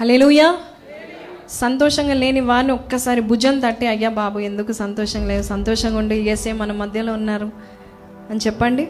Hallelujah 0.00 0.56
సంతోషంగా 1.50 2.14
లేని 2.14 2.40
వారిని 2.40 2.72
ఒక్కసారి 2.72 3.20
భుజం 3.20 3.58
తట్టి 3.58 3.86
అయ్యా 3.86 4.08
బాబు 4.08 4.38
ఎందుకు 4.38 4.72
సంతోషంగా 4.72 5.26
లేదు 5.26 5.42
సంతోషంగా 5.42 5.98
ఉండి 5.98 6.16
ఏసే 6.16 6.52
మన 6.52 6.72
మధ్యలో 6.72 7.12
ఉన్నారు. 7.12 7.50
అని 8.30 8.40
చెప్పండి. 8.46 8.88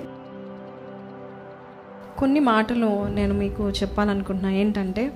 కొన్ని 2.19 2.41
మాటలు 2.41 3.07
నేను 3.15 3.35
మీకు 3.35 3.71
చెప్పాలనుకుంటున్నా. 3.71 4.53
ఏంటంటే 4.53 5.13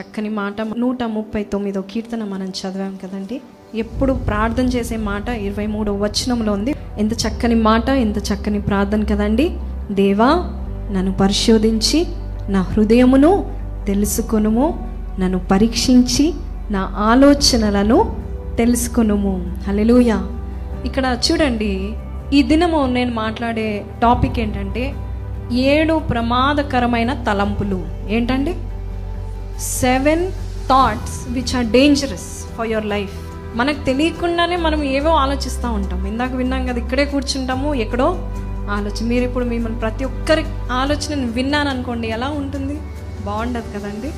చక్కని 0.00 0.28
మాట. 0.28 0.60
నూట 0.60 1.02
ముప్పై 1.02 1.42
తొమ్మిదో 1.42 1.82
కీర్తన 1.82 2.24
మనం 2.24 2.46
చదివాం 2.46 2.98
కదండి. 3.04 3.40
ఎప్పుడు 3.74 4.12
ప్రార్థన 4.12 4.64
చేసే 4.64 4.96
మాట 4.96 5.28
ఇరవై 5.28 5.66
మూడో 5.66 5.94
వచనంలో 5.94 6.52
ఉంది. 6.52 6.74
ఎంత 6.98 7.12
చక్కని 7.12 7.54
మాట 7.54 7.88
ఎంత 7.88 8.18
చక్కని 8.18 8.60
ప్రార్థన 8.60 9.04
కదండి. 9.04 9.58
దేవా 9.90 10.26
నన్ను 10.92 11.12
పరిశోధించి 11.12 12.06
నా 12.48 12.62
హృదయమును 12.62 13.60
తెలుసుకొనుము. 13.86 14.93
నన్ను 15.20 15.38
పరీక్షించి 15.38 16.32
నా 16.70 16.92
ఆలోచనలను 16.96 18.16
తెలుసుకునుము. 18.58 19.56
హలెలుయ 19.68 20.18
ఇక్కడ 20.84 21.18
చూడండి 21.30 21.94
ఈ 22.32 22.42
దినము 22.42 22.86
నేను 22.86 23.12
మాట్లాడే 23.14 23.84
టాపిక్ 24.02 24.38
ఏంటంటే 24.38 24.94
ఏడు 25.52 25.94
ప్రమాదకరమైన 25.94 27.12
తలంపులు. 27.12 27.86
ఏంటండి? 28.08 28.54
Seven 29.60 30.32
thoughts 30.68 31.28
which 31.28 31.56
are 31.56 31.66
dangerous 31.66 32.56
for 32.56 32.68
your 32.68 32.86
life. 32.86 33.12
మనకు 33.56 33.84
తెలియకుండానే 33.84 34.56
మనం 34.56 34.82
ఏవో 34.82 35.10
ఆలోచిస్తూ 35.10 35.72
ఉంటాం. 35.72 36.06
ఇందాక 36.06 36.32
విన్నాం 36.32 36.66
కదా 36.66 36.78
ఇక్కడే 36.78 37.04
కూర్చుంటాము 37.04 37.74
ఎక్కడో 37.74 38.30
ఆలోచన. 38.70 39.08
మీరు 39.08 39.24
ఇప్పుడు 39.24 39.44
మిమ్మల్ని 39.44 39.80
ప్రతి 39.80 40.04
ఒక్కరి 40.04 40.44
ఆలోచనను 40.72 41.32
విన్నాను 41.32 41.70
అనుకోండి 41.70 42.08
ఎలా 42.08 42.28
ఉంటుంది? 42.28 42.74
బాగుండదు 43.24 43.78
కదండి. 43.78 44.12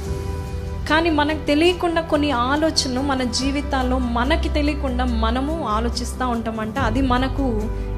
కానీ 0.88 1.10
మనకు 1.10 1.46
తెలియకుండా 1.46 2.01
కొన్ని 2.01 2.30
ఆలోచనలు 2.30 3.01
మన 3.01 3.23
జీవితాల్లో 3.38 3.98
మనకి 3.98 4.48
తెలియకుండా 4.48 5.04
మనము 5.04 5.54
ఆలోచిస్తూ 5.68 6.29
ఉంటామంట. 6.29 6.79
అది 6.79 7.01
మనకు 7.12 7.46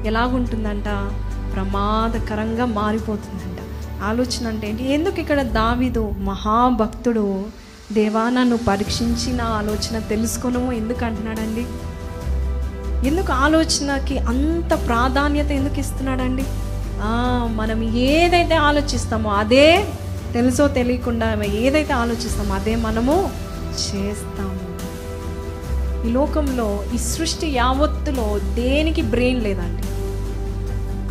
ఎలాగుంటుందంట? 0.05 0.89
ప్రమాదకరంగా 1.53 2.65
మారిపోతుందంట. 2.65 3.59
ఆలోచన 4.03 4.47
అంటే 4.47 4.69
ఏంటి? 4.69 4.93
ఎందుకు 4.93 5.19
ఇక్కడ 5.19 5.41
దావిదు 5.41 6.03
మహాభక్తుడు 6.09 7.25
దేవా 7.91 8.23
నన్ను 8.29 8.57
పరీక్షించిన 8.67 9.41
ఆలోచన 9.41 9.99
తెలుసుకొను 9.99 10.71
ఎందుకు 10.71 11.05
అంటున్నాడండి? 11.05 11.65
ఎందుకు 13.07 13.31
ఆలోచనకి 13.33 14.17
అంత 14.31 14.71
ప్రాధాన్యత 14.87 15.51
ఎందుకు 15.51 15.79
ఇస్తున్నాడండి? 15.79 16.45
మనం 17.59 17.81
ఏదైతే 17.83 18.55
ఆలోచిస్తామో 18.55 19.29
అదే 19.29 19.67
తెలుసో 20.33 20.67
తెలియకుండా 20.67 21.43
ఏదైతే 21.43 21.93
ఆలోచిస్తామో 21.93 22.53
అదే 22.55 22.75
మనము 22.75 23.15
చేస్తాము. 23.83 24.57
ఈ 26.07 26.11
లోకంలో 26.11 26.83
ఈ 26.95 26.97
సృష్టి 26.97 27.47
యావత్తులో 27.47 28.39
దేనికి 28.39 29.01
బ్రెయిన్ 29.01 29.43
లేదండి. 29.43 29.83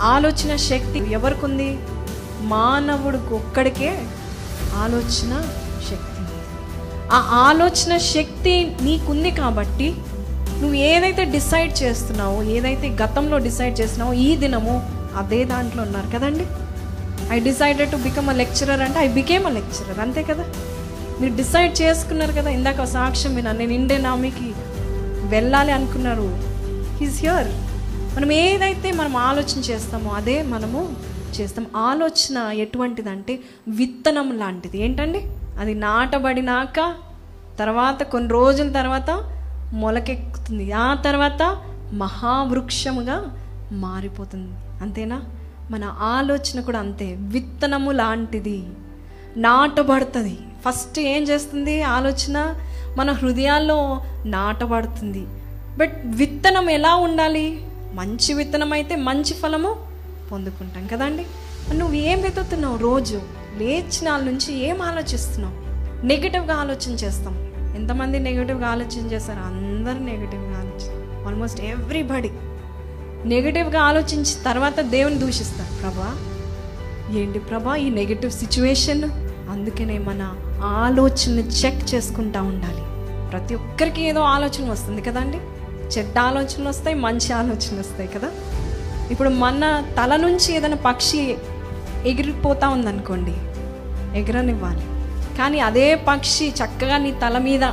ఆలోచన 0.03 0.57
శక్తి 0.57 0.99
ఎవరికి 1.13 1.45
ఉంది 1.45 1.79
మానవుడికి 2.41 3.35
ఒక్కడికే 3.35 3.91
ఆలోచన 4.75 5.33
శక్తి. 5.91 6.23
ఆ 7.13 7.19
ఆలోచన 7.33 7.97
శక్తి 7.97 8.77
నీకుంది 8.83 9.31
కాబట్టి 9.31 9.95
నువ్వు 10.61 10.75
ఏదైతే 10.75 11.25
డిసైడ్ 11.25 11.83
చేస్తున్నావో 11.83 12.43
ఏదైతే 12.43 12.89
గతంలో 13.03 13.39
డిసైడ్ 13.39 13.81
చేస్తున్నావో 13.81 14.13
ఈ 14.13 14.37
దినము 14.37 14.75
అదే 15.17 15.45
దాంట్లో 15.45 15.83
ఉన్నారు 15.83 16.19
కదండి. 16.19 16.47
I 17.33 17.41
decided 17.41 17.91
to 17.91 17.97
become 17.97 18.29
a 18.29 18.33
lecturer 18.33 18.81
అంటే 18.81 18.99
ఐ 18.99 19.09
బికేమ్ 19.09 19.47
అ 19.47 19.49
లెక్చరర్ 19.49 19.99
అంతే 19.99 20.23
కదా? 20.23 20.45
మీరు 21.21 21.37
డిసైడ్ 21.37 21.83
చేసుకున్నారు 21.83 22.33
కదా? 22.33 22.51
ఇందాక 22.51 22.85
సాక్ష్యం 22.85 23.35
విన్నా 23.35 23.53
నేను 23.53 23.73
ఇండియన్ 23.73 24.07
ఆర్మీకి 24.07 24.53
వెళ్ళాలి 25.29 25.73
అనుకున్నారు. 25.73 26.39
హీస్ 26.97 27.21
హియర్ 27.21 27.49
మనం 28.17 28.33
ఏదైతే 28.33 28.93
మనం 28.93 29.17
ఆలోచన 29.17 29.61
చేస్తామో 29.61 30.11
అదే 30.11 30.43
మనము 30.43 30.97
చేస్తాం. 31.41 31.67
ఆలోచన 31.77 32.51
ఎటువంటిదంటే 32.53 33.39
విత్తనం 33.69 34.39
లాంటిది. 34.39 34.85
ఏంటండి? 34.85 35.25
అది 35.59 35.75
నాటబడినాక 35.75 36.95
తర్వాత 37.59 38.03
కొన్ని 38.03 38.31
రోజుల 38.31 38.73
తర్వాత 38.73 39.25
మొలకెక్కుతుంది. 39.73 40.73
ఆ 40.73 40.95
తర్వాత 40.95 41.57
మహావృక్షముగా 41.93 43.37
మారిపోతుంది. 43.73 44.53
అంతేనా? 44.83 45.23
మన 45.71 45.85
ఆలోచన 45.99 46.61
కూడా 46.61 46.79
అంతే. 46.79 47.17
విత్తనము 47.21 47.91
లాంటిది. 47.91 48.65
నాటబడుతుంది. 49.37 50.39
ఫస్ట్ 50.69 50.99
ఏం 50.99 51.23
చేస్తుంది 51.23 51.83
ఆలోచన? 51.83 52.55
మన 52.97 53.13
హృదయాల్లో 53.13 54.03
నాటబడుతుంది. 54.27 55.27
బట్ 55.79 56.03
విత్తనం 56.07 56.71
ఎలా 56.71 56.95
ఉండాలి? 56.95 57.65
మంచి 57.95 58.35
విత్తనం 58.35 58.73
అయితే 58.73 58.97
మంచి 58.97 59.35
ఫలము 59.35 59.77
పొందుకుంటాం 60.33 60.87
కదండి. 60.87 61.27
నువ్వు 61.75 61.95
ఏం 61.95 62.23
వెతుకుతున్నావు 62.23 62.77
రోజు? 62.77 63.23
లేచిన 63.57 64.17
నుంచి 64.17 64.69
ఏం 64.69 64.83
ఆలోచిస్తున్నావు? 64.83 65.69
నెగిటివ్గా 66.07 66.55
ఆలోచన 66.55 66.91
చేస్తాం. 66.91 67.35
ఎంతమంది 67.77 68.19
నెగిటివ్గా 68.19 68.69
ఆలోచన 68.69 69.07
చేస్తారు? 69.07 69.39
అందరూ 69.39 70.05
నెగిటివ్గా 70.05 70.59
ఆలోచన 70.61 71.27
ఆల్మోస్ట్ 71.29 71.61
ఎవ్రీబడి. 71.61 72.31
నెగిటివ్గా 73.25 73.81
ఆలోచించి 73.81 74.45
తర్వాత 74.45 74.81
దేవుని 74.81 75.19
దూషిస్తారు 75.19 75.83
ప్రభా 75.83 76.17
ఏంటి 77.19 77.39
ప్రభా 77.39 77.77
ఈ 77.77 77.91
నెగిటివ్ 77.91 78.33
సిచ్యువేషన్ 78.33 79.05
అందుకనే 79.51 79.99
మన 79.99 80.35
ఆలోచనని 80.63 81.43
చెక్ 81.43 81.95
చేసుకుంటా 81.95 82.43
ఉండాలి. 82.43 82.83
ప్రతి 83.31 83.55
ఒక్కరికి 83.55 84.03
ఏదో 84.03 84.21
ఆలోచన 84.21 84.71
వస్తుంది 84.71 85.03
కదండి 85.03 85.37
చెడ్డ 85.89 86.19
ఆలోచనలు 86.19 86.69
వస్తాయి 86.69 86.97
మంచి 86.97 87.33
ఆలోచనలు 87.33 87.81
వస్తాయి 87.81 88.09
కదా? 88.09 88.31
ఇప్పుడు 89.11 89.29
మన 89.29 89.85
తల 89.99 90.17
నుంచి 90.17 90.55
ఏదైనా 90.55 90.77
పక్షి 90.77 91.37
ఎగిరిపోతా 92.07 92.69
ఉందనుకోండి 92.69 93.35
ఎగరనివ్వాలి. 94.19 94.83
కానీ 95.39 95.61
అదే 95.61 95.95
పక్షి 95.95 96.49
చక్కగా 96.49 96.99
నీ 96.99 97.13
తల 97.13 97.39
మీద 97.39 97.65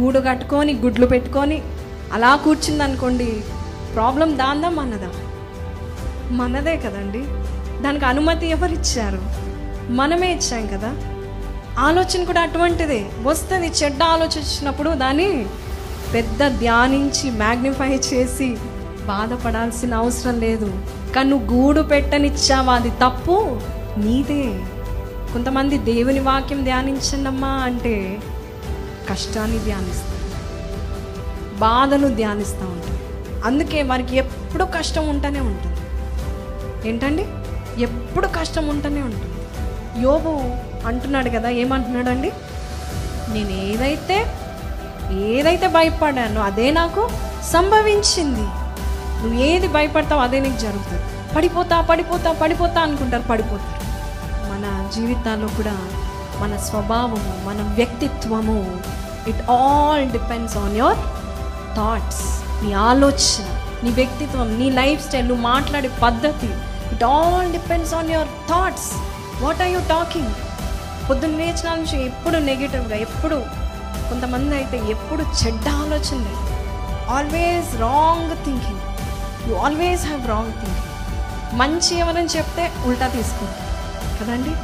గూడు 0.00 0.18
కట్టుకొని 0.18 0.72
గుడ్లు 0.74 1.06
పెట్టుకొని 1.06 1.62
అలా 2.12 2.36
కూర్చుందనుకోండి 2.36 3.42
ప్రాబ్లం 3.96 4.38
దాందా 4.38 4.68
మనదా? 4.68 5.08
మనదే 6.30 6.76
కదండి. 6.76 7.24
దానికి 7.82 8.04
అనుమతి 8.04 8.46
ఎవరిచ్చారు? 8.46 9.22
మనమే 9.92 10.32
ఇచ్చాం 10.32 10.66
కదా. 10.66 10.96
ఆలోచన 11.78 12.24
కూడా 12.24 12.40
అటువంటిదే. 12.40 13.06
వస్తుంది 13.22 13.66
చెడ్డ 13.66 14.02
ఆలోచించినప్పుడు 14.02 14.90
దాన్ని 14.90 15.46
పెద్ద 16.14 16.58
ధ్యానించి 16.58 17.30
మ్యాగ్నిఫై 17.30 17.88
చేసి 17.88 18.56
బాధపడాల్సిన 19.06 19.94
అవసరం 19.94 20.40
లేదు. 20.40 20.80
కానీ 21.16 21.30
నువ్వు 21.30 21.54
గూడు 21.54 21.80
పెట్టనిచ్చావా? 21.80 22.74
అది 22.74 22.90
తప్పు 22.90 23.60
నీదే. 23.96 24.60
కొంతమంది 25.32 25.78
దేవుని 25.78 26.20
వాక్యం 26.20 26.64
ధ్యానించండమ్మా 26.64 27.48
అంటే 27.48 28.18
కష్టాన్ని 29.10 29.58
ధ్యానిస్తారు. 29.58 30.16
బాధను 31.58 32.14
ధ్యానిస్తూ 32.14 32.66
ఉంటారు. 32.66 32.95
అందుకే 33.46 33.82
వారికి 33.82 34.16
ఎప్పుడు 34.16 34.64
కష్టం 34.64 35.08
ఉంటూనే 35.08 35.40
ఉంటుంది. 35.40 35.76
ఏంటండి? 36.88 37.26
ఎప్పుడు 37.82 38.26
కష్టం 38.26 38.68
ఉంటూనే 38.68 39.02
ఉంటుంది. 39.02 39.32
యోబు 40.02 40.32
అంటున్నాడు 40.86 41.30
కదా 41.30 41.48
ఏమంటున్నాడండి? 41.48 42.32
నేను 43.28 43.50
ఏదైతే 43.50 44.26
ఏదైతే 45.12 45.66
భయపడానో 45.66 46.40
అదే 46.42 46.70
నాకు 46.70 47.08
సంభవించింది. 47.52 48.46
నువ్వు 49.20 49.42
ఏది 49.42 49.68
భయపడతావు 49.68 50.20
అదే 50.20 50.40
నీకు 50.40 50.58
జరుగుతుంది. 50.58 51.02
పడిపోతా 51.36 51.80
పడిపోతా 51.80 52.32
పడిపోతా 52.32 52.80
అనుకుంటారు 52.80 53.22
పడిపోతారు. 53.22 53.76
మన 54.52 54.90
జీవితాల్లో 54.94 55.48
కూడా 55.48 55.76
మన 56.40 56.56
స్వభావము 56.56 57.48
మన 57.48 57.72
వ్యక్తిత్వము 57.74 58.80
it 59.28 59.50
all 59.50 60.10
depends 60.10 60.56
on 60.56 60.76
your 60.76 60.96
thoughts 61.76 62.45
నీ 62.62 62.70
ఆలోచన 62.88 63.46
నీ 63.84 63.90
వ్యక్తిత్వం 64.00 64.48
నీ 64.60 64.66
లైఫ్ 64.80 65.00
స్టైల్ 65.06 65.28
నువ్వు 65.28 65.44
మాట్లాడే 65.52 65.90
పద్ధతి 66.04 66.50
it 66.94 67.04
all 67.04 67.48
depends 67.56 67.94
on 67.98 68.10
your 68.14 68.32
thoughts. 68.50 68.90
What 69.44 69.60
are 69.64 69.70
you 69.74 69.80
talking? 69.94 70.32
పొద్దున్న 71.08 71.36
లేచిన 71.40 71.74
నుంచి 71.74 71.96
ఎప్పుడు 72.04 72.36
నెగిటివ్గా 72.48 72.96
ఎప్పుడు 73.06 73.38
కొంతమంది 74.08 74.54
అయితే 74.60 74.78
ఎప్పుడు 74.94 75.22
చెడ్డ 75.40 75.66
ఆలోచనలే. 75.82 76.34
Always 77.16 77.70
wrong 77.86 78.32
thinking. 78.46 78.82
You 79.48 79.54
always 79.66 80.04
have 80.06 80.24
wrong 80.32 80.52
thinking. 80.60 80.92
మంచి 81.60 81.92
ఎవరని 82.02 82.30
చెప్తే 82.36 82.64
ఉల్టా 82.86 83.08
తీసుకుంటాం 83.08 83.62
కదండి? 84.18 84.54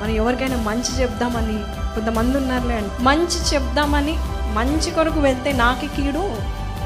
మనం 0.00 0.14
ఎవరికైనా 0.20 0.56
మంచి 0.70 0.92
చెప్దామని 1.00 1.58
కొంతమంది 1.94 2.34
ఉన్నారులే 2.38 2.74
అండి 2.80 3.02
మంచి 3.02 3.38
చెప్దామని 3.52 4.14
మంచి 4.58 4.88
కొరకు 4.90 5.20
వెళ్తే 5.20 5.52
నాకే 5.62 5.88
కీడు? 5.96 6.24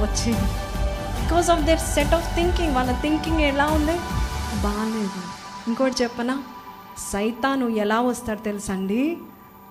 వచ్చేది. 0.03 0.47
Because 1.23 1.51
of 1.51 1.63
their 1.63 1.81
set 1.81 2.15
of 2.15 2.37
thinking 2.37 2.75
వాళ్ళ 2.75 3.01
థింకింగ్ 3.01 3.41
ఎలా 3.41 3.67
ఉంది? 3.67 3.97
బాగాలేదు 4.63 5.23
ఇంకోటి 5.69 6.03
చెప్పనా? 6.03 6.43
సైతాను 7.13 7.69
ఎలా 7.69 8.01
వస్తాడు 8.01 8.39
తెలుసండి? 8.39 9.17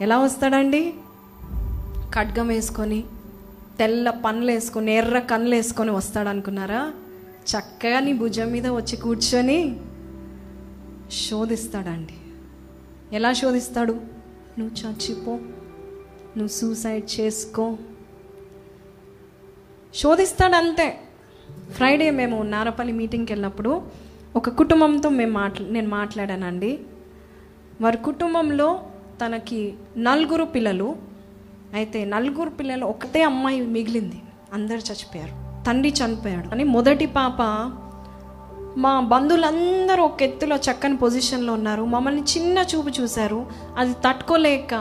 ఎలా 0.02 0.18
వస్తాడండి? 0.18 0.94
ఖడ్గం 2.16 2.48
వేసుకొని 2.48 3.04
తెల్ల 3.80 4.10
పనులు 4.10 4.52
వేసుకొని 4.52 4.92
ఎర్ర 4.92 5.20
కన్నులు 5.20 5.56
వేసుకొని 5.56 5.92
వస్తాడు 5.92 6.30
అనుకున్నారా 6.30 6.92
చక్కగా 7.52 8.00
నీ 8.00 8.14
భుజం 8.14 8.52
మీద 8.52 8.68
వచ్చి 8.68 8.96
కూర్చొని 8.96 9.80
శోధిస్తాడండి. 11.12 12.14
ఎలా 13.16 13.34
శోధిస్తాడు? 13.34 13.94
నువ్వు 14.60 14.88
చచ్చిపో. 14.88 15.32
నువ్వు 16.38 16.48
సూసైడ్ 16.48 17.20
చేసుకో. 17.20 17.78
శోధిస్తాడు 19.96 20.56
అంతే 20.56 21.00
ఫ్రైడే 21.72 22.12
మేము 22.12 22.44
నారపల్లి 22.44 22.94
మీటింగ్కి 22.94 23.34
వెళ్ళినప్పుడు 23.34 23.82
ఒక 24.36 24.50
కుటుంబంతో 24.50 25.10
మేము 25.10 25.32
మాట్లా 25.32 25.68
నేను 25.70 25.90
మాట్లాడానండి. 25.90 26.80
వారి 27.82 27.98
కుటుంబంలో 27.98 28.80
తనకి 29.26 29.74
నలుగురు 29.98 30.44
పిల్లలు 30.44 30.96
అయితే 31.74 32.06
నలుగురు 32.06 32.50
పిల్లలు 32.50 32.86
ఒకటే 32.86 33.24
అమ్మాయి 33.24 33.62
మిగిలింది. 33.62 34.22
అందరు 34.54 34.78
చచ్చిపోయారు. 34.78 35.64
తండ్రి 35.66 35.94
చనిపోయాడు. 36.06 36.48
అని 36.48 36.64
మొదటి 36.64 37.06
పాప 37.06 37.42
మా 38.80 39.00
బంధువులందరూ 39.00 40.04
ఒక 40.04 40.24
ఎత్తులో 40.24 40.56
చక్కని 40.56 40.98
పొజిషన్లో 40.98 41.54
ఉన్నారు. 41.54 41.86
మమ్మల్ని 41.86 42.22
చిన్న 42.22 42.58
చూపు 42.58 43.02
చూశారు. 43.02 43.46
అది 43.78 43.94
తట్టుకోలేక 43.94 44.74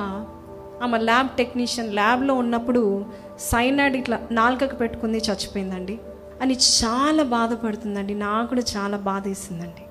ఆమె 0.83 0.99
ల్యాబ్ 0.99 1.29
టెక్నీషియన్ 1.29 1.95
ల్యాబ్లో 1.95 2.35
ఉన్నప్పుడు 2.35 3.05
సైనాడ్ 3.41 3.97
ఇట్లా 3.97 4.21
నాలుకకు 4.31 4.77
పెట్టుకుంది 4.77 5.19
చచ్చిపోయిందండి. 5.19 5.99
అని 6.43 6.55
చాలా 6.55 7.23
బాధపడుతుందండి. 7.23 8.15
నాకు 8.15 8.49
కూడా 8.49 8.63
చాలా 8.77 8.97
బాధ 8.97 9.29
వేసిందండి. 9.29 9.83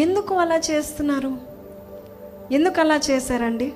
ఎందుకు 0.00 0.34
అలా 0.34 0.56
చేస్తున్నారు? 0.56 1.38
ఎందుకు 2.52 2.80
అలా 2.80 3.00
చేశారండి? 3.10 3.72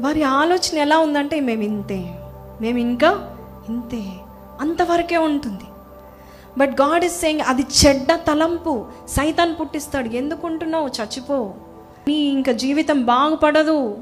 వారి 0.00 0.22
ఆలోచన 0.22 0.78
ఎలా 0.78 0.98
ఉందంటే 0.98 1.40
మేము 1.40 1.62
ఇంతే. 1.62 2.14
మేము 2.60 2.78
ఇంకా 2.78 3.36
ఇంతే. 3.68 4.04
అంతవరకే 4.60 5.16
ఉంటుంది. 5.16 5.64
బట్ 6.58 6.70
గాడ్ 6.70 7.04
ఇస్ 7.04 7.20
సేయింగ్ 7.20 7.40
అది 7.40 7.62
చెడ్డ 7.62 8.12
తలంపు. 8.12 8.86
సైతాన్ 9.08 9.54
పుట్టిస్తాడు. 9.60 10.08
ఎందుకుంటున్నావు? 10.08 10.86
చచ్చిపో. 10.86 11.54
నీ 12.08 12.14
ఇంకా 12.14 12.52
జీవితం 12.52 13.02
బాగుపడదు. 13.06 13.98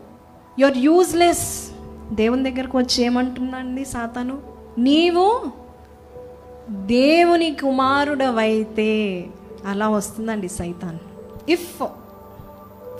యువర్ 0.59 0.79
యూజ్లెస్ 0.79 1.71
దేవుని 2.13 2.51
దగ్గరకు 2.51 2.79
వచ్చి 2.79 3.05
ఏమంటున్నాండి 3.05 3.85
సాతాను? 3.85 4.43
నీవు 4.79 5.43
దేవుని 6.71 7.51
కుమారుడవైతే 7.55 8.91
అలా 9.67 9.89
వస్తుందండి 9.89 10.49
సైతాన్. 10.49 10.99
ఇఫ్ 11.49 11.83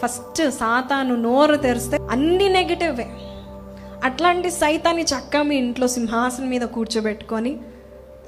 ఫస్ట్ 0.03 0.51
సాతాను 0.51 1.15
నోరు 1.17 1.57
తెరిస్తే 1.57 1.99
అన్ని 2.11 2.49
నెగిటివే 2.49 3.07
అట్లాంటి 4.05 4.51
సైతాన్ని 4.51 5.03
చక్కగా 5.03 5.43
మీ 5.43 5.57
ఇంట్లో 5.57 5.89
సింహాసనం 5.89 6.49
మీద 6.49 6.61
కూర్చోబెట్టుకొని 6.63 7.61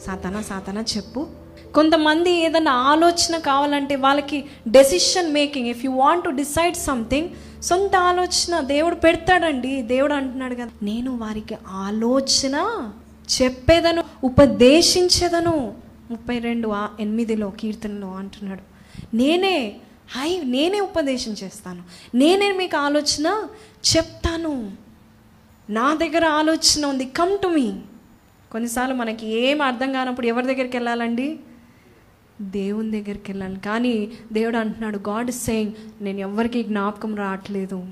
సాతానా 0.07 0.43
సాతానా 0.43 0.85
చెప్పు. 0.97 1.27
కొంతమంది 1.75 2.31
ఏదైనా 2.31 2.73
ఆలోచన 2.73 3.37
కావాలంటే 3.39 3.97
వాళ్ళకి 3.97 4.45
decision 4.69 5.33
making 5.33 5.67
if 5.67 5.85
you 5.85 5.91
want 5.93 6.25
to 6.25 6.31
decide 6.31 6.77
something 6.77 7.29
సొంత 7.63 7.97
ఆలోచన 7.97 8.61
దేవుడు 8.61 8.95
పెడతాడండి. 8.95 9.83
దేవుడు 9.83 10.15
అంటున్నాడు 10.15 10.55
కదా 10.55 10.69
నేను 10.83 11.17
వారికి 11.17 11.57
ఆలోచన 11.69 12.91
చెప్పేదను 13.43 14.05
ఉపదేశించేదను. 14.25 15.75
ముప్పై 16.11 16.39
రెండు 16.39 16.75
ఎనిమిదిలో 17.01 17.51
కీర్తనలో 17.51 18.11
అంటున్నాడు. 18.11 18.61
నేనే 19.17 19.77
హై 20.11 20.41
నేనే 20.45 20.81
ఉపదేశం 20.81 21.33
చేస్తాను. 21.33 21.83
నేనే 22.15 22.53
మీకు 22.53 22.77
ఆలోచన 22.77 23.47
చెప్తాను. 23.97 24.73
నా 25.71 25.95
దగ్గర 25.95 26.27
ఆలోచన 26.27 26.87
ఉంది. 26.87 27.05
కమ్ 27.05 27.39
టు 27.43 27.49
మీ 27.49 27.73
కొన్నిసార్లు 28.53 28.95
మనకి 28.95 29.27
ఏం 29.27 29.63
అర్థం 29.63 29.93
కానప్పుడు 29.93 30.27
ఎవరి 30.27 30.47
దగ్గరికి 30.47 30.77
వెళ్ళాలండి? 30.77 31.41
దేవుని 32.41 32.91
దగ్గరికి 32.91 33.33
వెళ్ళాలి. 33.33 33.61
కానీ 33.61 34.09
దేవుడు 34.33 34.57
అంటున్నాడు 34.57 34.99
గాడ్ 35.09 35.31
సేయింగ్ 35.31 35.73
నేను 36.01 36.19
ఎవరికి 36.19 36.63
జ్ఞాపకం 36.63 37.17
రావట్లేదు. 37.17 37.87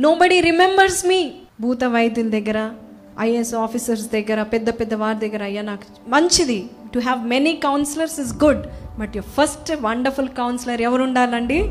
నోబడి 0.00 0.40
రిమెంబర్స్ 0.40 1.06
మీ 1.06 1.32
భూత 1.60 1.84
వైద్యుల 1.84 2.28
దగ్గర 2.28 2.72
ఐఏఎస్ 3.20 3.54
ఆఫీసర్స్ 3.54 4.06
దగ్గర 4.06 4.42
పెద్ద 4.42 4.70
పెద్ద 4.70 4.94
వారి 4.94 5.28
దగ్గర 5.28 5.42
అయ్యా 5.42 5.62
నాకు 5.62 6.10
మంచిది. 6.10 6.70
To 6.94 6.98
have 6.98 7.26
many 7.26 7.56
counsellors 7.56 8.20
is 8.20 8.44
good 8.44 8.66
but 8.98 9.16
your 9.16 9.46
first 9.46 9.72
wonderful 9.80 10.28
counsellor 10.28 10.82
ఎవరు 10.82 11.02
ఉండాలండి? 11.02 11.64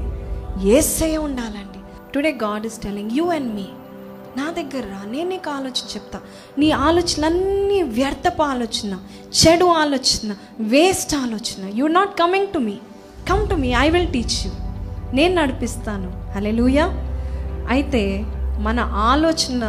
ఏసే 0.68 1.18
ఉండాలండి. 1.18 2.12
Today 2.14 2.32
God 2.44 2.66
is 2.66 2.82
telling 2.82 3.12
you 3.12 3.26
and 3.26 3.56
me 3.56 3.66
నా 4.38 4.52
దగ్గర 4.52 4.84
రా 4.84 5.12
నేను 5.12 5.30
నీకు 5.30 5.50
ఆలోచన 5.50 5.88
చెప్తా. 5.96 6.20
నీ 6.58 6.72
ఆలోచనలన్నీ 6.72 7.82
వ్యర్థపు 7.82 8.44
ఆలోచన 8.44 8.98
చెడు 9.42 9.66
ఆలోచన 9.66 10.36
వేస్ట్ 10.60 11.16
ఆలోచన. 11.16 11.70
You 11.76 11.86
not 11.86 12.20
coming 12.20 12.48
to 12.48 12.60
me 12.60 12.78
come 13.30 13.50
to 13.50 13.56
me 13.56 13.68
I 13.68 13.90
will 13.90 14.08
teach 14.08 14.48
you 14.48 14.52
నేను 15.14 15.42
నడిపిస్తాను. 15.42 16.32
హలెలూయా 16.36 16.86
అయితే 17.70 18.24
మన 18.60 18.80
ఆలోచన 18.80 19.62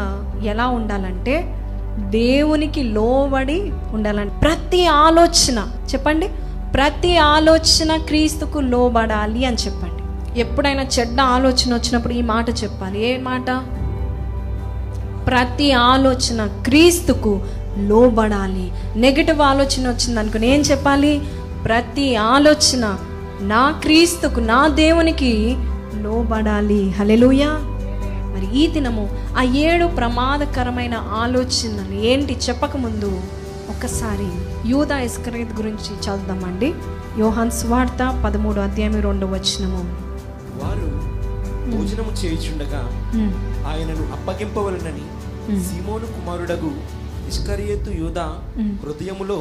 ఎలా 0.44 0.66
ఉండాలంటే 0.66 1.60
దేవునికి 1.98 2.82
లోబడి 2.82 3.60
ఉండాలంటే 3.92 4.38
ప్రతి 4.38 4.86
ఆలోచన 4.86 5.68
చెప్పండి? 5.92 6.28
ప్రతి 6.74 7.16
ఆలోచన 7.16 7.96
క్రీస్తుకు 7.96 8.58
లోబడాలి 8.58 9.44
అని 9.44 9.56
చెప్పండి. 9.56 10.02
ఎప్పుడైనా 10.40 10.82
చెడ్డ 10.82 11.20
ఆలోచన 11.20 11.74
వచ్చినప్పుడు 11.74 12.12
ఈ 12.12 12.22
మాట 12.22 12.48
చెప్పాలి. 12.50 13.06
ఏ 13.06 13.16
మాట? 13.16 13.50
ప్రతి 15.26 15.72
ఆలోచన 15.72 16.46
క్రీస్తుకు 16.46 17.40
లోబడాలి. 17.78 18.72
నెగిటివ్ 18.96 19.40
ఆలోచన 19.40 19.88
వచ్చింది 19.88 20.20
అనుకుని 20.20 20.54
ఏం 20.54 20.60
చెప్పాలి? 20.60 21.22
ప్రతి 21.64 22.16
ఆలోచన 22.16 22.98
నా 23.40 23.80
క్రీస్తుకు 23.82 24.40
నా 24.40 24.68
దేవునికి 24.68 25.56
లోబడాలి. 25.94 26.90
హలెలుయా 26.90 27.48
మరి 28.36 28.58
ఈ 28.58 28.66
దినము 28.66 29.08
ఆ 29.38 29.42
ఏడు 29.42 29.86
ప్రమాదకరమైన 29.86 30.94
ఆలోచనలు 30.94 31.94
ఏంటి 31.94 32.36
చెప్పకముందు? 32.48 33.20
ఒకసారి 33.70 34.28
యూదా 34.70 34.98
ఇస్కరేత్ 34.98 35.56
గురించి 35.56 35.92
చదువుదామండి. 36.06 36.74
యోహాన్ 37.18 37.50
స్వార్త 37.50 38.22
పదమూడు 38.24 38.60
అధ్యాయం 38.60 39.00
రెండు 39.00 39.26
వచ్చినము 39.26 39.84
వారు 40.62 40.93
భోజనము 41.76 42.12
చేయుచుండగా 42.24 42.82
ఆయనను 43.70 44.04
అప్పగింపవలనని 44.16 45.06
సీమోను 45.64 46.06
కుమారుడగు 46.06 46.70
ఇస్కరియేతు 47.28 47.90
యూదా 47.90 48.24
హృదయములో 48.82 49.36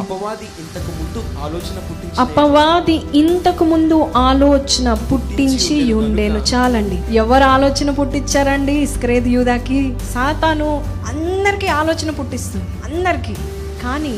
అపవాది 0.00 0.48
ఇంతకు 0.60 0.90
ముందు 0.90 1.20
ఆలోచన 1.38 1.78
పుట్టించిన 1.88 2.20
అపవాది 2.20 3.02
ఇంతకు 3.14 3.64
ముందు 3.64 4.06
ఆలోచన 4.16 4.94
పుట్టించి 4.94 5.92
ఉండేను 5.92 6.38
చాలండి. 6.54 6.98
ఎవరు 7.14 7.44
ఆలోచన 7.44 7.90
పుట్టించారండి? 7.90 8.72
ఇస్క్రేద్ 8.72 9.26
యూదాకి 9.26 9.96
సాతాను 10.14 10.70
అందరికీ 11.08 11.66
ఆలోచన 11.66 12.10
పుట్టిస్తుంది. 12.10 12.66
అందరికీ. 12.84 13.34
కానీ 13.82 14.16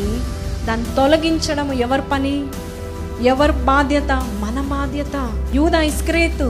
దాన్ని 0.66 0.86
తొలగించడం 0.96 1.72
ఎవరి 1.72 2.02
పని? 2.12 2.44
ఎవరి 3.22 3.52
బాధ్యత? 3.52 4.12
మన 4.44 4.60
బాధ్యత. 4.68 5.16
యూదా 5.54 5.80
ఇస్క్రేతు 5.80 6.48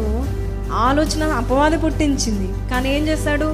ఆలోచన 0.73 1.23
అపవాది 1.23 1.79
పుట్టించింది. 1.79 2.71
కానీ 2.71 2.97
ఏం 2.97 3.09
చేశాడు 3.09 3.45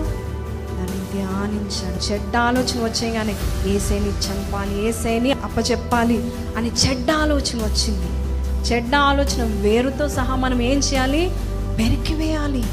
దాన్ని 0.76 1.00
ధ్యానించాడు. 1.12 2.12
చెడ్డ 2.12 2.37
ఆలోచన 2.37 2.85
వచ్చేగానే 2.85 3.37
ఏసేని 3.66 4.09
చంపాలి 4.09 4.88
ఏసేని 4.88 5.33
అప్పచెప్పాలి 5.33 6.31
అని 6.57 6.69
చెడ్డ 6.69 7.11
ఆలోచన 7.11 7.59
వచ్చింది. 7.59 8.09
చెడ్డ 8.64 8.95
ఆలోచన 8.95 9.45
వేరుతో 9.61 10.09
సహా 10.09 10.35
మనం 10.37 10.62
ఏం 10.62 10.78
చేయాలి? 10.78 11.31
పెరికివేయాలి 11.78 12.64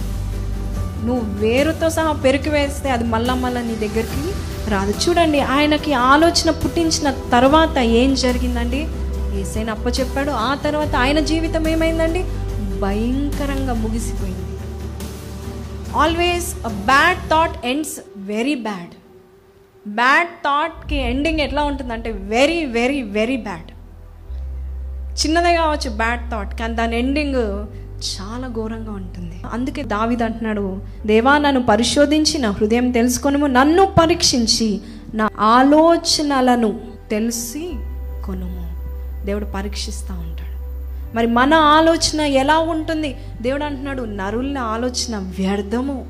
నువ్వు 1.05 1.23
వేరుతో 1.39 1.89
సహా 1.89 2.11
పెరికివేస్తే 2.11 2.89
అది 2.89 3.03
మళ్ళా 3.03 3.33
మళ్ళా 3.33 3.61
నీ 3.61 3.75
దగ్గరికి 3.75 4.23
రాదు. 4.69 4.91
చూడండి 4.91 5.39
ఆయనకి 5.39 5.93
ఆలోచన 5.93 6.49
పుట్టించిన 6.49 7.11
తర్వాత 7.11 7.77
ఏం 7.77 8.15
జరిగిందండి? 8.15 8.87
ఏసైనా 9.39 9.73
అప్పచెప్పాడు. 9.73 10.31
ఆ 10.31 10.55
తర్వాత 10.55 10.95
ఆయన 10.95 11.19
జీవితం 11.19 11.67
ఏమైందండి? 11.67 12.25
భయంకరంగా 12.81 13.73
ముగిసిపోయింది. 13.73 14.45
Always 15.97 16.55
a 16.65 16.69
bad 16.69 17.29
thought 17.29 17.65
ends 17.65 17.97
very 18.17 18.55
bad 18.55 18.95
bad 19.87 20.27
థాట్కి 20.27 20.95
ఎండింగ్ 20.95 21.39
ఎట్లా 21.39 21.63
ఉంటుందంటే 21.63 22.11
వెరీ 22.11 22.65
వెరీ 22.65 23.01
వెరీ 23.01 23.37
బ్యాడ్ 23.37 23.71
చిన్నదే 25.21 25.55
కావచ్చు 25.55 25.89
బ్యాడ్ 25.89 26.31
థాట్ 26.31 26.59
కానీ 26.59 26.73
దాని 26.73 26.99
ఎండింగ్ 26.99 27.65
చాలా 28.09 28.47
ఘోరంగా 28.47 28.91
ఉంటుంది. 28.91 29.41
అందుకే 29.53 29.83
దావిద్ 29.83 30.21
అంటున్నాడు 30.21 30.81
దేవా 31.05 31.37
నన్ను 31.37 31.63
పరిశోధించి 31.63 32.37
నా 32.37 32.51
హృదయం 32.51 32.91
తెలుసుకొనుము. 32.91 33.47
నన్ను 33.47 33.85
పరీక్షించి 34.01 34.81
నా 35.13 35.29
ఆలోచనలను 35.39 36.79
తెలిసి 37.09 37.65
కొనుము. 38.25 38.65
దేవుడు 39.25 39.45
పరీక్షిస్తా 39.45 40.13
ఉంటాడు 40.13 40.28
మరి 41.15 41.27
మన 41.27 41.53
ఆలోచన 41.53 42.21
ఎలా 42.21 42.59
ఉంటుంది? 42.59 43.17
దేవుడు 43.41 43.63
అంటున్నాడు 43.63 44.03
నరుల 44.03 44.57
ఆలోచన 44.57 45.17
వ్యర్థము 45.17 46.05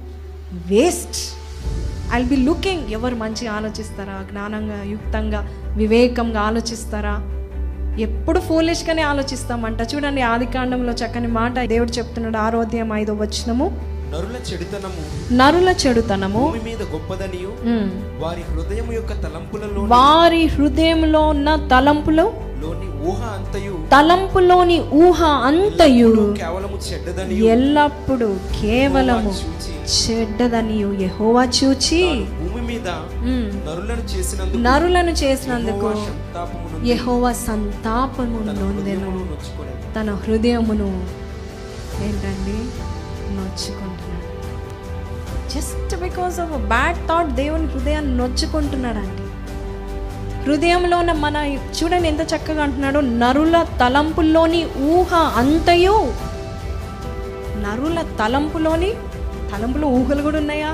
వేస్ట్ 0.53 1.17
ఐ 2.13 2.23
బి 2.23 2.35
లుకింగ్ 2.35 2.87
ఎవరు 2.91 3.15
మంచిగా 3.15 3.51
ఆలోచిస్తారా? 3.53 4.25
జ్ఞానంగా 4.31 4.83
యుక్తంగా 4.83 5.49
వివేకంగా 5.77 6.39
ఆలోచిస్తారా? 6.39 7.15
ఎప్పుడు 7.99 8.39
ఫూలిష్గానే 8.39 9.01
ఆలోచిస్తామంట. 9.01 9.81
చూడండి 9.81 10.21
ఆది 10.21 10.45
కాండంలో 10.45 10.93
చక్కని 10.93 11.27
మాట 11.27 11.59
దేవుడు 11.59 11.91
చెప్తున్నాడు 11.91 12.37
ఆరోగ్యం 12.37 12.93
ఐదో 12.93 13.13
వచనము. 13.13 13.65
నరుల 14.13 14.53
చెడుతనము. 14.53 15.33
నరుల 15.33 15.75
చెడుతనము. 15.87 16.39
భూమి 16.39 16.59
మీద 16.63 16.81
గొప్పదనియు. 16.81 17.53
వారి 18.25 18.41
హృదయం 18.41 18.93
యొక్క 18.93 19.09
తలంపులలో 19.09 19.81
వారి 19.81 20.45
హృదయంలో 20.45 21.21
ఉన్న 21.27 21.55
తలంపులో 21.55 22.33
లోని 22.61 22.88
తలంపులోని 23.91 24.77
ఊహ 24.93 25.19
అంతయు 25.45 26.09
కేవలము 26.39 26.77
చెడ్డదని 26.87 27.35
ఎల్లప్పుడూ 27.45 28.27
కేవలము 28.61 29.31
చూచి. 29.31 29.73
చెడ్డదనియు 29.95 30.89
యెహోవా 31.01 31.43
చూచి. 31.57 32.01
భూమి 32.39 32.61
మీద 32.61 32.87
ఉమ్, 33.23 33.47
నరులను 33.67 34.03
చేసినందుకు 34.11 34.57
నరులను 34.57 35.11
చేసినందుకు 35.11 35.91
యెహోవా 36.83 37.33
సంతాపము 37.45 38.39
నొందెను. 38.49 39.13
తన 39.95 40.11
హృదయమును 40.23 40.89
ఏంటండి? 42.01 42.57
నొచ్చుకుంటున్నాడు. 43.37 44.27
Just 45.53 45.95
because 46.01 46.39
of 46.39 46.55
bad 46.67 46.97
thought 47.07 47.31
దేవుని 47.33 47.67
హృదయాన్ని 47.67 48.17
నొచ్చుకుంటున్నాడండి 48.17 49.25
హృదయంలో 50.45 50.97
ఉన్న 50.97 51.11
మన 51.11 51.57
చూడండి 51.57 52.07
ఎంత 52.07 52.21
చక్కగా 52.21 52.63
అంటున్నాడో 52.63 53.01
నరుల 53.01 53.65
తలంపుల్లోని 53.79 54.67
ఊహ 54.81 55.13
అంతయు. 55.13 56.13
నరుల 57.65 58.05
తలంపులోని 58.19 58.93
తలంపులో 59.53 59.87
ఊహలు 59.87 60.21
కూడా 60.21 60.37
ఉన్నాయా? 60.37 60.71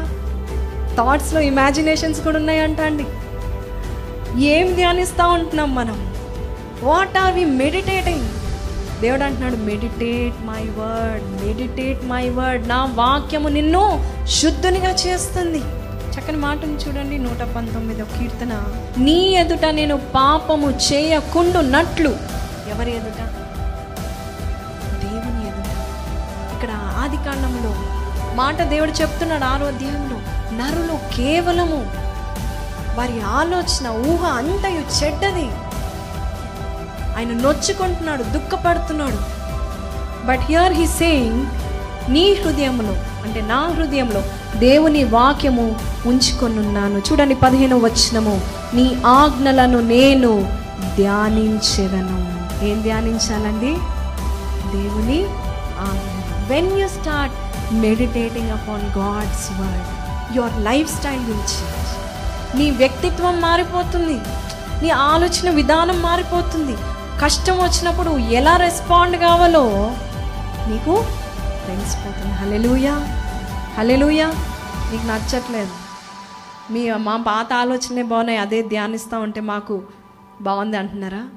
థాట్స్లో 0.98 1.41
ఇమాజినేషన్స్ 1.41 2.22
కూడా 2.22 2.38
ఉన్నాయంట 2.38 2.81
అండి. 2.81 3.05
ఏం 4.45 4.74
ధ్యానిస్తూ 4.74 5.27
ఉంటున్నాం 5.27 5.75
మనం? 5.75 6.13
వాట్ 6.84 7.17
ఆర్ 7.17 7.34
వి 7.34 7.45
మెడిటేటింగ్ 7.45 8.27
దేవుడు 9.01 9.24
అంటున్నాడు 9.24 9.55
meditate 9.55 10.36
my 10.45 10.62
word 10.62 11.45
meditate 11.45 12.05
my 12.05 12.29
word 12.29 12.69
నా 12.69 12.86
వాక్యము 12.95 13.50
నిన్ను 13.50 14.03
శుద్ధునిగా 14.27 14.91
చేస్తుంది. 14.91 15.62
చక్కని 16.15 16.38
మాటను 16.38 16.72
చూడండి. 16.72 17.17
నూట 17.17 17.55
పంతొమ్మిదో 17.55 18.05
కీర్తన. 18.05 18.63
నీ 18.98 19.29
ఎదుట 19.29 19.65
నేను 19.65 19.98
పాపము 19.98 20.72
చేయకుండునట్లు. 20.72 22.10
ఎవరి 22.69 22.95
ఎదుట? 22.95 23.22
దేవుని 25.03 25.48
ఎదుట. 25.48 25.69
ఇక్కడ 26.53 26.69
ఆది 26.72 27.17
కాండంలో 27.17 27.75
మాట 28.36 28.62
దేవుడు 28.62 28.91
చెప్తున్నాడు 28.91 29.43
ఆరో 29.43 29.65
అధ్యాయంలో. 29.65 30.17
నరులు 30.57 31.15
కేవలము 31.15 31.91
వారి 32.98 33.22
ఆలోచన 33.22 34.12
ఊహ 34.12 34.25
అంతయు 34.25 35.03
చెడ్డది. 35.03 35.50
ఆయన 37.17 37.27
నొచ్చుకుంటున్నాడు 37.27 38.24
దుఃఖపడుతున్నాడు. 38.24 39.36
బట్ 40.27 40.39
హియర్ 40.39 40.74
హీ 40.74 40.88
సేయింగ్ 40.88 41.45
నీ 42.12 42.34
హృదయంలో 42.34 42.93
అంటే 42.93 43.41
నా 43.41 43.67
హృదయంలో 43.67 44.24
దేవుని 44.59 45.03
వాక్యము 45.03 45.75
ఉంచుకొనున్నాను. 46.05 47.00
చూడండి 47.00 47.35
పదిహేను 47.35 47.79
వచనము. 47.79 48.41
నీ 48.74 49.01
ఆజ్ఞలను 49.05 49.79
నేను 49.79 50.57
ధ్యానించెదను. 50.95 52.35
ఏం 52.65 52.81
ధ్యానించాలండి? 52.81 53.74
దేవుని 54.77 55.25
ఆజ్ఞ. 55.79 56.55
When 56.55 56.79
you 56.79 56.88
start 56.88 57.35
meditating 57.74 58.51
upon 58.51 58.97
God's 58.97 59.51
word 59.51 60.38
your 60.38 60.65
life 60.65 60.97
style 60.97 61.25
will 61.25 61.38
change 61.38 61.95
నీ 62.57 62.71
వ్యక్తిత్వం 62.71 63.41
మారిపోతుంది. 63.41 64.19
నీ 64.83 64.89
ఆలోచన 64.89 65.50
విధానం 65.50 66.01
మారిపోతుంది. 66.01 66.77
కష్టం 67.21 67.57
వచ్చినప్పుడు 67.57 68.17
ఎలా 68.17 68.57
రెస్పాండ్ 68.57 69.17
కావాలో 69.17 69.91
నీకు 70.67 71.03
తెలిసిపోతుంది 71.67 72.33
హలెలుయా 72.33 73.21
హలెలుయా 73.77 74.27
నీకు 74.91 75.08
నచ్చట్లేదు. 75.08 75.72
మీ 76.74 76.91
మా 76.91 77.17
పాత 77.17 77.53
ఆలోచనే 77.53 78.03
బాగున్నాయి. 78.03 78.39
అదే 78.39 78.62
ధ్యానిస్తూ 78.62 79.20
ఉంటే 79.20 79.41
మాకు 79.41 79.84
బాగుంది 80.41 80.77
అంటున్నారా? 80.77 81.27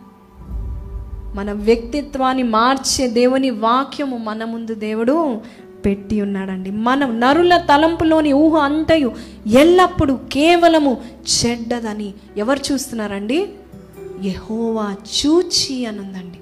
మన 1.34 1.52
వ్యక్తిత్వాన్ని 1.52 2.42
మార్చే 2.42 3.08
దేవుని 3.08 3.50
వాక్యము 3.50 4.16
మన 4.16 4.44
ముందు 4.44 4.74
దేవుడు 4.74 5.40
పెట్టి 5.86 6.20
ఉన్నాడండి. 6.20 6.70
మనం 6.70 7.20
నరుల 7.20 7.56
తలంపులోని 7.56 8.32
ఊహ 8.32 8.64
అంతయు 8.64 9.14
ఎల్లప్పుడూ 9.46 10.16
కేవలము 10.16 10.96
చెడ్డదని 11.28 12.14
ఎవరు 12.36 12.72
చూస్తున్నారండి? 12.72 13.48
యహోవా 14.24 14.92
చూచి 14.92 15.86
అనుందండి 15.86 16.38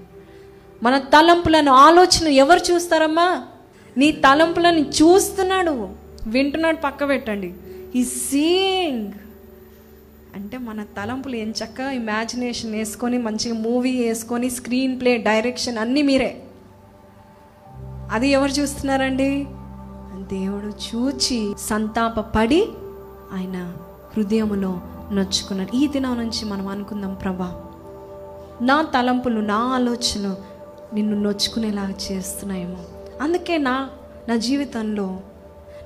మన 0.83 0.99
తలంపులను 0.99 1.73
ఆలోచన 1.73 2.29
ఎవరు 2.29 2.73
చూస్తారమ్మా? 2.73 3.43
నీ 3.97 4.12
తలంపులను 4.12 4.79
చూస్తున్నాడు 4.79 5.88
వింటున్నాడు 6.26 6.76
పక్క 6.76 7.09
పెట్టండి. 7.09 7.55
ఈ 7.95 8.05
సీయింగ్ 8.05 9.12
అంటే 10.37 10.59
మన 10.59 10.83
తలంపులు 10.83 11.37
ఏం 11.37 11.50
చక్కగా 11.50 11.91
ఇమాజినేషన్ 11.91 12.73
వేసుకొని 12.73 13.19
మంచిగా 13.19 13.59
మూవీ 13.59 14.07
వేసుకొని 14.07 14.50
స్క్రీన్ 14.50 15.00
ప్లే 15.00 15.17
డైరెక్షన్ 15.17 15.79
అన్నీ 15.79 16.03
మీరే. 16.03 16.43
అది 18.12 18.29
ఎవరు 18.29 18.50
చూస్తున్నారండి? 18.50 19.47
దేవుడు 20.37 20.73
చూచి 20.87 21.55
సంతాపపడి 21.59 22.69
ఆయన 23.33 23.75
హృదయములో 24.17 24.81
నొచ్చుకున్నాడు. 25.12 25.76
ఈ 25.76 25.87
దినం 25.87 26.19
నుంచి 26.19 26.45
మనం 26.45 26.69
అనుకుందాం 26.69 27.15
ప్రభా 27.15 27.62
నా 28.62 28.83
తలంపులు 28.83 29.41
నా 29.41 29.57
ఆలోచన 29.57 30.35
నిన్ను 30.95 31.23
నొచ్చుకునేలాగా 31.23 31.95
చేస్తున్నాయేమో. 32.12 32.76
అందుకే 33.23 33.58
నా 33.58 33.88
నా 34.28 34.37
జీవితంలో 34.37 35.20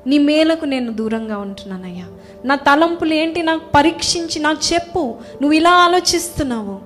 నీ 0.07 0.19
మేలకు 0.19 0.65
నేను 0.65 0.93
దూరంగా 0.93 1.39
ఉంటున్నానయ్యా. 1.39 2.07
నా 2.45 2.55
తలంపులు 2.55 3.15
ఏంటి 3.15 3.43
నాకు 3.43 3.63
పరీక్షించి 3.75 4.39
నాకు 4.39 4.75
చెప్పు. 4.75 4.99
నువ్వు 5.43 5.53
ఇలా 5.53 5.71
ఆలోచిస్తున్నావు. 5.71 6.81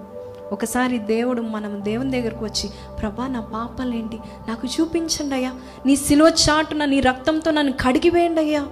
ఒకసారి 0.52 0.98
దేవుడు 0.98 1.42
మనం 1.42 1.80
దేవుని 1.84 2.10
దగ్గరకు 2.10 2.44
వచ్చి 2.44 2.70
ప్రభా 3.00 3.26
నా 3.26 3.40
పాపాలు 3.40 3.94
ఏంటి 3.94 4.18
నాకు 4.48 4.66
చూపించండి 4.66 5.34
అయ్యా. 5.34 5.52
నీ 5.86 5.96
సిలువ 5.96 6.32
చాటున 6.50 6.84
నీ 6.84 7.00
రక్తంతో 7.00 7.50
నన్ను 7.50 7.72
కడిగివేయండి 7.72 8.40
అయ్యా. 8.40 8.66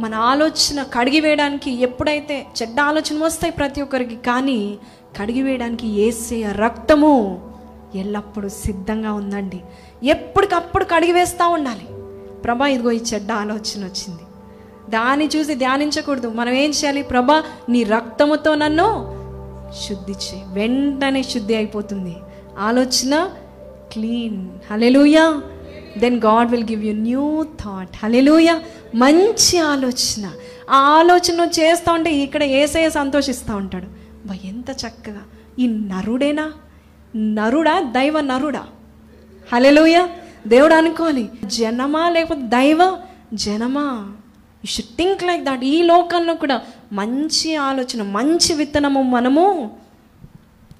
మన 0.00 0.14
ఆలోచన 0.14 0.82
కడిగివేయడానికి 0.82 1.70
ఎప్పుడైతే 1.82 2.46
చెడ్డ 2.62 2.80
ఆలోచన 2.80 3.24
వస్తాయి 3.24 3.52
ప్రతి 3.52 3.82
ఒక్కరికి 3.82 4.16
కానీ 4.16 4.78
కడిగివేయడానికి 5.20 5.88
ఏసే 5.88 6.52
రక్తము 6.52 7.40
ఎల్లప్పుడూ 7.94 8.48
సిద్ధంగా 8.48 9.12
ఉందండి. 9.12 9.60
ఎప్పటికప్పుడు 10.04 10.84
కడిగివేస్తూ 10.84 11.48
ఉండాలి. 11.48 11.86
ప్రభా 12.40 12.66
ఇదిగో 12.66 12.90
ఈ 12.90 13.00
చెడ్డ 13.14 13.32
ఆలోచన 13.32 13.84
వచ్చింది. 13.84 14.22
దాన్ని 14.90 15.28
చూసి 15.36 15.54
ధ్యానించకూడదు. 15.54 16.28
మనం 16.28 16.52
ఏం 16.52 16.70
చేయాలి? 16.70 17.02
ప్రభా 17.02 17.42
నీ 17.68 17.82
రక్తముతో 17.82 18.54
నన్ను 18.54 19.14
శుద్ధి 19.88 20.12
చేయి. 20.12 20.44
వెంటనే 20.48 21.22
శుద్ధి 21.22 21.54
అయిపోతుంది. 21.54 22.16
ఆలోచన 22.58 23.30
clean. 23.92 24.48
Hallelujah 24.70 25.42
then 25.98 26.20
God 26.20 26.50
will 26.50 26.64
give 26.64 26.84
you 26.84 26.94
new 26.94 27.46
thought 27.60 28.04
hallelujah 28.04 28.60
మంచి 28.94 29.58
ఆలోచన. 29.58 30.30
ఆ 30.70 30.76
ఆలోచన 30.76 31.40
చేస్తూ 31.40 31.92
ఉంటే 31.92 32.12
ఇక్కడ 32.12 32.42
ఏసే 32.42 32.90
సంతోషిస్తూ 32.90 33.56
ఉంటాడు. 33.56 33.86
బా 34.26 34.34
ఎంత 34.44 34.70
చక్కగా. 34.70 35.22
ఈ 35.58 35.66
నరుడేనా? 35.66 36.52
నరుడా? 37.16 37.80
దైవ 37.80 38.20
నరుడా? 38.20 38.64
హలెలుయ 39.52 40.06
దేవుడు 40.46 40.74
అనుకోవాలి 40.74 41.30
జనమా 41.44 42.08
లేకపోతే 42.08 42.40
దైవ? 42.40 43.00
జనమా? 43.34 44.12
You 44.64 44.66
should 44.66 44.96
think 44.96 45.22
like 45.22 45.44
that 45.44 45.64
ఈ 45.64 45.82
లోకంలో 45.82 46.34
కూడా 46.34 46.62
మంచి 46.92 47.56
ఆలోచన 47.56 48.02
మంచి 48.02 48.54
విత్తనము 48.54 49.02
మనము. 49.02 49.76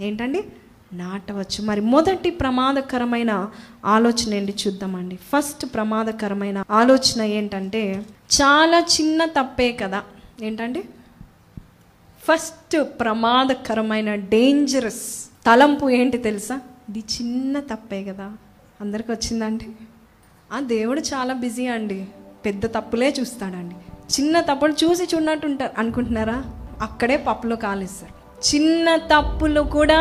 ఏంటండి? 0.01 0.45
నాటవచ్చు. 0.93 1.65
మరి 1.65 1.81
మొదటి 1.81 2.31
ప్రమాదకరమైన 2.31 3.51
ఆలోచన 3.85 4.35
ఏంటి 4.35 4.55
చూద్దామండి. 4.67 5.17
ఫస్ట్ 5.17 5.67
ప్రమాదకరమైన 5.75 6.65
ఆలోచన 6.71 7.23
ఏంటంటే 7.23 8.07
చాలా 8.43 8.79
చిన్న 8.79 9.25
తప్పే 9.25 9.73
కదా. 9.73 10.03
ఏంటండి? 10.43 10.81
ఫస్ట్ 12.25 13.01
ప్రమాదకరమైన 13.01 14.15
డేంజరస్ 14.15 15.31
తలంపు 15.47 15.91
ఏంటి 15.91 16.19
తెలుసా? 16.19 16.61
ఇది 16.89 16.99
చిన్న 16.99 17.61
తప్పే 17.61 18.05
కదా. 18.05 18.33
అందరికి 18.81 19.13
వచ్చిందండి. 19.13 19.67
ఆ 20.53 20.61
దేవుడు 20.61 21.01
చాలా 21.01 21.35
బిజీ 21.35 21.67
అండి. 21.67 22.07
పెద్ద 22.45 22.67
తప్పులే 22.67 23.15
చూస్తాడండి. 23.21 23.75
చిన్న 24.13 24.41
తప్పులు 24.41 24.73
చూసి 24.73 25.05
చూడనట్టు 25.15 25.47
ఉంటారు 25.47 25.71
అనుకుంటున్నారా? 25.79 26.45
అక్కడే 26.83 27.17
పప్పులో 27.17 27.57
కాలేస్తారు. 27.57 28.25
చిన్న 28.55 28.97
తప్పులు 28.97 29.61
కూడా 29.61 30.01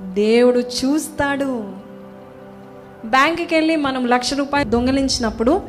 దేవుడు 0.00 0.58
చూస్తాడు. 0.58 1.74
బ్యాంకుకి 3.04 3.54
వెళ్ళి 3.54 3.76
మనం 3.76 4.06
లక్ష 4.06 4.34
రూపాయలు 4.34 4.70
దొంగలించినప్పుడు 4.70 5.62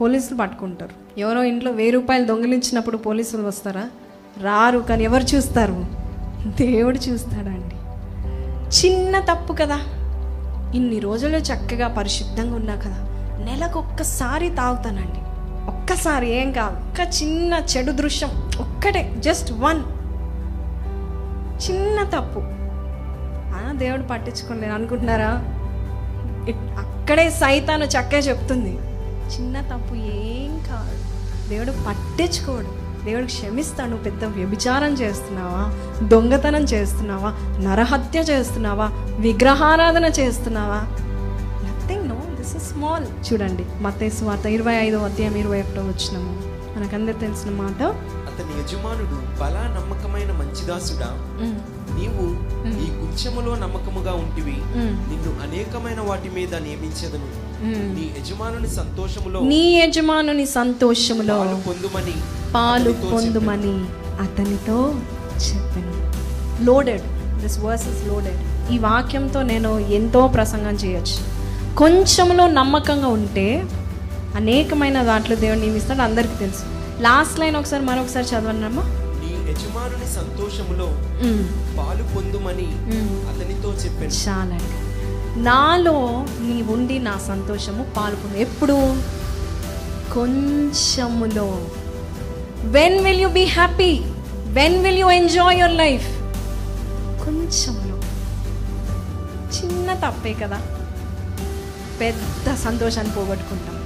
పోలీసులు 0.00 0.38
పట్టుకుంటారు. 0.38 1.20
ఎవరో 1.20 1.42
ఇంట్లో 1.42 1.70
వెయ్యి 1.70 1.92
రూపాయలు 1.92 2.24
దొంగిలించినప్పుడు 2.24 2.96
పోలీసులు 2.96 3.42
వస్తారా? 3.42 3.90
రారు 4.40 4.78
కానీ 4.78 5.04
ఎవరు 5.04 5.22
చూస్తారు? 5.22 5.86
దేవుడు 6.46 6.96
చూస్తాడండి. 6.96 7.74
చిన్న 8.76 9.20
తప్పు 9.20 9.52
కదా. 9.52 9.97
ఇన్ని 10.74 10.98
రోజులు 10.98 11.36
చక్కగా 11.36 11.88
పరిశుద్ధంగా 11.88 12.54
ఉన్నా 12.54 12.76
కదా 12.76 12.96
నెలకు 13.44 13.78
ఒక్కసారి 13.78 14.50
తాగుతానండి. 14.50 15.18
ఒక్కసారి 15.70 16.30
ఏం 16.30 16.52
కాదు 16.52 16.76
ఒక్క 16.76 17.22
చిన్న 17.22 17.62
చెడు 17.76 17.92
దృశ్యం 17.92 18.30
ఒక్కటే 18.60 19.14
జస్ట్ 19.18 19.52
వన్ 19.52 19.82
చిన్న 21.68 22.02
తప్పు. 22.02 22.42
ఆ, 23.54 23.72
దేవుడు 23.72 24.02
పట్టించుకోలేను 24.02 24.74
అనుకుంటున్నారా? 24.74 25.44
అక్కడే 26.78 27.30
సైతాను 27.30 27.84
చక్కే 27.84 28.18
చెప్తుంది 28.18 28.78
చిన్న 29.34 29.60
తప్పు 29.60 29.94
ఏం 29.94 30.64
కాదు. 30.70 31.48
దేవుడు 31.48 31.70
పట్టించుకోడు. 31.70 32.77
దేవుడు 33.04 33.26
క్షమిస్తాడు 33.26 33.90
నువ్వు 33.90 34.04
పెద్ద 34.04 34.24
వ్యభిచారం 34.36 34.92
చేస్తున్నావా? 34.92 35.62
దొంగతనం 36.06 36.64
చేస్తున్నావా? 36.72 37.30
నరహత్య 37.60 38.20
చేస్తున్నావా? 38.20 38.86
విగ్రహారాధన 39.18 40.06
చేస్తున్నావా? 40.20 40.80
Nothing 41.66 42.08
no 42.08 42.18
this 42.40 42.54
is 42.56 42.66
small 42.72 43.06
చూడండి 43.28 43.66
మత్తేసు 43.82 44.24
వార్త 44.24 44.46
ఇరవై 44.46 44.76
ఐదో 44.86 44.98
అధ్యాయం 44.98 45.36
ఇరవై 45.36 45.60
ఒకటో 45.60 45.84
వచ్చినాము 45.90 46.34
మనకందరు 46.76 47.18
తెలిసిన 47.18 47.50
మాట. 47.62 47.80
అతని 48.28 48.52
యజమానుడు 48.60 49.16
బలా 49.40 49.62
నమ్మకమైన 49.76 50.30
మంచిదాసుడా 50.32 51.08
నీవు 51.98 52.24
ఈ 53.18 53.20
గుచ్చములో 53.20 53.54
నమ్మకముగా 53.54 54.12
ఉంటివి. 54.12 54.56
నిన్ను 55.10 55.30
అనేకమైన 55.42 56.00
వాటి 56.00 56.28
మీద 56.28 56.54
నియమించదను. 56.54 57.28
నీ 57.94 58.10
యజమానుని 58.18 58.68
సంతోషములో 58.68 59.40
నీ 59.40 59.80
యజమానుని 59.80 60.46
సంతోషములో 60.46 61.38
పొందుమని 61.68 62.14
పాలు 62.54 62.92
పొందుమని 62.92 63.74
అతనితో 64.22 64.94
చెప్పాను. 65.46 65.94
Loaded 66.64 67.02
this 67.42 67.58
verse 67.58 67.88
is 67.88 68.06
loaded 68.06 68.72
ఈ 68.72 68.78
వాక్యంతో 68.78 69.42
నేను 69.42 69.78
ఎంతో 69.78 70.26
ప్రసంగం 70.28 70.74
చేయొచ్చు. 70.74 71.18
కొంచెంలో 71.74 72.46
నమ్మకంగా 72.48 73.08
ఉంటే 73.08 73.64
అనేకమైన 74.36 75.02
దాంట్లో 75.02 75.36
దేవుడు 75.36 75.58
నియమిస్తాడు 75.58 76.02
అందరికీ 76.02 76.36
తెలుసు. 76.38 76.64
లాస్ట్ 77.02 77.40
లైన్ 77.40 77.56
ఒకసారి 77.56 77.84
మరొకసారి 77.84 78.26
చదవనమ్మా 78.26 78.82
నీ 78.82 79.07
యజమానుని 79.58 80.06
సంతోషములో 80.06 80.86
పాలు 81.78 82.02
పొందుమని. 82.02 82.66
అతనితో 83.28 83.72
చెప్పాను. 83.72 84.28
చాలండి. 84.28 85.42
నాలో 85.42 86.26
నీ 86.40 86.62
ఉండి 86.62 86.98
నా 86.98 87.18
సంతోషము 87.28 87.86
పాల్పొంది 87.96 88.40
ఎప్పుడు? 88.40 88.72
కొంచెములో. 90.14 91.66
When 92.64 93.04
will 93.04 93.20
you 93.20 93.28
be 93.28 93.44
happy 93.44 94.00
when 94.46 94.82
will 94.84 94.98
you 94.98 95.10
enjoy 95.10 95.58
your 95.60 95.76
life 95.76 96.08
కొంచెంలో 97.24 97.96
చిన్న 99.58 99.94
తప్పే 99.94 100.32
కదా. 100.32 100.62
పెద్ద 102.00 102.54
సంతోషాన్ని 102.54 103.12
పోగొట్టుకుంటాం. 103.12 103.76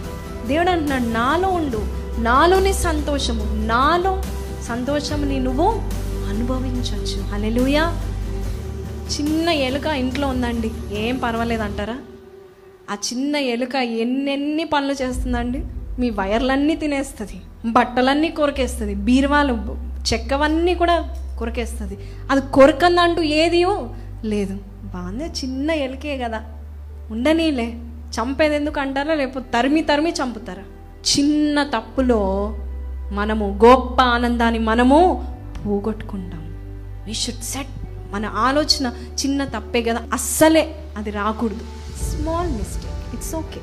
దేవుడు 0.48 0.70
అంటున్నాడు 0.70 1.02
నాలో 1.02 1.48
ఉండు. 1.48 1.82
నాలోని 2.20 2.72
సంతోషము 2.72 3.44
నాలో 3.66 4.22
సంతోషంని 4.68 5.40
నువ్వు 5.40 5.68
అనుభవించవచ్చు 6.28 7.22
హల్లెలూయా. 7.22 7.98
చిన్న 9.12 9.48
ఎలుక 9.48 9.86
ఇంట్లో 9.86 10.28
ఉందండి. 10.28 10.70
ఏం 10.92 11.16
పర్వాలేదు 11.18 11.62
అంటారా 11.62 11.98
ఆ 12.90 12.94
చిన్న 12.94 13.36
ఎలుక 13.36 13.74
ఎన్నెన్ని 13.74 14.64
పనులు 14.64 14.92
చేస్తుందండి? 14.92 15.64
మీ 15.98 16.10
వైర్లన్నీ 16.10 16.76
తినేస్తుంది 16.76 17.40
బట్టలన్నీ 17.70 18.28
కొరికేస్తుంది 18.28 18.94
బీరువాలు 18.94 19.76
చెక్కవన్నీ 20.12 20.74
కూడా 20.74 21.14
కొరికేస్తుంది. 21.38 21.98
అది 22.30 22.40
కొరకందంటూ 22.52 23.22
ఏదియో 23.22 23.94
లేదు. 24.24 24.58
బాగానే 24.94 25.24
చిన్న 25.24 25.70
ఎలుకే 25.70 26.18
కదా. 26.18 26.44
ఉండనీలే. 27.10 27.74
చంపేది 28.12 28.56
ఎందుకు 28.56 28.80
అంటారా? 28.80 29.14
లేకపోతే 29.14 29.50
తరిమి 29.54 29.82
తరిమి 29.82 30.10
చంపుతారా? 30.10 30.62
చిన్న 31.02 31.62
తప్పులో 31.62 32.20
మనము 33.12 33.46
గొప్ప 33.64 33.96
ఆనందాన్ని 34.14 34.60
మనము 34.70 34.98
పోగొట్టుకుంటాం. 35.64 36.42
వి 37.06 37.14
షుడ్ 37.14 37.44
సెట్ 37.52 37.72
మన 38.14 38.26
ఆలోచన 38.46 38.86
చిన్న 39.20 39.44
తప్పే 39.54 39.82
కదా 39.82 40.00
అస్సలే 40.12 40.64
అది 40.96 41.10
రాకూడదు. 41.10 41.64
స్మాల్ 42.06 42.50
మిస్టేక్ 42.58 43.14
ఇట్స్ 43.14 43.34
ఓకే 43.40 43.60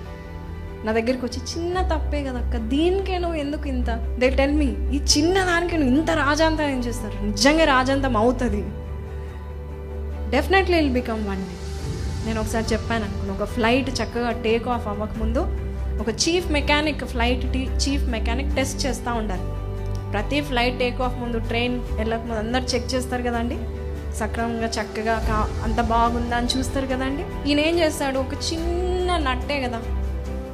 నా 0.86 0.92
దగ్గరికి 0.98 1.24
వచ్చి 1.26 1.40
చిన్న 1.52 1.82
తప్పే 1.82 2.20
కదా 2.24 2.40
అక్క 2.40 2.58
దీనికే 2.74 3.18
నువ్వు 3.18 3.38
ఎందుకు 3.38 3.66
ఇంత? 3.68 3.90
దే 4.20 4.30
టెల్ 4.30 4.54
మీ 4.54 4.68
ఈ 4.96 5.00
చిన్న 5.14 5.36
దానికి 5.44 5.78
నువ్వు 5.78 5.96
ఇంత 5.96 6.12
రాజాంతం 6.26 6.70
ఏం 6.76 6.80
చేస్తారు? 6.80 7.16
నిజంగా 7.26 7.66
రాజాంతం 7.66 8.18
అవుతుంది. 8.18 8.62
Definitely 10.36 10.78
will 10.78 10.94
become 10.94 11.24
one 11.30 11.42
day 11.50 11.56
నేను 12.26 12.38
ఒకసారి 12.42 12.66
చెప్పాను 12.74 13.04
అనుకున్నాను 13.06 13.34
ఒక 13.40 13.48
ఫ్లైట్ 13.56 13.90
చక్కగా 14.00 14.32
టేక్ 14.46 14.68
ఆఫ్ 14.68 14.88
అవ్వకముందు 14.88 15.42
ఒక 16.00 16.10
chief 16.10 16.52
mechanic 16.52 17.06
flight 17.06 17.58
chief 17.58 18.04
mechanic 18.04 18.56
test 18.56 18.86
చేస్తూ 18.86 19.14
ఉండాలి. 19.14 19.42
ప్రతి 20.12 20.42
ఫ్లైట్ 20.42 20.80
టేక్ 20.80 21.02
ఆఫ్ 21.02 21.18
ముందు 21.18 21.40
ట్రైన్ 21.40 21.80
వెళ్ళక 21.94 22.20
ముందు 22.20 22.34
అందరు 22.34 22.62
చెక్ 22.62 22.96
చేస్తారు 22.96 23.22
కదండి. 23.22 23.58
సక్రమంగా 24.16 24.68
చక్కగా 24.68 25.26
కా 25.30 25.62
అంత 25.64 25.82
బాగుందా 25.82 26.38
అని 26.38 26.48
చూస్తారు 26.58 26.86
కదండి. 26.86 27.50
ఈయన 27.50 27.60
ఏం 27.60 27.80
చేస్తాడు? 27.80 28.20
ఒక 28.20 28.34
చిన్న 28.54 29.18
నట్టే 29.18 29.62
కదా. 29.62 29.82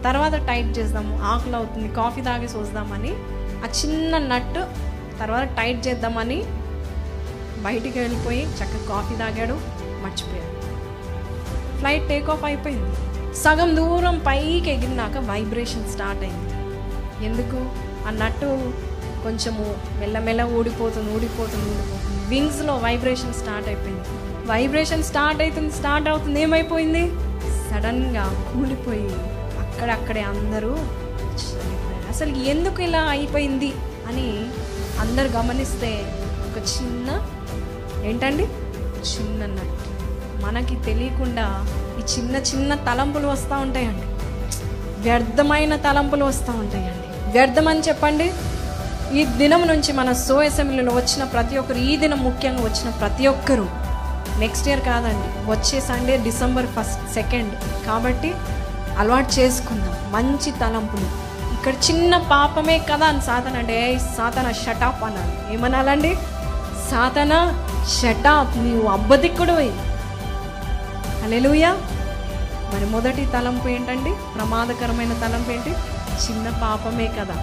తర్వాత 0.05 0.47
టైట్ 0.47 0.79
చేద్దాము. 0.79 1.19
ఆకులు 1.21 1.55
అవుతుంది. 1.55 1.93
కాఫీ 1.93 2.21
తాగేసి 2.21 2.57
వద్దామని 2.57 3.13
ఆ 3.63 3.67
చిన్న 3.81 4.17
నట్టు 4.17 4.63
తర్వాత 5.19 5.43
టైట్ 5.43 5.87
చేద్దామని 5.87 6.43
బయటికి 7.63 7.99
వెళ్ళిపోయి 7.99 8.43
చక్కగా 8.43 8.87
కాఫీ 8.89 9.15
తాగాడు. 9.15 9.53
మర్చిపోయాడు. 10.03 10.55
ఫ్లైట్ 11.77 12.07
టేక్ 12.09 12.29
ఆఫ్ 12.29 12.43
అయిపోయింది. 12.43 13.14
సగం 13.43 13.69
దూరం 13.75 14.15
పైకి 14.27 14.69
ఎగిరినాక 14.71 15.17
వైబ్రేషన్ 15.29 15.87
స్టార్ట్ 15.93 16.23
అయింది. 16.23 16.53
ఎందుకు? 17.25 17.59
ఆ 18.07 18.11
నట్టు 18.21 18.49
కొంచెము 19.23 19.65
మెల్లమెల్ల 19.99 20.41
ఊడిపోతుంది 20.57 21.09
ఊడిపోతుంది 21.15 21.67
ఊడిపోతుంది. 21.73 22.19
వింగ్స్లో 22.29 22.73
వైబ్రేషన్ 22.77 23.33
స్టార్ట్ 23.33 23.67
అయిపోయింది. 23.67 24.07
వైబ్రేషన్ 24.47 25.03
స్టార్ట్ 25.03 25.41
అవుతుంది 25.41 25.71
స్టార్ట్ 25.71 26.07
అవుతుంది 26.09 26.41
ఏమైపోయింది? 26.41 27.03
సడన్గా 27.69 28.25
కూలిపోయి 28.49 29.09
అక్కడక్కడే 29.63 30.23
అందరూ 30.33 30.73
అసలు 32.11 32.33
ఎందుకు 32.53 32.79
ఇలా 32.81 33.01
అయిపోయింది 33.15 33.71
అని 34.07 34.27
అందరు 35.03 35.29
గమనిస్తే 35.37 35.91
ఒక 36.47 36.57
చిన్న 36.73 37.09
ఏంటండి? 38.09 38.45
చిన్న 39.11 39.41
నట్టు 39.55 39.89
మనకి 40.45 40.75
తెలియకుండా 40.85 41.45
చిన్న 42.13 42.35
చిన్న 42.49 42.75
తలంపులు 42.87 43.27
వస్తూ 43.27 43.55
ఉంటాయండి. 43.57 44.05
వ్యర్థమైన 45.05 45.75
తలంపులు 45.75 46.25
వస్తూ 46.25 46.51
ఉంటాయండి. 46.51 47.07
వ్యర్థం 47.31 47.67
అని 47.67 47.79
చెప్పండి. 47.79 48.27
ఈ 49.17 49.23
దినం 49.39 49.67
నుంచి 49.67 49.93
మన 49.93 50.11
సో 50.13 50.35
అసెంబ్లీలో 50.35 50.93
వచ్చిన 50.93 51.23
ప్రతి 51.23 51.57
ఒక్కరు 51.57 51.77
ఈ 51.77 51.97
దినం 52.03 52.23
ముఖ్యంగా 52.23 52.63
వచ్చిన 52.63 52.89
ప్రతి 52.89 53.27
ఒక్కరు 53.27 53.67
నెక్స్ట్ 54.39 54.67
ఇయర్ 54.67 54.81
కాదండి 54.81 55.27
వచ్చే 55.51 55.79
సండే 55.79 56.17
డిసెంబర్ 56.17 56.67
ఫస్ట్ 56.75 57.03
సెకండ్ 57.13 57.53
కాబట్టి 57.87 58.33
అలవాటు 58.97 59.31
చేసుకుందాం. 59.39 59.95
మంచి 60.11 60.51
తలంపులు. 60.51 61.07
ఇక్కడ 61.55 61.73
చిన్న 61.87 62.17
పాపమే 62.31 62.77
కదా 62.91 63.05
అని 63.05 63.21
సాతన 63.21 63.55
అంటే 63.57 63.77
సాధన 64.17 64.51
సాతన 64.51 64.51
షటాప్ 64.51 65.03
అనాలి 65.03 65.53
ఏమనాలండి? 65.53 66.11
సాతన 66.91 67.33
షటాప్ 67.97 68.57
నీవు 68.57 68.87
అబ్బదిక్కుడు 68.95 69.55
అలెలుయా 71.25 71.71
మరి 72.73 72.85
మొదటి 72.85 73.25
తలంపు 73.25 73.67
ఏంటండి? 73.67 74.13
ప్రమాదకరమైన 74.35 75.13
తలంపు 75.13 75.51
ఏంటి? 75.51 75.69
చిన్న 76.25 76.49
పాపమే 76.49 77.07
కదా. 77.07 77.35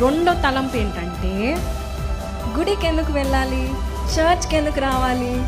రెండో 0.00 0.34
తలంపు 0.34 0.76
ఏంటంటే 0.76 1.56
గుడికి 2.58 2.86
ఎందుకు 2.86 3.12
వెళ్ళాలి? 3.12 3.74
చర్చ్కి 4.14 4.56
ఎందుకు 4.56 4.80
రావాలి? 4.80 5.46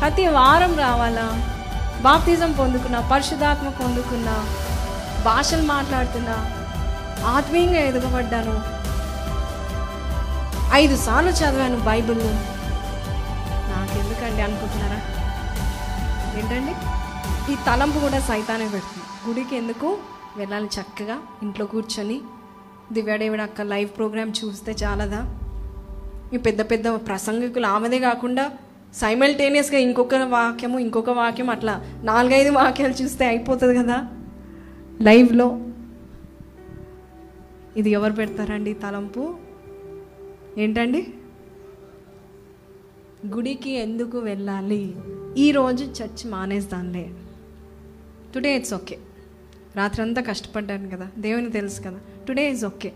ప్రతి 0.00 0.26
వారం 0.26 0.78
రావాలా? 0.78 1.26
బాప్తిజం 2.00 2.52
పొందుకున్నా 2.52 3.00
పరిశుధాత్మ 3.00 3.68
పొందుకున్నా 3.68 4.36
భాషలు 5.24 5.62
మాట్లాడుతున్నా 5.62 6.36
ఆత్మీయంగా 7.26 7.80
ఎదుగబడ్డాను. 7.80 8.74
ఐదు 10.74 10.96
సార్లు 10.96 11.30
చదివాను 11.30 11.78
బైబిల్ 11.80 12.24
నాకెందుకండి 13.70 14.42
అనుకుంటున్నారా? 14.42 15.00
ఏంటండి? 16.38 16.74
ఈ 17.52 17.54
తలంపు 17.54 17.98
కూడా 17.98 18.20
సైతానే 18.20 18.68
పెడుతుంది. 18.68 19.28
గుడికి 19.28 19.56
ఎందుకు? 19.56 19.98
వెళ్ళాలి 20.36 20.66
చక్కగా 20.66 21.18
ఇంట్లో 21.42 21.66
కూర్చొని. 21.66 22.20
దివ్యాడేవిడ 22.92 23.40
అక్క 23.40 23.60
లైవ్ 23.60 23.90
ప్రోగ్రామ్ 23.96 24.32
చూస్తే 24.44 24.72
చాలదా? 24.72 25.40
ఈ 26.34 26.36
పెద్ద 26.36 26.60
పెద్ద 26.60 26.88
ప్రసంగికులు 26.88 27.66
ఆమెదే 27.66 27.98
కాకుండా 27.98 28.50
సైమల్టేనియస్గా 28.94 29.78
ఇంకొక 29.78 30.14
వాక్యము 30.14 30.78
ఇంకొక 30.78 31.10
వాక్యం 31.10 31.50
అట్లా 31.50 32.00
నాలుగైదు 32.02 32.50
వాక్యాలు 32.50 32.92
చూస్తే 32.92 33.26
అయిపోతుంది 33.26 33.78
కదా? 33.78 34.10
లైవ్లో. 35.02 35.60
ఇది 37.76 37.90
ఎవరు 37.90 38.12
పెడతారండి 38.12 38.74
తలంపు? 38.74 39.34
ఏంటండి? 40.58 41.14
గుడికి 43.26 43.70
ఎందుకు 43.70 44.18
వెళ్ళాలి? 44.18 44.94
ఈరోజు 45.36 45.84
చర్చ్ 45.84 46.30
మానేస్తానులే. 46.30 47.10
టుడే 48.34 48.56
ఇట్స్ 48.56 48.74
ఓకే 48.74 48.98
రాత్రంతా 49.76 50.22
కష్టపడ్డాను 50.22 50.90
కదా. 50.90 51.08
దేవుని 51.18 51.50
తెలుసు 51.50 51.80
కదా. 51.80 51.98
టుడే 52.28 52.50
ఇస్ 52.50 52.64
ఓకే 52.64 52.92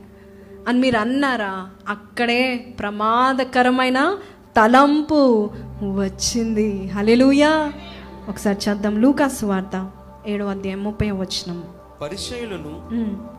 అని 0.68 0.78
మీరు 0.78 0.96
అన్నారా? 0.96 1.70
అక్కడే 1.88 2.56
ప్రమాదకరమైన 2.78 4.18
తలంపు 4.56 5.50
వచ్చింది. 5.82 6.86
హలెలుయా 6.86 7.72
ఒకసారి 8.28 8.58
చేద్దాం. 8.68 9.00
లూకాసు 9.00 9.46
వార్త 9.46 9.90
ఏడో 10.26 10.46
అధ్యాయం 10.46 10.84
ముప్పై 10.84 11.10
వచ్చినాము 11.10 11.77
పరిచయులను 12.00 12.72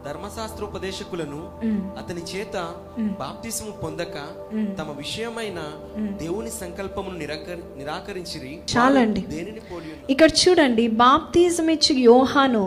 ధర్మశాస్త్రోపదేశకులను 0.06 1.39
అతని 2.00 2.24
చేత 2.32 2.56
బాప్తిస్ము 3.00 3.72
పొందక 3.72 4.15
తమ 4.80 4.95
విషయమైన 4.98 5.60
దేవుని 6.24 6.52
సంకల్పమును 6.52 7.17
నిరాకరి 7.17 7.63
నిరాకరించిరి. 7.78 8.54
చాలండి? 8.72 9.22
ఇక్కడ 10.10 10.30
చూడండి 10.41 10.88
బాప్తిజం 10.88 11.69
ఇచ్చి 11.69 11.93
యోహాను 12.02 12.65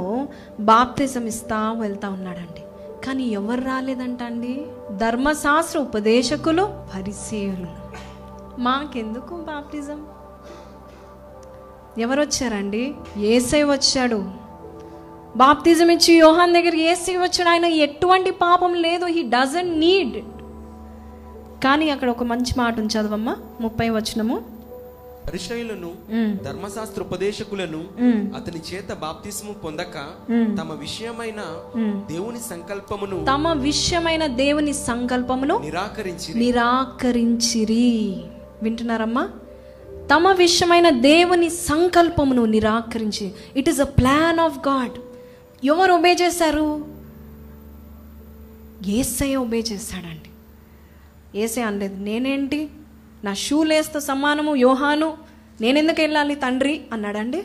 బాప్తిజం 0.60 1.26
ఇస్తా 1.26 1.60
వెళ్తా 1.72 2.08
ఉన్నాడండి. 2.08 2.62
కానీ 3.06 3.24
ఎవరు 3.28 3.60
రాలేదంట 3.60 4.22
అండి 4.22 4.54
ధర్మశాస్త్ర 4.96 5.78
ఉపదేశకులు 5.78 6.64
పరిచయులు. 6.94 7.70
మాకెందుకు 8.60 9.34
బాప్తిజం 9.50 10.00
ఎవరు 11.98 12.20
వచ్చారండి 12.20 12.94
ఏసై 13.16 13.62
వచ్చాడు. 13.62 14.41
బాప్తిజం 15.36 15.90
ఇచ్చి 15.90 16.14
యోహాన్ 16.14 16.54
దగ్గరికి 16.54 16.82
ఏసై 16.82 17.16
వచ్చాడు. 17.16 17.48
ఆయన 17.48 17.64
ఎటువంటి 17.64 18.30
పాపం 18.30 18.74
లేదు. 18.74 19.04
హీ 19.04 19.22
డజంట్ 19.22 19.78
నీడ్ 19.78 20.16
కానీ 21.64 21.90
అక్కడ 21.90 22.10
ఒక 22.10 22.22
మంచి 22.22 22.52
మాట 22.58 22.78
చదవమ్మా. 22.78 23.36
ముప్పై 23.60 23.90
వచనము. 23.90 24.52
పరిచయులను 25.28 25.86
ఉమ్, 25.86 26.38
ధర్మశాస్త్రోపదేశకులను 26.44 27.78
ఉమ్. 27.78 28.34
అతని 28.36 28.60
చేత 28.60 28.92
బాప్తిస్ము 28.92 29.52
పొందక 29.52 29.96
తమ 30.58 30.72
విషయమైన 30.72 31.40
దేవుని 32.10 32.40
సంకల్పమును 32.40 33.24
తమ 33.24 33.52
విషయమైన 33.52 34.26
దేవుని 34.26 34.72
సంకల్పమును 34.72 35.58
నిరాకరించి 35.58 36.34
నిరాకరించిరి. 36.34 38.16
వింటున్నారమ్మా? 38.62 39.28
తమ 40.14 40.32
విషయమైన 40.32 40.90
దేవుని 40.90 41.50
సంకల్పమును 41.50 42.44
నిరాకరించి 42.44 43.32
it 43.56 43.68
is 43.68 43.80
a 43.80 43.84
plan 43.84 44.38
of 44.38 44.58
God 44.68 44.98
ఎవరు 45.64 45.92
ఒబే 45.92 46.12
చేశారు? 46.12 46.86
ఏసయ్య 48.86 49.36
ఒబే 49.36 49.58
చేశాడండి 49.58 50.30
ఏసై 51.38 51.62
అనలేదు 51.62 51.96
నేనేంటి? 51.96 52.70
నా 53.24 53.34
షూ 53.34 53.62
లేస్తో 53.62 54.00
సమానము 54.00 54.54
యోహాను? 54.56 55.16
నేనెందుకు 55.60 56.00
వెళ్ళాలి 56.00 56.34
తండ్రి? 56.34 56.80
అన్నాడండి. 56.92 57.44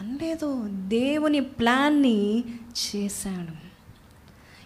అనలేదు 0.00 0.68
దేవుని 0.68 1.40
ప్లాన్ని 1.40 2.44
చేశాడు. 2.86 3.62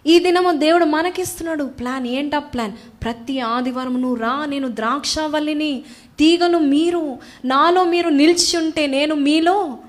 ఈ 0.07 0.19
దినము 0.19 0.51
దేవుడు 0.51 0.85
మనకిస్తున్నాడు 0.85 1.63
ప్లాన్ 1.63 2.07
ఏంటా 2.07 2.39
ప్లాన్ 2.39 2.73
ప్రతి 3.03 3.39
ఆదివారం 3.39 4.01
నువ్వు 4.01 4.15
రా 4.15 4.45
నేను 4.45 4.67
ద్రాక్షవల్లిని 4.67 5.83
తీగలు 6.19 6.57
మీరు 6.57 7.17
నాలో 7.45 7.83
మీరు 7.83 8.09
నిలిచి 8.09 8.57
ఉంటే 8.57 8.87
నేను 8.87 9.15
మీలో 9.15 9.79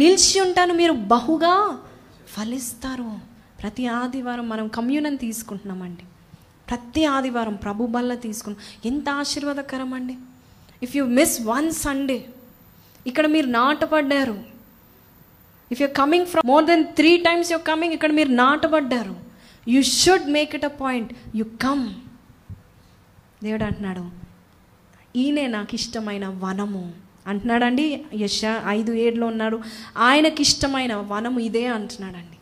నిలిచి 0.00 0.36
ఉంటాను 0.44 0.72
మీరు 0.80 0.94
బహుగా 1.14 1.54
ఫలిస్తారు. 2.34 3.10
ప్రతి 3.60 3.84
ఆదివారం 3.98 4.46
మనం 4.52 4.66
కమ్యూనన్ 4.76 5.18
తీసుకుంటున్నామండి. 5.24 6.04
ప్రతి 6.70 7.02
ఆదివారం 7.16 7.54
ప్రభు 7.64 7.86
బల్ల 7.94 8.14
తీసుకున్నాం. 8.24 8.60
ఎంత 8.90 9.08
ఆశీర్వాదకరం 9.20 9.92
అండి 9.98 10.16
if 10.86 10.94
you 10.98 11.04
miss 11.18 11.36
one 11.52 11.68
Sunday 11.84 12.18
ఇక్కడ 13.10 13.26
మీరు 13.34 13.48
నాటపడ్డారు 13.60 14.36
if 15.70 15.80
you 15.82 15.88
coming 16.00 16.28
from 16.32 16.46
more 16.52 16.66
than 16.72 16.84
three 16.98 17.12
times 17.28 17.52
you 17.52 17.58
coming 17.70 17.94
ఇక్కడ 17.96 18.12
మీరు 18.18 18.32
నాటబడ్డారు. 18.42 19.16
You 19.74 19.80
should 20.00 20.28
make 20.36 20.52
it 20.58 20.68
a 20.72 20.74
point 20.82 21.10
you 21.40 21.46
come 21.66 21.86
దేవుడు 23.44 23.64
అంటున్నాడు 23.68 24.04
ఈయనే 25.22 25.46
నాకు 25.56 25.74
ఇష్టమైన 25.80 26.26
వనము. 26.44 26.84
అంటున్నాడండి 27.26 27.84
యశ 28.14 28.40
ఐదు 28.66 28.92
ఏడులో 28.92 29.26
ఉన్నాడు 29.26 29.60
ఆయనకి 29.96 30.42
ఇష్టమైన 30.42 30.94
వనము 30.94 31.40
ఇదే 31.40 31.66
అంటున్నాడండి. 31.66 32.38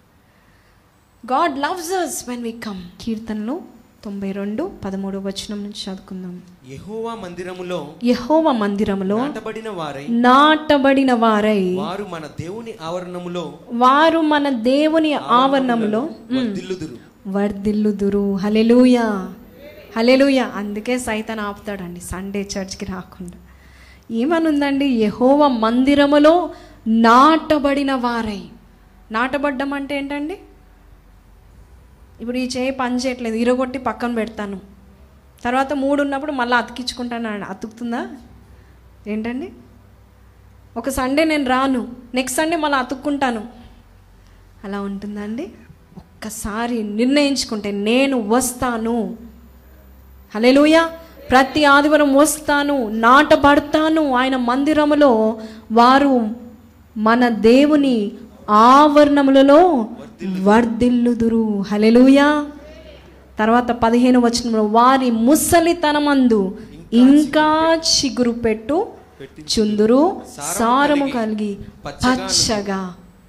God 1.26 1.58
loves 1.58 1.92
us 1.92 2.28
when 2.28 2.42
we 2.42 2.52
come 2.52 2.82
కీర్తనలు 3.00 3.60
తొంభై 4.04 4.32
రెండు 4.32 4.70
పదమూడు 4.84 5.18
వచనం 5.18 5.58
నుంచి 5.62 5.80
చదువుకుందాం. 5.86 6.42
యెహోవా 6.70 7.14
మందిరములో 7.14 7.78
యహోవ 8.04 8.52
మందిరములో 8.52 9.16
నాటబడిన 9.16 9.68
వారై 9.68 10.06
నాటబడిన 10.10 11.12
వారై 11.12 11.74
వారు 11.74 12.04
మన 12.10 12.24
దేవుని 12.40 12.74
ఆవరణములో 12.82 13.44
వారు 13.72 14.20
మన 14.32 14.48
దేవుని 14.48 15.12
ఆవరణంలో 15.12 16.10
వర్ధిల్లుదురు. 16.32 16.96
వర్ధిల్లుదురు. 17.26 18.36
హలెలూయా 18.36 19.08
హలెలూయా 19.96 20.46
అందుకే 20.54 20.98
సైతాన్ 20.98 21.40
ఆపుతాడండి 21.40 22.00
సండే 22.00 22.48
చర్చ్కి 22.54 22.84
రాకుండా. 22.84 23.38
ఏమనుందండి? 24.10 24.86
యహోవ 24.86 25.48
మందిరములో 25.48 26.50
నాటబడిన 26.86 27.94
వారై. 27.94 28.42
నాటబడ్డం 29.12 29.72
అంటే 29.72 29.96
ఏంటండి? 29.96 30.38
ఇప్పుడు 32.20 32.36
ఈ 32.36 32.48
చేయి 32.56 32.70
పని 32.70 32.96
చేయట్లేదు 32.96 33.34
ఇరగొట్టి 33.34 33.78
పక్కన 33.78 34.14
పెడతాను. 34.14 34.60
తర్వాత 35.44 35.72
మూడు 35.72 36.02
ఉన్నప్పుడు 36.02 36.32
మళ్ళీ 36.32 36.56
అతికించుకుంటాను 36.56 37.44
అతుకుతుందా? 37.44 38.08
ఏంటండి? 39.06 39.52
ఒక 40.76 40.88
సండే 40.88 41.24
నేను 41.24 41.44
రాను 41.44 41.88
నెక్స్ట్ 42.14 42.40
సండే 42.40 42.56
మళ్ళీ 42.56 42.78
అతుక్కుంటాను. 42.78 43.48
అలా 44.64 44.80
ఉంటుందండి 44.80 45.52
ఒక్కసారి 45.96 46.82
నిర్ణయించుకుంటే 46.82 47.70
నేను 47.70 48.28
వస్తాను. 48.28 49.16
హలేలుయ 50.34 50.88
ప్రతి 51.30 51.62
ఆదివారం 51.64 52.10
వస్తాను 52.14 52.76
నాటబడతాను. 53.04 54.02
ఆయన 54.14 54.36
మందిరములో 54.48 55.12
వారు 55.72 56.14
మన 56.96 57.22
దేవుని 57.28 57.96
ఆవరణములలో 58.50 59.60
వర్ధిల్లుదురు. 60.42 61.44
హలెలుయా 61.68 62.28
తర్వాత 63.38 63.70
పదిహేను 63.84 64.18
వచనంలో 64.20 64.64
వారి 64.78 65.08
ముసలితనమందు 65.26 66.40
ఇంకా 66.92 67.48
చిగురు 67.90 68.30
పెట్టు 68.44 68.76
చుందురు 69.52 70.02
సారము 70.58 71.06
కలిగి 71.06 71.52
పచ్చగా 71.86 72.80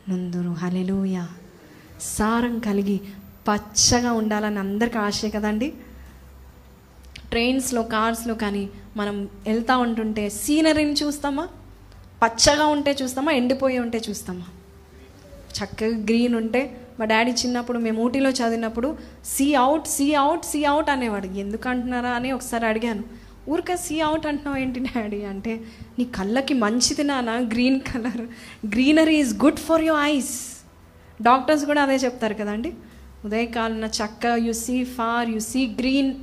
నుందురు. 0.09 0.51
హలెలుయా 0.61 1.25
సారం 2.17 2.55
కలిగి 2.59 2.97
పచ్చగా 3.47 4.11
ఉండాలని 4.11 4.59
అందరికి 4.59 4.97
ఆశే 4.97 5.29
కదండి. 5.29 5.69
ట్రైన్స్లో 7.35 7.81
కార్స్లో 7.83 8.33
కానీ 8.33 8.69
మనం 8.97 9.29
వెళ్తూ 9.47 9.77
ఉంటుంటే 9.79 10.29
సీనరీని 10.29 10.93
చూస్తామా? 10.93 11.47
పచ్చగా 12.23 12.65
ఉంటే 12.65 12.97
చూస్తామా? 13.03 13.31
ఎండిపోయి 13.31 13.79
ఉంటే 13.79 14.01
చూస్తామా? 14.09 14.43
చక్కగా 15.57 15.97
గ్రీన్ 15.97 16.35
ఉంటే 16.35 16.61
మా 16.99 17.05
డాడీ 17.05 17.31
చిన్నప్పుడు 17.31 17.79
మేము 17.79 18.03
ఊటీలో 18.03 18.29
చదివినప్పుడు 18.29 18.97
see 19.25 19.55
out 19.55 19.87
see 19.87 20.13
out 20.13 20.45
see 20.45 20.63
out 20.63 20.89
అనేవాడు. 20.89 21.27
ఎందుకు 21.27 21.69
అంటున్నారా? 21.69 22.09
అని 22.09 22.31
ఒకసారి 22.31 22.65
అడిగాను. 22.65 23.03
ఊరికే 23.49 23.77
సీ 23.77 23.99
అవుట్ 23.99 24.25
అంటున్నావు 24.25 24.57
ఏంటి 24.57 24.79
డాడీ? 24.79 25.25
అంటే 25.25 25.59
నీ 25.99 26.05
కళ్ళకి 26.05 26.53
మంచిది 26.53 27.03
నాన్న 27.03 27.49
green 27.53 27.81
colour 27.81 28.21
greenery 28.67 29.17
is 29.19 29.43
good 29.43 29.59
for 29.59 29.83
your 29.83 30.03
eyes 30.03 30.33
doctors 31.21 31.65
కూడా 31.65 31.81
అదే 31.81 31.95
చెప్తారు 31.95 32.33
కదండి. 32.33 32.73
ఉదయకాలన 33.25 33.85
చక్క 33.85 34.25
you 34.25 34.51
see 34.51 34.83
far 34.83 35.29
you 35.29 35.39
see 35.39 35.67
green 35.67 36.13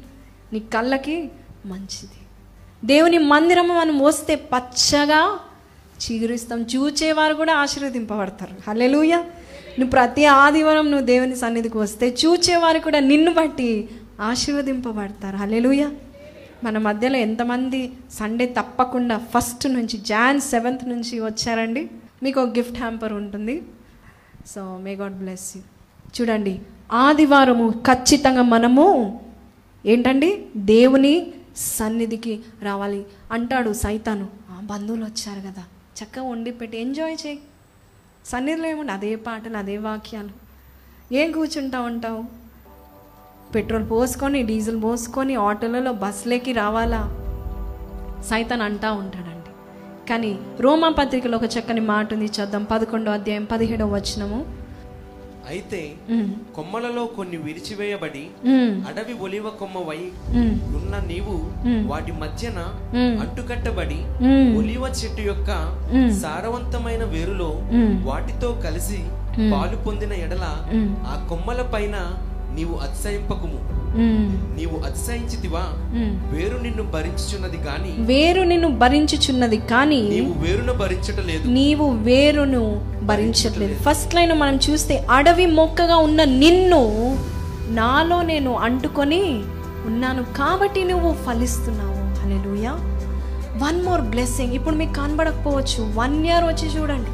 నీ 0.53 0.61
కళ్ళకి 0.61 1.31
మంచిది. 1.67 2.19
దేవుని 2.85 3.19
మందిరం 3.19 3.69
మనం 3.69 3.99
వస్తే 3.99 4.35
పచ్చగా 4.35 5.41
చిగురిస్తాం. 6.03 6.63
చూచేవారు 6.63 7.35
కూడా 7.35 7.55
ఆశీర్వదింపబడతారు. 7.55 8.71
హలెలుయ 8.71 9.17
నువ్వు 9.79 9.91
ప్రతి 9.91 10.27
ఆదివారం 10.27 10.91
నువ్వు 10.91 11.07
దేవుని 11.07 11.37
సన్నిధికి 11.37 11.79
వస్తే 11.79 12.17
చూచేవారు 12.27 12.79
కూడా 12.79 12.99
నిన్ను 12.99 13.33
బట్టి 13.33 13.89
ఆశీర్వదింపబడతారు. 14.21 15.37
హలెలుయ 15.37 15.89
మన 16.65 16.79
మధ్యలో 16.79 17.17
ఎంతమంది 17.17 17.93
సండే 18.13 18.47
తప్పకుండా 18.47 19.19
ఫస్ట్ 19.19 19.69
నుంచి 19.69 19.99
జాన్ 19.99 20.41
సెవెంత్ 20.41 20.89
నుంచి 20.89 21.21
వచ్చారండి. 21.21 21.91
మీకు 22.23 22.41
ఒక 22.41 22.49
గిఫ్ట్ 22.49 22.79
హ్యాంపర్ 22.79 23.13
ఉంటుంది. 23.13 23.63
So 24.55 24.79
may 24.83 24.95
God 24.95 25.15
bless 25.15 25.57
you. 25.57 25.63
చూడండి 26.21 26.61
ఆదివారము 26.93 27.71
ఖచ్చితంగా 27.71 28.43
మనము 28.43 29.21
ఏంటండి? 29.87 30.45
దేవుని 30.57 31.33
సన్నిధికి 31.57 32.41
రావాలి 32.63 33.07
అంటాడు 33.33 33.73
సైతాను. 33.73 34.29
"ఆ, 34.51 34.61
బంధువులు 34.65 35.05
వచ్చారు 35.05 35.41
కదా 35.41 35.65
చక్కగా 36.03 36.23
వండి 36.23 36.51
పెట్టి 36.51 36.79
ఎంజాయ్ 36.79 37.17
చేయి. 37.27 37.39
సన్నిధిలో 38.27 38.69
ఏముండి 38.69 38.93
అదే 38.93 39.17
పాటలు 39.17 39.57
అదే 39.57 39.79
వాక్యాలు. 39.79 40.29
ఏం 41.15 41.33
కూర్చుంటా 41.33 41.81
ఉంటావు? 41.81 42.25
పెట్రోల్ 43.55 43.91
పోసుకొని 43.91 44.43
డీజిల్ 44.43 44.83
పోసుకొని 44.83 45.35
ఆటోలలో 45.35 45.93
బస్సులేకి 45.93 46.53
రావాలా? 46.53 47.17
సైతాన్ 48.23 48.63
అంటా 48.63 48.93
ఉంటాడండి. 48.93 49.51
కానీ 50.09 50.39
రోమా 50.61 50.89
పత్రికలో 50.89 51.39
ఒక 51.39 51.45
చక్కని 51.45 51.81
మాట 51.81 52.15
ఉంది 52.15 52.31
చూద్దాం. 52.41 52.65
పదకొండో 52.65 53.11
అధ్యాయం 53.11 53.45
పదిహేడవ 53.45 53.95
వచనము. 53.95 54.62
అయితే 55.49 55.81
కొమ్మలలో 56.55 57.07
కొన్ని 57.17 57.37
విరిచివేయబడి 57.37 58.23
అడవి 58.87 59.13
ఒలివ 59.21 59.51
కొమ్మవై 59.51 60.01
ఉమ్, 60.35 60.53
ఉన్న 60.75 60.99
నీవు 61.07 61.37
వాటి 61.87 62.13
మధ్యన 62.13 62.59
ఉమ్, 62.95 63.17
ఒలివ 64.57 64.85
చెట్టు 64.99 65.21
యొక్క. 65.21 65.51
సారవంతమైన 66.21 67.05
వేరులో. 67.05 67.51
వాటితో 68.05 68.51
కలిసి 68.65 69.01
పాలు 69.53 69.77
పొందిన 69.77 70.13
ఎడల. 70.25 70.45
ఆ 71.07 71.27
కొమ్మల 71.29 71.63
పైన 71.75 71.97
నీవు 72.55 72.75
అతిశయింపకుము. 72.83 73.59
నీవు 74.59 74.77
అతిశయించితివా. 74.87 75.65
వేరు 76.33 76.59
నిన్ను 76.59 76.83
భరించుచున్నది 76.83 77.57
గాని 77.57 77.93
వేరు 77.99 78.43
నిన్ను 78.43 78.69
భరించుచున్నది 78.69 79.57
కానీ 79.57 80.01
నీవు 80.09 80.33
వేరును 80.39 80.73
భరించటలేదు. 80.73 81.49
నీవు 81.49 81.91
వేరును 81.91 82.63
భరించట్లేదు. 83.03 83.75
ఫస్ట్ 83.83 84.15
లైన్ 84.15 84.33
మనం 84.33 84.59
చూస్తే 84.71 85.07
అడవి 85.11 85.47
మొక్కగా 85.47 85.97
ఉన్న 85.97 86.25
నిన్ను 86.25 86.83
నాలో 87.69 88.23
నేను 88.23 88.55
అంటుకొని 88.55 89.23
ఉన్నాను 89.87 90.23
కాబట్టి 90.23 90.85
నువ్వు 90.85 91.13
ఫలిస్తున్నావు. 91.27 92.01
హల్లెలూయా. 92.21 92.73
వన్ 93.67 93.85
మోర్ 93.85 94.01
బ్లెస్సింగ్ 94.01 94.53
ఇప్పుడు 94.53 94.75
మీకు 94.75 94.93
కనబడకపోవచ్చు. 94.93 95.93
వన్ 95.95 96.27
ఇయర్ 96.27 96.45
వచ్చి 96.45 96.67
చూడండి. 96.69 97.11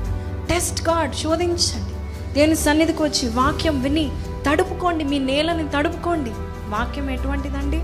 టెస్ట్ 0.54 0.88
గాడ్ 0.88 1.14
శోధించండి. 1.14 1.94
దేని 2.34 2.56
సన్నిధికి 2.56 3.02
వచ్చి 3.02 3.28
వాక్యం 3.28 3.82
విని 3.82 4.10
తడుపుకోండి 4.48 5.04
మీ 5.04 5.18
నేలని 5.18 5.68
తడుపుకోండి. 5.68 6.30
వాక్యం 6.68 7.10
ఎటువంటిదండి? 7.10 7.76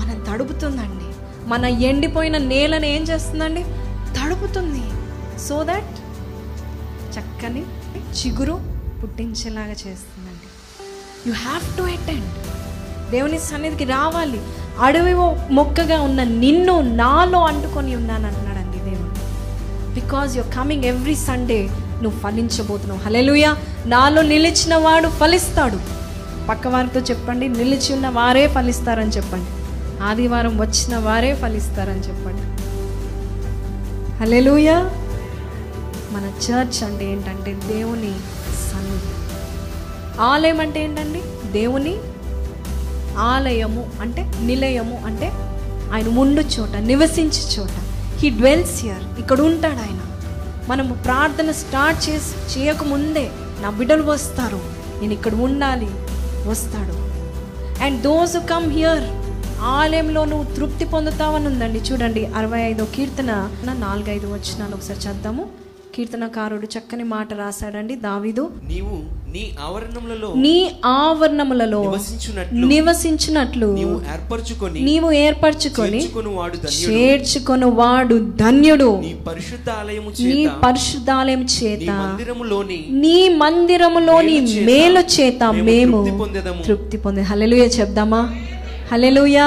మనం 0.00 0.32
తడుపుతుందండి. 0.32 1.04
మన 1.48 1.64
ఎండిపోయిన 1.64 2.38
నేలను 2.38 2.86
ఏం 2.86 3.02
చేస్తుందండి? 3.02 3.62
తడుపుతుంది. 4.20 4.84
సో 5.40 5.64
దట్ 5.64 5.92
చక్కని 7.18 7.62
చిగురు 7.92 8.60
పుట్టించేలాగా 9.02 9.70
చేస్తుందండి. 9.70 10.46
యు 11.28 11.34
హ్యావ్ 11.34 11.76
టు 11.78 11.82
అటెండ్ 11.82 12.30
దేవుని 13.10 13.38
సన్నిధికి 13.38 13.84
రావాలి. 13.84 14.40
అడవి 14.78 15.14
మొక్కగా 15.54 16.02
ఉన్న 16.02 16.22
నిన్ను 16.22 16.80
నాలో 16.80 17.40
అంటుకొని 17.44 17.96
ఉన్నాను 17.96 18.26
అన్నాడండి 18.26 18.78
దేవుడు. 18.90 19.10
Because 20.00 20.36
you 20.36 20.42
coming 20.42 20.84
every 20.84 21.14
Sunday 21.14 21.70
నువ్వు 22.02 22.20
ఫలించబోతున్నావు. 22.20 23.00
హలెలుయ 23.00 23.54
నాలో 23.86 24.22
నిలిచిన 24.22 24.74
వాడు 24.74 25.08
ఫలిస్తాడు. 25.08 25.78
పక్క 26.48 26.68
వారితో 26.68 27.00
చెప్పండి 27.00 27.48
నిలిచి 27.48 27.94
ఉన్న 27.94 28.08
వారే 28.08 28.46
ఫలిస్తారని 28.46 29.10
చెప్పండి. 29.10 29.50
ఆదివారం 30.02 30.60
వచ్చిన 30.60 30.96
వారే 30.98 31.34
ఫలిస్తారని 31.34 32.00
చెప్పండి. 32.00 32.42
హలెలుయ 34.16 34.90
మన 36.12 36.24
చర్చ్ 36.26 36.84
అంటే 36.84 37.12
ఏంటంటే 37.12 37.52
దేవుని 37.52 38.14
సన్నిధి. 38.72 39.14
ఆలయం 40.20 40.60
అంటే 40.60 40.84
ఏంటండి? 40.84 41.22
దేవుని 41.52 41.96
ఆలయము 43.18 43.90
అంటే 44.00 44.32
నిలయము 44.40 45.02
అంటే 45.06 45.32
ఆయన 45.92 46.18
ఉండు 46.18 46.40
చోట 46.40 46.76
నివసించే 46.76 47.58
చోట. 47.58 47.70
హీ 48.16 48.30
డ్వెల్స్ 48.30 48.82
హియర్ 48.82 49.20
ఇక్కడ 49.20 49.40
ఉంటాడు 49.40 49.74
ఆయన. 49.74 50.00
మనము 50.70 50.94
ప్రార్థన 51.06 51.50
స్టార్ట్ 51.62 52.00
చేసి 52.08 52.32
చేయకముందే 52.52 53.26
నా 53.62 53.70
బిడ్డలు 53.70 54.02
వస్తారు. 54.02 54.60
నేను 55.00 55.12
ఇక్కడ 55.12 55.34
ఉండాలి. 55.46 55.90
వస్తాడు. 56.48 56.96
అండ్ 57.84 57.98
దోస్ 58.02 58.36
కమ్ 58.50 58.68
హియర్ 58.72 59.04
ఆలయంలో 59.76 60.24
నువ్వు 60.24 60.46
తృప్తి 60.56 60.84
పొందుతావని 60.84 61.46
ఉందండి 61.46 61.80
చూడండి 61.88 62.22
అరవై 62.38 62.60
ఐదో 62.60 62.84
కీర్తన 62.94 63.32
నాలుగైదు 63.86 64.26
వచ్చినాలు 64.34 64.74
ఒకసారి 64.74 65.00
చేద్దాము 65.06 65.42
కీర్తనకారుడు 65.94 66.66
చక్కని 66.74 67.04
మాట 67.14 67.28
రాశాడండి. 67.40 67.94
దావీదు 68.08 68.44
నీవు 68.72 68.96
నీ 69.34 69.42
ఆవరణములలో 69.66 70.28
నీ 70.44 70.54
ఆవరణములలో 70.92 71.80
నివసించినట్లు 72.72 73.68
నీవు 73.78 73.96
ఏర్పరచుకొని 74.14 74.80
నీవు 74.88 75.08
ఏర్పరచుకొని 75.24 76.00
చేర్చుకొని 76.78 77.68
వాడు 77.80 78.16
ధన్యుడు. 78.42 78.90
నీ 79.06 79.12
పరిశుద్ధ 79.28 79.68
ఆలయము 79.80 80.10
నీ 80.10 80.38
చేత 80.38 80.54
పరిశుద్ధాలయం 80.64 81.42
నీ 81.44 81.52
చేత 81.56 81.90
మందిరములోని 82.00 82.78
నీ 83.02 83.18
మందిరములోని 83.42 84.38
మేలు 84.70 85.02
చేత 85.16 85.42
మేము 85.68 86.00
తృప్తి 86.68 86.98
పొందే 87.04 87.24
హల్లెలూయా 87.30 87.68
చెప్దామా? 87.78 88.22
హల్లెలూయా. 88.92 89.46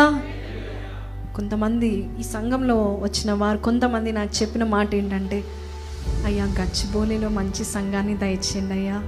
కొంతమంది 1.38 1.92
ఈ 2.22 2.24
సంఘంలో 2.34 2.76
వచ్చిన 3.04 3.32
వారు 3.42 3.60
కొంతమంది 3.68 4.10
నాకు 4.18 4.34
చెప్పిన 4.42 4.64
మాట 4.74 4.90
ఏంటంటే 4.96 5.38
అయ్యా 6.26 6.46
గచ్చిబౌలిలో 6.46 7.30
మంచి 7.30 7.64
సంఘాన్ని 7.64 8.18
దయచేయండి 8.18 8.74
అయ్యా. 8.74 9.02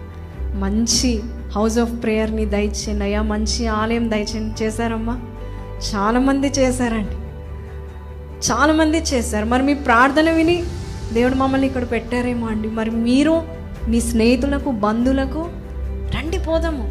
మంచి 0.55 1.21
హౌస్ 1.55 1.77
ఆఫ్ 1.77 2.03
ప్రేయర్ని 2.03 2.45
దయచేయండి 2.45 3.05
అయ్యా. 3.05 3.21
మంచి 3.21 3.67
ఆలయం 3.67 4.11
దయచేయండి. 4.11 4.63
చేశారమ్మా? 4.63 5.21
చాలామంది 5.95 6.47
చేశారండి. 6.47 7.15
చాలామంది 8.51 8.97
చేశారు. 8.97 9.45
మరి 9.45 9.63
మీ 9.63 9.73
ప్రార్థన 9.73 10.31
విని 10.31 10.63
దేవుడు 11.13 11.35
మమ్మల్ని 11.35 11.67
ఇక్కడ 11.67 11.91
పెట్టారేమో 11.91 12.47
అండి. 12.47 12.67
మరి 12.67 12.91
మీరు 12.91 13.43
మీ 13.87 14.01
స్నేహితులకు 14.01 14.71
బంధువులకు 14.71 15.49
రండి 16.15 16.37
పోదాము. 16.37 16.83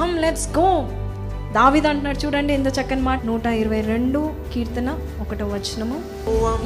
కమ్ 0.00 0.18
లెట్స్ 0.18 0.48
గో 0.58 0.88
దావిద 1.56 1.86
అంటున్నాడు 1.92 2.18
చూడండి 2.24 2.52
ఎంత 2.58 2.68
చక్కని 2.78 3.02
మాట 3.08 3.20
నూట 3.28 3.46
ఇరవై 3.60 3.80
రెండు 3.90 4.20
కీర్తన 4.52 4.88
ఒకటో 5.22 5.46
వచనము. 5.52 5.98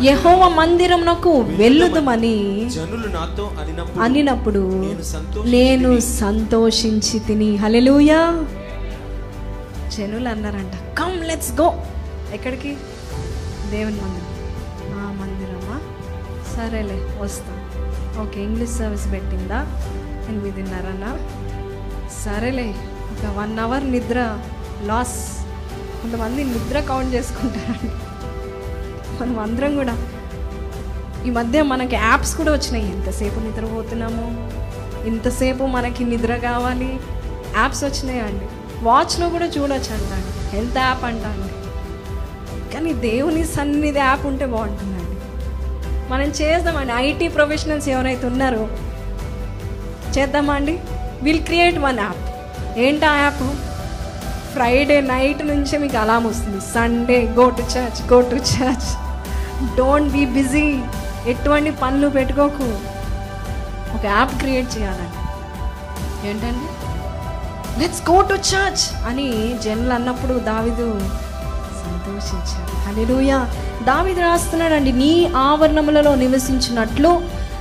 యెహోవా 0.07 0.49
మందిరమునకు 0.61 1.33
వెళ్ళుదమని 1.61 2.37
జనులు 2.77 3.09
నాతో 3.17 3.45
అనినప్పుడు 4.07 4.63
నేను 4.85 5.05
సంతోషి 5.15 5.51
నేను 5.55 5.91
సంతోషించి 6.21 7.19
తిని. 7.29 7.51
హలెలూయా 7.63 8.21
జనులు 9.97 10.29
అన్నారంట 10.35 10.75
కమ్ 11.01 11.19
లెట్స్ 11.31 11.53
గో 11.61 11.69
ఎక్కడికి? 12.37 12.73
దేవుని 13.73 13.99
మందిరం. 14.03 14.29
ఆ 15.01 15.07
మందిరమా? 15.21 15.77
సరేలే 16.53 16.99
వస్తాం. 17.23 17.59
ఓకే 18.23 18.39
ఇంగ్లీష్ 18.47 18.77
సర్వీస్ 18.81 19.07
పెట్టిందా? 19.15 19.61
ఎనిమిదిన్నరన్నా 20.29 21.11
సరేలే 22.23 22.69
ఒక 23.13 23.25
వన్ 23.39 23.55
అవర్ 23.65 23.87
నిద్ర. 23.93 24.19
లాస్. 24.87 25.39
కొంతమంది 26.03 26.45
నిద్ర 26.45 26.81
కౌంట్ 26.81 27.15
చేసుకుంటారండి. 27.15 27.91
మనం 29.21 29.39
అందరం 29.39 29.77
కూడా. 29.77 30.07
ఈ 31.27 31.31
మధ్య 31.31 31.63
మనకి 31.63 31.97
యాప్స్ 31.97 32.35
కూడా 32.35 32.53
వచ్చినాయి. 32.53 32.93
ఎంతసేపు 32.93 33.41
నిద్రపోతున్నాము? 33.41 34.51
ఇంతసేపు 35.07 35.65
మనకి 35.65 36.05
నిద్ర 36.05 36.37
కావాలి? 36.37 37.01
యాప్స్ 37.57 37.85
వచ్చినాయండి. 37.85 38.47
వాచ్లో 38.85 39.29
కూడా 39.29 39.45
చూడొచ్చు 39.45 39.93
అంటాను 39.93 40.51
హెల్త్ 40.51 40.79
యాప్ 40.79 41.05
అంటాను 41.05 41.49
కానీ 42.75 42.93
దేవుని 42.93 43.45
సన్నిధి 43.45 43.99
యాప్ 43.99 44.27
ఉంటే 44.27 44.47
బాగుంటుందండి. 44.47 45.17
మనం 46.13 46.29
చేద్దామండి. 46.29 46.93
ఐటీ 46.93 47.29
ప్రొఫెషనల్స్ 47.29 47.89
ఎవరైతే 47.89 48.27
ఉన్నారో 48.27 48.69
చేద్దామా 50.19 50.55
అండి? 50.55 50.79
Will 51.23 51.43
create 51.43 51.79
one 51.79 51.99
app. 51.99 52.23
ఏంటి 52.79 53.07
ఆ 53.07 53.17
యాప్? 53.23 53.70
ఫ్రైడే 54.55 55.01
నైట్ 55.01 55.43
నుంచే 55.47 55.79
మీకు 55.79 55.97
అలాం 55.97 56.23
వస్తుంది. 56.27 56.61
Sunday 56.75 57.19
go 57.39 57.51
to 57.51 57.63
church 57.63 58.01
go 58.13 58.21
to 58.21 58.39
church 58.53 58.91
don't 59.77 60.13
be 60.13 60.25
busy 60.25 60.67
ఎటువంటి 61.27 61.71
పనులు 61.71 62.09
పెట్టుకోకు. 62.09 62.69
ఒక 63.97 64.05
యాప్ 64.05 64.35
క్రియేట్ 64.39 64.79
చేయాలండి. 64.79 65.19
ఏంటండి? 66.29 66.69
లెట్స్ 67.81 68.03
గో 68.11 68.21
టు 68.21 68.35
చర్చ్ 68.35 68.85
అని 69.09 69.27
జనులు 69.65 69.93
అన్నప్పుడు 69.93 70.35
దావిదు 70.39 70.87
సంతోషించాడు. 71.83 72.73
హల్లెలూయా 72.87 73.39
దావిదు 73.83 74.21
రాస్తున్నాడండి 74.21 74.93
నీ 74.93 75.13
ఆవరణములలో 75.37 76.15
నివసించినట్లు 76.15 77.13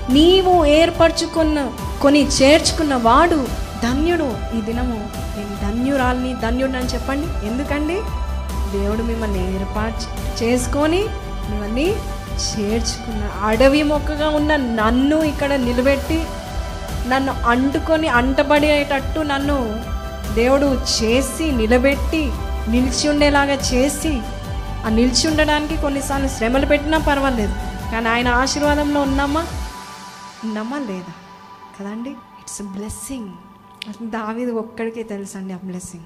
నీవు 0.09 0.53
ఏర్పరచుకున్న 0.65 1.67
కొని 2.01 2.21
చేర్చుకున్న 2.27 2.95
వాడు 2.95 3.39
ధన్యుడు 3.83 4.37
ఈ 4.57 4.61
దినము. 4.61 5.09
నేను 5.37 5.71
ధన్యురాల్ని 5.71 6.33
ధన్యుడు 6.33 6.71
అని 6.71 6.85
చెప్పండి. 6.85 7.47
ఎందుకండి? 7.47 8.01
దేవుడు 8.77 9.03
మిమ్మల్ని 9.03 9.55
ఏర్పాటు 9.55 10.01
చేసుకొని 10.43 11.05
మిమ్మల్ని 11.49 11.93
చేర్చుకున్న 12.39 13.29
అడవి 13.43 13.83
మొక్కగా 13.83 14.29
ఉన్న 14.29 14.55
నన్ను 14.55 15.21
ఇక్కడ 15.21 15.53
నిలబెట్టి 15.53 16.23
నన్ను 17.07 17.33
అంటుకొని 17.45 18.07
అంటబడేటట్టు 18.07 19.19
నన్ను 19.19 19.83
దేవుడు 20.33 20.65
చేసి 20.65 21.51
నిలబెట్టి 21.51 22.31
నిలిచి 22.67 23.09
ఉండేలాగా 23.09 23.53
చేసి 23.53 24.21
ఆ 24.85 24.89
నిలిచి 24.89 25.27
ఉండడానికి 25.27 25.81
కొన్నిసార్లు 25.81 26.27
శ్రమలు 26.27 26.65
పెట్టినా 26.65 26.97
పర్వాలేదు. 26.97 27.53
కానీ 27.91 28.09
ఆయన 28.09 28.27
ఆశీర్వాదంలో 28.27 29.01
ఉన్నామా? 29.01 29.45
ఉన్నామా 30.43 30.77
లేదా? 30.77 31.13
కదండి? 31.79 32.09
ఇట్స్ 32.09 32.61
బ్లెస్సింగ్ 32.61 33.29
దావిది 34.03 34.51
ఒక్కడికే 34.51 35.03
తెలుసండి 35.03 35.53
ఆ 35.53 35.57
బ్లెస్సింగ్ 35.63 36.03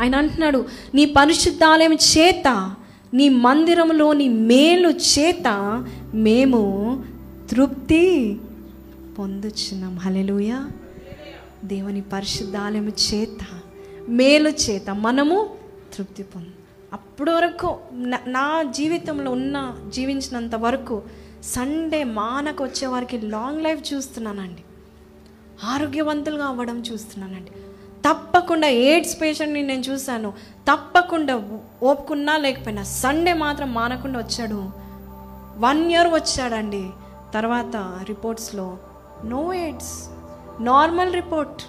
ఆయన 0.00 0.16
అంటున్నాడు 0.16 0.66
నీ 0.94 1.04
పరిశుద్ధాలయం 1.04 1.94
చేత 1.94 2.74
నీ 3.14 3.28
మందిరంలోని 3.28 4.28
మేలు 4.28 4.88
చేత 4.88 5.84
మేము 6.14 7.04
తృప్తి 7.50 8.40
పొందుచున్నాం. 9.18 9.98
హలెలుయ 9.98 10.68
దేవుని 11.64 12.00
పరిశుద్ధాలయం 12.00 12.88
చేత 12.88 13.60
మేలు 14.08 14.48
చేత 14.48 14.90
మనము 14.90 15.48
తృప్తి 15.96 16.22
పొందు. 16.22 16.48
అప్పటి 16.92 17.30
వరకు 17.30 17.78
నా- 17.92 18.30
నా 18.30 18.62
జీవితంలో 18.62 19.30
ఉన్న 19.30 19.76
జీవించినంత 19.88 20.54
వరకు 20.54 21.02
సండే 21.44 22.04
మానకు 22.04 22.64
వచ్చే 22.64 22.86
వారికి 22.86 23.18
లాంగ్ 23.18 23.62
లైఫ్ 23.62 23.94
చూస్తున్నానండి. 23.94 24.62
ఆరోగ్యవంతులుగా 25.64 26.44
అవ్వడం 26.44 26.80
చూస్తున్నానండి. 26.80 27.50
తప్పకుండా 28.08 28.68
ఎయిడ్స్ 28.68 29.20
పేషెంట్ని 29.20 29.62
నేను 29.62 29.80
చూశాను. 29.80 30.32
తప్పకుండా 30.72 31.60
ఓపుకున్నా 31.82 32.36
లేకపోయినా 32.36 32.82
సండే 32.82 33.32
మాత్రం 33.32 33.74
మానకుండా 33.74 34.18
వచ్చాడు. 34.18 34.70
వన్ 35.58 35.90
ఇయర్ 35.90 36.08
వచ్చాడండి. 36.08 36.90
తర్వాత 37.34 38.00
రిపోర్ట్స్లో 38.04 38.78
no 39.24 39.52
AIDS. 39.52 40.08
Normal 40.60 41.14
report. 41.14 41.62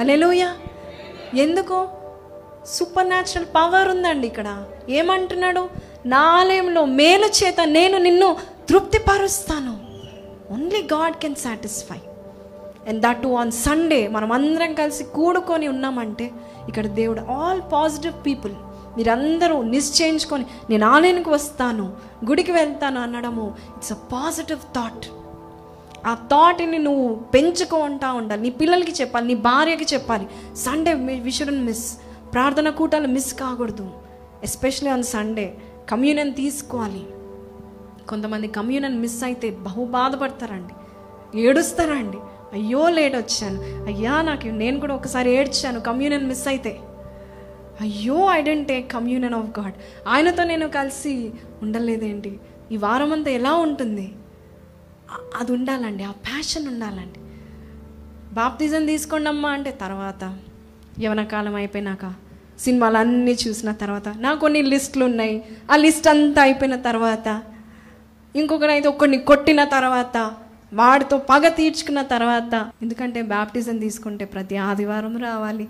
Hallelujah 0.00 0.56
ఎందుకు? 1.34 1.88
సూపర్ 2.66 3.08
న్యాచురల్ 3.08 3.46
పవర్ 3.46 3.88
ఉందండి 3.88 4.26
ఇక్కడ. 4.26 4.64
ఏమంటున్నాడు? 4.88 5.70
నా 6.06 6.18
ఆలయంలో 6.18 6.84
మేలు 6.84 7.26
చేత 7.26 7.56
నేను 7.64 7.98
నిన్ను 7.98 8.36
తృప్తిపరుస్తాను. 8.68 9.80
Only 10.52 10.82
God 10.82 11.14
can 11.14 11.34
satisfy 11.34 11.96
and 12.88 13.02
that 13.02 13.26
on 13.26 13.50
Sunday 13.50 14.08
మనం 14.08 14.32
అందరం 14.32 14.74
కలిసి 14.74 15.04
కూడుకొని 15.04 15.68
ఉన్నామంటే 15.68 16.30
ఇక్కడ 16.68 16.86
దేవుడు 16.86 17.20
ఆల్ 17.20 17.62
పాజిటివ్ 17.72 18.14
పీపుల్ 18.26 18.52
మీరందరూ 18.96 19.62
నిశ్చయించుకొని 19.62 20.46
నేను 20.70 20.86
ఆలయానికి 20.86 21.30
వస్తాను 21.30 21.92
గుడికి 22.24 22.52
వెళ్తాను 22.52 23.00
అనడము 23.00 23.54
ఇట్స్ 23.76 23.92
అ 23.92 23.98
పాజిటివ్ 24.12 24.58
థాట్ 24.58 25.06
ఆ 26.06 26.14
థాట్ని 26.14 26.78
నువ్వు 26.78 27.14
పెంచుకుంటా 27.14 28.12
ఉండాలి. 28.12 28.42
నీ 28.42 28.50
పిల్లలకి 28.50 28.92
చెప్పాలి 29.00 29.26
నీ 29.26 29.34
భార్యకి 29.34 29.86
చెప్పాలి. 29.94 30.26
సండే 30.56 30.94
వి 30.94 31.30
షుడన్ 31.30 31.64
మిస్ 31.64 31.98
ప్రార్థన 32.32 32.70
కూటాలు 32.70 33.06
మిస్ 33.06 33.34
కాకూడదు. 33.34 33.90
ఎస్పెషలీ 34.42 34.90
ఆన్ 34.90 35.02
సండే 35.02 35.58
కమ్యూనియన్ 35.90 36.34
తీసుకోవాలి. 36.34 37.06
కొంతమంది 38.08 38.48
కమ్యూనియన్ 38.48 39.00
మిస్ 39.00 39.24
అయితే 39.24 39.50
బహు 39.50 39.84
బాధపడతారండి 39.84 40.74
ఏడుస్తారండి. 41.40 42.18
అయ్యో 42.52 42.88
లేట్ 42.88 43.16
వచ్చాను. 43.16 43.86
అయ్యా 43.86 44.22
నాకు 44.22 44.46
నేను 44.46 44.80
కూడా 44.80 44.94
ఒకసారి 44.94 45.30
ఏడ్చాను. 45.30 45.80
కమ్యూనియన్ 45.80 46.26
మిస్ 46.26 46.48
అయితే. 46.48 46.78
అయ్యో 47.80 48.26
I 48.30 48.42
didn't 48.42 48.68
take 48.68 48.92
communion 48.92 49.34
of 49.34 49.60
God. 49.60 49.74
ఆయనతో 50.08 50.44
నేను 50.44 50.68
కలిసి 50.68 51.32
ఉండలేదేంటి? 51.62 52.40
ఈ 52.72 52.76
వారం 52.76 53.12
అంతా 53.12 53.30
ఎలా 53.30 53.54
ఉంటుంది? 53.54 54.12
అది 55.38 55.52
ఉండాలండి. 55.52 56.04
ఆ 56.04 56.10
ప్యాషన్ 56.10 56.68
ఉండాలండి. 56.68 57.20
బాప్తిజం 58.34 58.86
తీసుకోండమ్మా 58.86 59.50
అంటే 59.50 59.70
తర్వాత. 59.70 60.38
యవనకాలం 61.00 61.54
అయిపోయినాక 61.54 62.14
సినిమాలు 62.60 62.96
అన్నీ 62.96 63.36
చూసిన 63.48 63.72
తర్వాత. 63.72 64.08
నాకు 64.08 64.40
కొన్ని 64.40 64.62
లిస్టులు 64.62 65.04
ఉన్నాయి. 65.04 65.44
ఆ 65.72 65.76
లిస్ట్ 65.76 66.08
అంతా 66.08 66.42
అయిపోయిన 66.42 66.76
తర్వాత. 66.76 67.42
ఇంకొకరైతే 68.36 68.88
ఒకరిని 68.88 69.18
కొట్టిన 69.18 69.64
తర్వాత. 69.64 70.34
వాడితో 70.72 71.18
పగ 71.18 71.48
తీర్చుకున్న 71.48 72.02
తర్వాత 72.02 72.70
ఎందుకంటే 72.82 73.22
బ్యాప్టిజం 73.22 73.78
తీసుకుంటే 73.78 74.24
ప్రతి 74.24 74.56
ఆదివారం 74.56 75.18
రావాలి. 75.18 75.68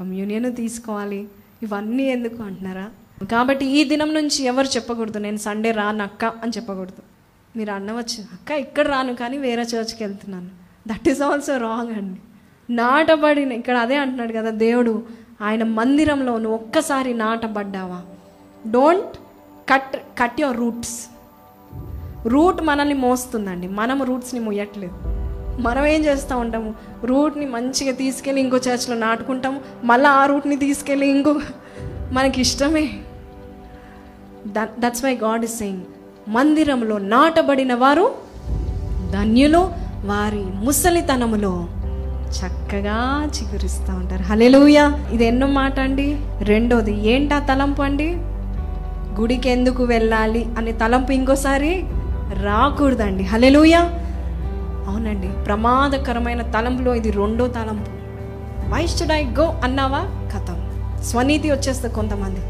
కమ్యూనియన్ 0.00 0.56
తీసుకోవాలి. 0.56 1.28
ఇవన్నీ 1.62 2.02
ఎందుకు 2.02 2.42
అంటున్నారా? 2.42 2.90
కాబట్టి 3.32 3.66
ఈ 3.66 3.84
దినం 3.84 4.14
నుంచి 4.14 4.44
ఎవరు 4.44 4.66
చెప్పకూడదు. 4.66 5.18
నేను 5.18 5.36
సండే 5.36 5.70
రాను 5.70 6.02
అక్క 6.02 6.24
అని 6.24 6.52
చెప్పకూడదు. 6.56 7.02
మీరు 7.58 7.70
అనవచ్చు. 7.70 8.22
అక్క 8.32 8.50
ఇక్కడ 8.50 8.88
రాను 8.88 9.14
కానీ 9.14 9.38
వేరే 9.38 9.62
చర్చ్కి 9.62 10.04
వెళ్తున్నాను. 10.04 10.48
దట్ 10.88 11.08
ఈస్ 11.08 11.22
ఆల్సో 11.22 11.56
రాంగ్ 11.56 11.92
అండి. 11.92 12.20
నాటబడిన 12.72 13.52
ఇక్కడ 13.52 13.76
అదే 13.76 13.96
అంటున్నాడు 13.96 14.32
కదా 14.32 14.50
దేవుడు. 14.50 15.06
ఆయన 15.42 15.64
మందిరంలో 15.64 16.38
నువ్వు 16.38 16.58
ఒక్కసారి 16.58 17.14
నాటబడ్డావా? 17.14 18.02
Don't 18.70 19.18
cut 19.72 19.96
cut 19.96 20.40
your 20.40 20.56
roots 20.56 21.06
root 22.26 22.62
మనల్ని 22.62 22.94
మోస్తుందండి. 22.94 23.68
మనం 23.68 24.02
రూట్స్ని 24.02 24.40
మోయట్లేదు. 24.40 24.94
మనం 25.60 25.86
ఏం 25.86 26.04
చేస్తూ 26.04 26.38
ఉంటాము? 26.38 26.74
రూట్ని 27.04 27.46
మంచిగా 27.46 27.92
తీసుకెళ్ళి 27.92 28.42
ఇంకో 28.42 28.56
చర్చ్లో 28.56 28.96
నాటుకుంటాము. 28.96 29.60
మళ్ళీ 29.84 30.08
ఆ 30.08 30.26
రూట్ని 30.26 30.56
తీసుకెళ్ళి 30.56 31.06
ఇంకో 31.06 31.40
మనకి 32.12 32.40
ఇష్టమే. 32.40 32.88
That's 34.78 35.04
why 35.04 35.14
God 35.14 35.44
is 35.44 35.58
saying 35.58 35.80
మందిరంలో 36.28 36.98
నాటబడిన 36.98 37.74
వారు 37.74 38.14
ధన్యులు 39.12 39.58
వారి 40.04 40.44
ముసలితనములో 40.64 41.68
చక్కగా 42.26 43.28
చిగురిస్తూ 43.36 43.94
ఉంటారు. 43.94 44.22
హలెలుయ 44.22 44.92
ఇది 45.12 45.24
ఎన్నో 45.26 45.46
మాట 45.46 45.80
అండి. 45.80 46.18
రెండోది 46.42 47.08
ఏంటా 47.08 47.38
తలంపు 47.38 47.82
అండి? 47.82 48.16
గుడికి 49.20 49.48
ఎందుకు 49.48 49.84
వెళ్ళాలి? 49.84 50.46
అనే 50.58 50.72
తలంపు 50.72 51.12
ఇంకోసారి 51.12 51.84
రాకూడదండి. 52.32 53.22
హలెలుయ 53.22 53.74
అవునండి. 54.88 55.28
ప్రమాదకరమైన 55.28 56.42
తలంపులో 56.42 56.94
ఇది 56.94 57.10
రెండో 57.10 57.46
తలంపు. 57.46 57.90
వై 58.74 58.86
షుడ్ 58.86 59.12
ఐ 59.12 59.24
గో 59.24 59.60
అన్నావా? 59.64 60.00
కథం. 60.34 60.58
స్వనీతి 61.02 61.50
వచ్చేస్తుంది 61.50 61.94
కొంతమంది. 61.94 62.40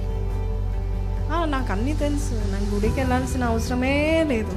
నాకు 1.47 1.73
అన్నీ 1.73 1.93
తెలుసు. 1.93 2.35
నాకు 2.35 2.75
గుడికి 2.75 3.01
వెళ్ళాల్సిన 3.01 3.45
అవసరమే 3.45 4.25
లేదు. 4.29 4.53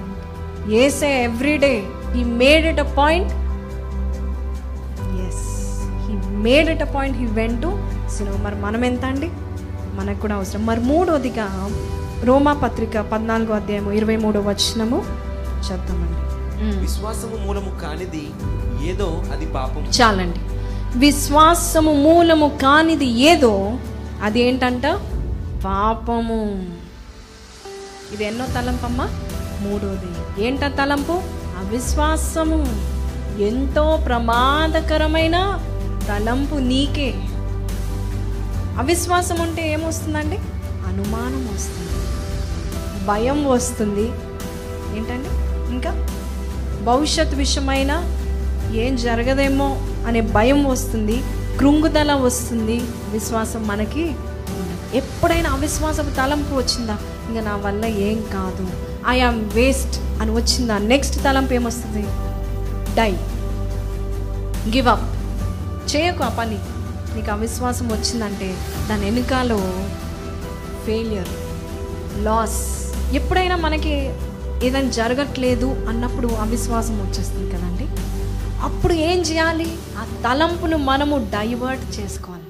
ఏసే 0.72 1.24
everyday 1.24 1.84
he 2.12 2.24
made 2.24 2.66
it 2.66 2.80
a 2.80 2.94
point 2.94 3.32
yes 5.22 5.44
he 6.06 6.14
made 6.38 6.70
it 6.70 6.82
a 6.82 6.92
point 6.92 7.18
he 7.18 7.26
went 7.26 7.62
to 7.62 7.72
cinema 8.10 8.38
మరి 8.38 8.56
మనం 8.56 8.86
ఎంత 8.86 9.06
అండి 9.06 9.30
మనకు 9.96 10.20
కూడా 10.20 10.36
అవసరం. 10.36 10.66
మరి 10.66 10.80
మూడోదిగా 10.80 11.48
రోమా 12.24 12.54
పత్రిక 12.54 13.00
పద్నాలుగో 13.00 13.54
అధ్యాయము 13.54 13.92
ఇరవై 13.92 14.16
మూడో 14.16 14.40
వచనము 14.40 14.98
చదువుతామండి. 15.68 16.64
మ్మ్. 16.64 16.82
విశ్వాసము 16.82 17.46
మూలము 17.46 17.80
కానిది 17.80 18.30
ఏదో 18.90 19.24
అది 19.32 19.46
పాపం 19.46 19.92
చాలండి. 20.02 20.40
విశ్వాసము 21.00 21.94
మూలము 21.94 22.58
కానిది 22.62 23.06
ఏదో 23.06 23.78
అది 24.24 24.42
ఏంటంట? 24.42 24.86
పాపము. 25.66 26.70
ఇది 28.14 28.26
ఎన్నో 28.26 28.46
తలంపమ్మా 28.46 29.10
మూడోది. 29.62 30.46
ఏంట 30.46 30.66
తలంపు? 30.66 31.22
అవిశ్వాసము. 31.58 32.82
ఎంతో 33.40 34.04
ప్రమాదకరమైన 34.06 35.60
తలంపు 36.08 36.56
నీకే. 36.56 37.14
అవిశ్వాసం 38.78 39.40
ఉంటే 39.40 39.74
ఏమొస్తుందండి? 39.74 40.38
అనుమానం 40.88 41.50
వస్తుంది 41.54 41.89
భయం 43.10 43.48
వస్తుంది. 43.48 44.06
ఏంటండి? 44.98 45.32
ఇంకా 45.74 45.92
భవిష్యత్ 46.84 47.36
విషయమైన 47.36 47.92
ఏం 48.76 48.96
జరగదేమో 48.96 49.68
అనే 50.08 50.22
భయం 50.22 50.64
వస్తుంది. 50.66 51.24
కృంగుదల 51.60 52.12
వస్తుంది. 52.14 52.78
విశ్వాసం 53.12 53.68
మనకి 53.68 54.16
ఎప్పుడైనా 54.94 55.50
అవిశ్వాసపు 55.50 56.12
తలంపు 56.18 56.56
వచ్చిందా? 56.56 56.98
ఇంకా 57.30 57.42
నా 57.42 57.56
వల్ల 57.56 57.86
ఏం 57.86 58.22
కాదు. 58.34 58.68
ఐ 59.10 59.20
ఆమ్ 59.20 59.42
వేస్ట్ 59.54 60.00
అని 60.22 60.32
వచ్చిందా? 60.32 60.78
నెక్స్ట్ 60.78 61.24
తలంపు 61.24 61.54
ఏమొస్తుంది? 61.54 62.04
డై 62.96 63.12
గివ్ 64.76 64.88
అప్ 64.88 65.08
చేయకు 65.96 66.24
ఆ 66.24 66.30
పని. 66.30 66.60
నీకు 67.16 67.32
అవిశ్వాసం 67.32 67.88
వచ్చిందంటే 67.88 68.50
దాని 68.90 69.06
వెనుకాలో 69.06 69.60
ఫెయిలియర్ 70.86 71.32
లాస్ 72.26 72.60
ఎప్పుడైనా 73.14 73.56
మనకి 73.56 74.14
ఏదైనా 74.64 74.90
జరగట్లేదు 74.90 75.86
అన్నప్పుడు 75.90 76.28
అవిశ్వాసం 76.28 77.02
వచ్చేస్తుంది 77.02 77.52
కదండి. 77.52 77.88
అప్పుడు 78.62 78.94
ఏం 78.94 79.20
చేయాలి? 79.20 79.78
ఆ 79.98 80.06
తలంపును 80.24 80.78
మనము 80.78 81.18
డైవర్ట్ 81.18 82.00
చేసుకోవాలి. 82.00 82.44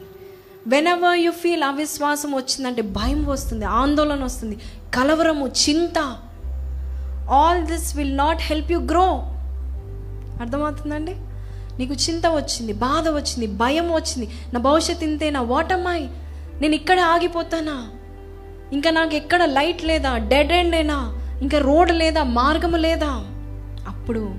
వెనవర్ 0.68 1.18
యు 1.18 1.32
ఫీల్ 1.32 1.64
అవిశ్వాసం 1.64 2.32
వచ్చిందంటే 2.32 2.82
భయం 2.82 3.26
వస్తుంది 3.26 3.66
ఆందోళన 3.66 4.24
వస్తుంది 4.24 4.58
కలవరము 4.94 5.48
చింత. 5.48 6.18
All 7.32 7.66
this 7.66 7.98
will 7.98 8.18
not 8.18 8.38
help 8.42 8.72
you 8.72 8.80
grow 8.80 9.24
అర్థమవుతుందండి? 10.42 11.16
నీకు 11.80 11.94
చింత 11.94 12.28
వచ్చింది 12.28 12.74
బాధ 12.74 13.10
వచ్చింది 13.10 13.48
భయం 13.48 13.94
వచ్చింది. 13.94 14.30
నా 14.54 14.60
భవిష్యత్ 14.60 15.04
ఇంతేనా 15.04 15.42
వాటమ్మాయి 15.42 16.10
నేను 16.62 16.76
ఇక్కడ 16.76 17.00
ఆగిపోతానా? 17.00 17.88
ఇంకా 18.74 18.92
నాకు 18.92 19.16
ఎక్కడ 19.16 19.44
లైట్ 19.44 19.86
లేదా? 19.86 20.18
డెడ్ 20.18 20.52
ఎండేనా 20.52 21.16
ఇంకా 21.42 21.58
రోడ్ 21.58 21.92
లేదా? 21.92 22.24
మార్గము 22.24 22.78
లేదా? 22.78 23.26
అప్పుడు 23.88 24.30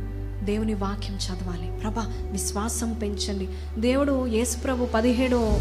దేవుని 0.42 0.74
వాక్యం 0.74 1.16
చదవాలి. 1.16 1.72
ప్రభా 1.82 2.06
విశ్వాసం 2.32 2.92
పెంచండి. 2.92 3.48
దేవుడు 3.78 4.26
యేసుప్రభు 4.26 4.84
పదిహేడో 4.84 5.60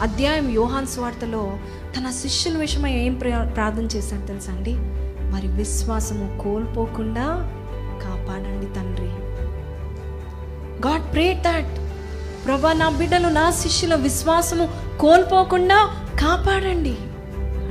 అధ్యాయం 0.00 0.50
యోహాన్ 0.50 0.86
స్వార్తలో 0.86 1.58
తన 1.96 2.10
శిష్యుల 2.10 2.58
విషయమై 2.58 2.92
ఏం 2.92 3.14
ప్ర- 3.14 3.46
ప్రార్థన 3.46 3.84
చేశాడు 3.84 4.26
తెలుసా 4.26 4.52
అండి? 4.52 4.74
మరి 5.32 5.48
విశ్వాసము 5.48 6.38
కోల్పోకుండా 6.42 7.24
కాపాడండి 8.04 8.66
తండ్రి. 8.66 9.10
గాడ్ 10.88 11.12
ప్రే 11.12 11.34
దట్ 11.34 11.78
ప్రభా 12.46 12.72
నా 12.72 12.88
బిడ్డలు 12.88 13.28
నా 13.28 13.50
శిష్యుల 13.50 13.94
విశ్వాసము 13.94 14.68
కోల్పోకుండా 15.00 16.06
కాపాడండి. 16.20 16.96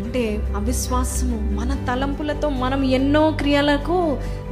అంటే 0.09 0.53
అవిశ్వాసము 0.55 1.35
మన 1.59 1.85
తలంపులతో 1.87 2.49
మనం 2.49 2.83
ఎన్నో 2.83 3.31
క్రియలకు 3.31 3.97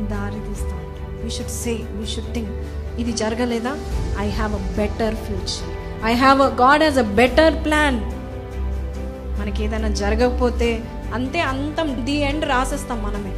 దారితీస్తాం 0.02 0.82
we 1.24 1.30
should 1.30 1.50
say 1.50 1.74
we 1.92 2.06
should 2.06 2.34
think 2.34 2.52
ఇది 3.00 3.14
జరగలేదా? 3.14 3.74
I 4.20 4.30
have 4.30 4.54
a 4.54 4.78
better 4.78 5.16
future 5.16 6.06
I 6.06 6.14
have 6.14 6.42
a 6.42 6.48
God 6.48 6.84
has 6.84 6.98
a 6.98 7.08
better 7.22 7.66
plan 7.66 8.00
మనకి 9.40 9.64
ఏదైనా 9.64 9.88
జరగకపోతే 9.88 10.84
అంతే 11.14 11.40
అంతం 11.40 12.06
ది 12.06 12.18
ఎండ్ 12.22 12.46
రాసేస్తాం 12.46 13.04
మనమే. 13.04 13.34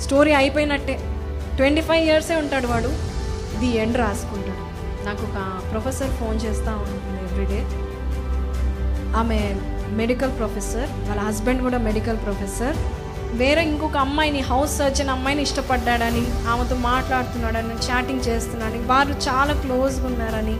స్టోరీ 0.00 0.32
అయిపోయినట్టే. 0.32 0.98
ట్వంటీ 1.56 1.80
ఫైవ్ 1.80 2.04
ఇయర్సే 2.04 2.36
ఉంటాడు 2.36 2.66
వాడు. 2.66 2.88
ది 3.60 3.76
ఎండ్ 3.76 3.96
రాసుకుంటాడు. 3.96 4.64
నాకు 5.06 5.22
ఒక 5.22 5.60
ప్రొఫెసర్ 5.70 6.10
ఫోన్ 6.10 6.36
చేస్తూ 6.36 6.72
ఉంటుంది 6.72 7.22
ఎవ్రీడే 7.28 7.62
ఆమె 9.16 9.40
మెడికల్ 9.90 10.38
ప్రొఫెసర్ 10.38 11.08
వాళ్ళ 11.08 11.20
హస్బెండ్ 11.20 11.62
కూడా 11.62 11.78
మెడికల్ 11.78 12.16
ప్రొఫెసర్ 12.16 12.76
వేరే 13.36 13.62
ఇంకొక 13.62 13.96
అమ్మాయిని 13.96 14.40
హౌస్ 14.40 14.78
సర్జన్ 14.78 15.08
అమ్మాయిని 15.08 15.42
ఇష్టపడ్డాడని 15.42 16.48
ఆమెతో 16.48 16.76
మాట్లాడుతున్నాడని 16.76 17.74
చాటింగ్ 17.74 18.28
చేస్తున్నాడని 18.28 18.78
వారు 18.78 19.10
చాలా 19.10 19.52
క్లోజ్గా 19.52 20.06
ఉన్నారని 20.06 20.56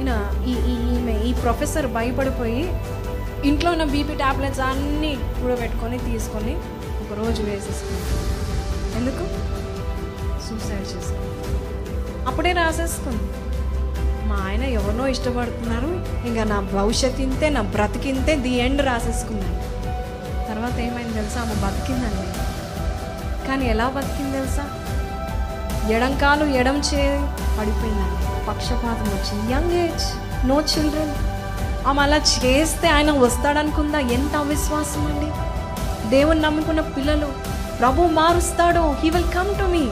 ఈయన 0.00 0.12
ఈ 0.46 0.50
ఈ- 0.50 0.96
ఈమె 0.96 1.22
ఈ 1.24 1.34
ప్రొఫెసర్ 1.34 1.86
భయపడిపోయి 1.86 2.62
ఇంట్లో 3.44 3.70
ఉన్న 3.70 3.84
బీపీ 3.84 4.14
టాబ్లెట్స్ 4.14 4.60
అన్నీ 4.60 5.18
కూడబెట్టుకొని 5.42 5.98
తీసుకొని 5.98 6.54
ఒక 7.00 7.18
రోజు 7.18 7.42
వేసేసుకుంది. 7.42 8.06
ఎందుకు? 8.96 9.24
సూసైడ్ 10.48 10.96
చేసుకుంది 10.96 11.32
అప్పుడే 12.28 12.52
రాసేసుకుంది. 12.52 13.22
మా 14.26 14.38
ఆయన 14.46 14.62
ఎవరినో 14.62 15.06
ఇష్టపడుతున్నారు. 15.06 15.90
ఇంకా 16.26 16.44
నా 16.44 16.60
భవిష్యత్ 16.60 17.20
ఇంతే 17.20 17.48
నా 17.48 17.62
బ్రతికింతే 17.62 18.34
ది 18.36 18.52
ఎండ్ 18.58 18.82
రాసేసుకున్నాను. 18.82 19.58
తర్వాత 20.48 20.78
ఏమైంది 20.78 21.14
తెలుసా? 21.14 21.40
ఆమె 21.40 21.54
బతికిందండి. 21.54 22.28
కానీ 23.48 23.66
ఎలా 23.66 23.88
బతికింది 23.88 24.32
తెలుసా? 24.32 24.64
ఎడంకాలు 25.90 26.44
ఎడం 26.44 26.78
చే 26.78 27.02
పడిపోయిందండి. 27.58 28.46
పక్షపాతం 28.46 29.10
వచ్చింది 29.14 29.52
యంగ్ 29.52 29.72
ఏజ్ 29.72 30.06
నో 30.46 30.60
చిల్డ్రన్. 30.60 31.14
ఆమె 31.86 32.02
అలా 32.02 32.16
చేస్తే 32.16 32.88
ఆయన 32.88 33.10
వస్తాడనుకుందా? 33.10 33.98
ఎంత 33.98 34.36
అవిశ్వాసం 34.36 35.06
అండి 35.06 35.30
దేవుని 36.10 36.40
నమ్ముకున్న 36.40 36.80
పిల్లలు 36.80 37.28
ప్రభు 37.80 38.02
మారుస్తాడు 38.02 38.92
he 38.92 39.10
will 39.10 39.24
come 39.24 39.54
to 39.58 39.64
me 39.64 39.84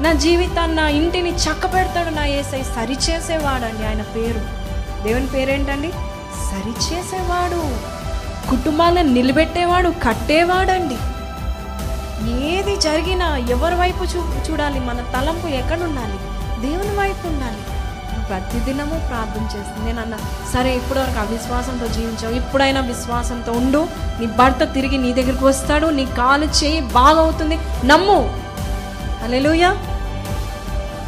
నా 0.00 0.12
జీవితాన్ని 0.12 0.76
నా 0.76 0.88
ఇంటిని 0.88 1.30
చక్క 1.30 1.74
పెడతాడు 1.74 2.10
నా 2.10 2.24
ఏసై. 2.24 2.62
సరిచేసేవాడండి 2.62 3.86
ఆయన 3.86 4.02
పేరు. 4.02 4.40
దేవుని 5.02 5.26
పేరేంటండి? 5.26 5.90
సరిచేసేవాడు. 6.50 7.90
కుటుంబాలను 8.50 9.12
నిలబెట్టేవాడు 9.12 9.88
కట్టేవాడండి. 9.88 10.96
ఏది 12.46 12.76
జరిగినా 12.76 13.36
ఎవరి 13.36 13.74
వైపు 13.74 14.04
చూ 14.04 14.24
చూడాలి? 14.50 14.80
మన 14.80 15.00
తలంపు 15.00 15.46
ఎక్కడుండాలి? 15.46 16.18
దేవుని 16.66 16.98
వైపు 16.98 17.26
ఉండాలి. 17.26 17.58
ప్రతిదినము 18.26 19.06
ప్రార్థన 19.08 19.42
చేస్తుంది 19.42 19.86
నేను 19.86 20.00
అన్న 20.00 20.16
సరే 20.54 20.76
ఇప్పటివరకు 20.76 21.18
అవిశ్వాసంతో 21.18 21.86
జీవించావు. 21.86 22.34
ఇప్పుడైనా 22.34 22.80
విశ్వాసంతో 22.80 23.52
ఉండు. 23.52 23.88
నీ 24.20 24.26
భర్త 24.26 24.64
తిరిగి 24.64 24.98
నీ 24.98 25.12
దగ్గరికి 25.12 25.44
వస్తాడు. 25.44 25.86
నీ 25.86 26.04
కాలు 26.04 26.44
చేయి 26.44 26.80
బాగవుతుంది 26.80 27.58
నమ్ము. 27.84 28.40
Hallelujah 29.24 29.76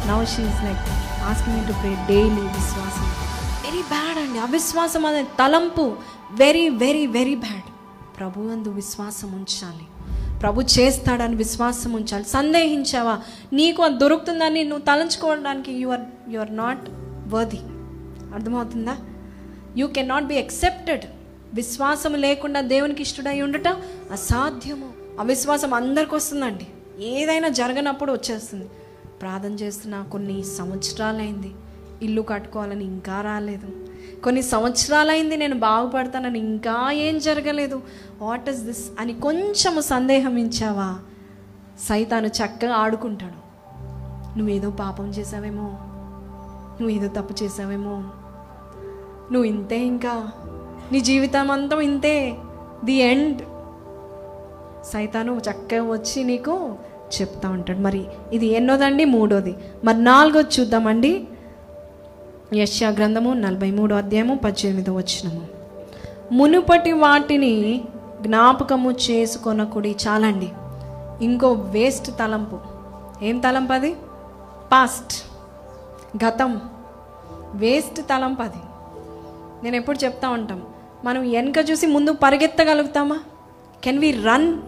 now 0.07 0.25
she is 0.25 0.63
like 0.63 0.79
asking 1.23 1.67
to 1.67 1.71
pray 1.71 2.05
daily 2.09 2.41
విశ్వాసం 2.41 3.05
వెరీ 3.65 3.81
బ్యాడ్ 3.81 4.17
అండి. 4.17 4.39
అవిశ్వాసం 4.39 5.05
అనే 5.05 5.23
తలంపు 5.23 5.95
వెరీ 6.31 6.69
వెరీ 6.69 7.07
వెరీ 7.07 7.35
బ్యాడ్ 7.35 7.69
ప్రభు 8.17 8.41
అందు 8.41 8.69
విశ్వాసం 8.69 9.31
ఉంచాలి. 9.33 9.85
ప్రభు 10.39 10.61
చేస్తాడని 10.61 11.35
విశ్వాసం 11.35 11.93
ఉంచాలి. 11.93 12.23
సందేహించావా? 12.23 13.19
నీకు 13.53 13.83
అది 13.83 13.97
దొరుకుతుందని 13.97 14.63
నువ్వు 14.63 14.85
తలంచుకోవడానికి 14.85 15.73
you 15.73 15.89
are 15.89 16.35
are 16.35 16.57
not 16.57 16.89
worthy 17.27 17.59
అర్థమవుతుందా? 18.33 18.97
You 19.77 19.87
can 19.87 20.09
not 20.09 20.25
be 20.25 20.35
accepted 20.35 21.03
విశ్వాసం 21.53 22.13
లేకుండా 22.13 22.61
దేవునికి 22.61 23.01
ఇష్టడై 23.01 23.41
ఉండట 23.41 23.67
అసాధ్యము. 24.11 24.93
అవిశ్వాసం 25.19 25.73
అందరికి 25.73 26.15
వస్తుందండి 26.15 26.67
ఏదైనా 27.03 27.47
జరగనప్పుడు 27.47 28.11
వచ్చేస్తుంది. 28.11 28.65
ప్రార్థన 29.23 29.51
చేస్తున్నా 29.51 30.03
కొన్ని 30.03 30.43
సంవత్సరాలైంది 30.43 31.51
ఇల్లు 32.01 32.21
కట్టుకోవాలని 32.21 32.85
ఇంకా 32.85 33.21
రాలేదు. 33.21 33.67
కొన్ని 34.23 34.41
సంవత్సరాలైంది 34.41 35.37
నేను 35.37 35.59
బాగుపడతానని 35.59 36.39
ఇంకా 36.39 36.91
ఏం 36.91 37.19
జరగలేదు. 37.19 37.81
వాట్ 38.21 38.49
ఇస్ 38.49 38.61
దిస్ 38.61 38.91
అని 38.99 39.13
కొంచెము 39.13 39.81
సందేహం 39.81 40.37
ఇచ్చావా? 40.37 40.99
సైతాను 41.79 42.27
చక్కగా 42.27 42.73
ఆడుకుంటాడు. 42.73 43.43
నువ్వేదో 44.37 44.69
పాపం 44.69 45.09
చేసావేమో? 45.09 45.77
నువ్వు 46.81 46.89
ఏదో 46.89 47.07
తప్పు 47.07 47.43
చేసావేమో? 47.43 47.95
నువ్వు 49.31 49.43
ఇంతే 49.43 49.85
ఇంకా? 49.85 50.31
నీ 50.91 51.01
జీవితం 51.01 51.51
అంతా 51.51 51.81
ఇంతే? 51.81 52.37
ది 52.85 52.93
ఎండ్ 52.93 53.41
సైతాను 54.85 55.41
చక్కగా 55.51 55.83
వచ్చి 55.83 56.23
నీకు 56.23 56.75
చెప్తా 57.21 57.49
ఉంటాడు. 57.49 57.79
మరి 57.79 58.05
ఇది 58.33 58.47
ఎన్నోదండి? 58.47 59.05
మూడోది. 59.05 59.55
మరి 59.83 59.97
నాలుగోది 59.97 60.61
చూద్దామండి. 60.61 61.27
యశ్యా 62.53 62.89
గ్రంథము 62.89 63.33
నలభై 63.33 63.71
మూడో 63.71 63.95
అధ్యాయము 63.95 64.35
పద్దెనిమిదో 64.35 64.93
వచ్చినము 64.93 65.41
మునుపటి 66.31 66.91
వాటిని 66.91 67.83
జ్ఞాపకము 68.21 68.91
చేసుకొనకుడి 68.91 69.95
చాలండి. 70.07 70.49
ఇంకో 71.25 71.51
వేస్ట్ 71.51 72.11
తలంపు. 72.19 72.57
ఏం 73.23 73.39
తలంపు 73.39 73.73
అది? 73.73 73.95
పాస్ట్ 74.71 75.23
గతం. 76.25 76.61
వేస్ట్ 77.53 78.01
తలంపు 78.01 78.41
అది. 78.41 78.61
నేను 79.63 79.75
ఎప్పుడు 79.75 80.05
చెప్తా 80.05 80.29
ఉంటాం. 80.29 80.61
మనం 81.05 81.31
వెనక 81.31 81.69
చూసి 81.71 81.87
ముందు 81.87 82.13
పరిగెత్తగలుగుతామా? 82.13 83.19
కెన్ 83.83 83.99
వి 83.99 84.11
రన్ 84.11 84.61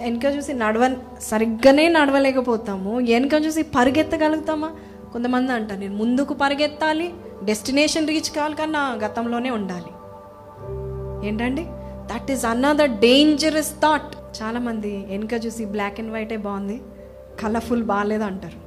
వెనక 0.00 0.24
చూసి 0.24 0.52
నడవ 0.52 0.96
సరిగ్గానే 1.22 1.88
నడవలేకపోతాము. 1.88 2.98
వెనక 2.98 3.30
చూసి 3.46 3.62
పరిగెత్తగలుగుతామా? 3.62 4.70
కొంతమంది 5.12 5.52
అంటారు 5.52 5.80
నేను 5.80 5.96
ముందుకు 5.96 6.34
పరిగెత్తాలి 6.34 7.10
డెస్టినేషన్ 7.44 8.08
రీచ్ 8.08 8.30
కావాలి 8.36 8.54
కన్నా 8.54 8.98
గతంలోనే 9.04 9.50
ఉండాలి. 9.50 9.92
ఏంటండి? 11.28 11.66
That 12.12 12.30
is 12.30 12.44
another 12.44 12.90
dangerous 12.90 13.70
thought 13.70 14.42
చాలామంది 14.42 15.06
వెనక 15.08 15.46
చూసి 15.46 15.64
బ్లాక్ 15.64 16.00
అండ్ 16.00 16.12
వైటే 16.12 16.36
బాగుంది 16.36 16.82
కలర్ఫుల్ 17.44 17.82
బాగాలేదు 17.82 18.22
అంటారు. 18.22 18.58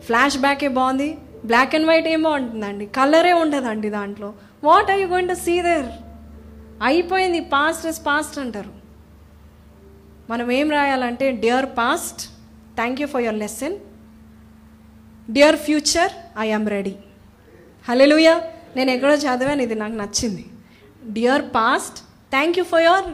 ఫ్లాష్ 0.00 0.38
బ్యాకే 0.38 0.68
బాగుంది 0.68 1.18
బ్లాక్ 1.44 1.74
అండ్ 1.74 1.86
వైట్ 1.86 2.08
ఏం 2.08 2.22
బాగుంటుందండి 2.22 2.86
కలరే 2.86 3.32
ఉండదండి 3.32 3.90
దాంట్లో. 3.90 4.32
What 4.64 4.90
are 4.90 5.00
you 5.00 5.06
going 5.06 5.28
to 5.28 5.34
see 5.34 5.62
there 5.62 5.86
అయిపోయింది 6.82 7.40
పాస్ట్ 7.40 7.86
ఇస్ 7.86 8.06
పాస్ట్ 8.06 8.38
అంటారు. 8.38 8.77
మనం 10.30 10.48
ఏం 10.56 10.68
రాయాలంటే 10.76 11.26
dear 11.42 11.66
past 11.78 12.22
thank 12.78 12.98
you 13.02 13.06
for 13.12 13.22
your 13.26 13.38
lesson 13.44 13.76
dear 15.36 15.58
future 15.66 16.12
I 16.44 16.46
am 16.56 16.66
ready 16.74 16.92
hallelujah 17.88 18.34
నేను 18.76 18.90
ఎక్కడో 18.94 19.14
చదివాను 19.24 19.62
ఇది 19.66 19.76
నాకు 19.82 19.96
నచ్చింది. 20.02 20.44
Dear 21.16 21.44
past 21.56 21.98
thank 22.34 22.58
you 22.58 22.64
for 22.72 22.84
your 22.86 23.06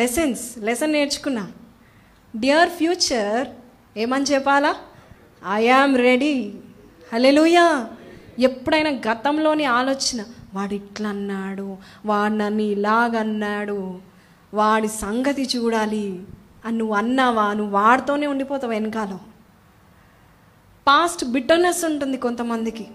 lessons 0.00 0.42
lesson 0.68 0.94
నేర్చుకున్నా. 0.96 1.44
డియర్ 2.34 2.70
ఫ్యూచర్ 2.78 3.46
ఏమని 4.04 4.26
చెప్పాలా? 4.32 4.72
ఐ 5.58 5.62
ఆమ్ 5.80 5.94
రెడీ 6.06 6.34
హలెలుయా 7.12 7.66
ఎప్పుడైనా 8.48 8.92
గతంలోని 9.08 9.66
ఆలోచన 9.78 10.20
వాడు 10.56 10.74
ఇట్లా 10.80 11.10
అన్నాడు 11.14 11.68
వాడు 12.10 12.34
నన్ను 12.42 12.64
ఇలాగన్నాడు 12.74 13.78
వాడి 14.54 14.88
సంగతి 15.04 15.44
చూడాలి. 15.54 16.06
నువ్వు 16.70 16.94
అన్నావా 16.94 17.52
నువ్వు 17.52 17.72
వాడితోనే 17.72 18.26
ఉండిపోతావు 18.26 18.72
వెనకాల? 18.72 19.18
పాస్ట్ 20.88 21.24
బిటర్నెస్ 21.24 21.84
ఉంటుంది 21.84 22.16
కొంతమందికి. 22.16 22.86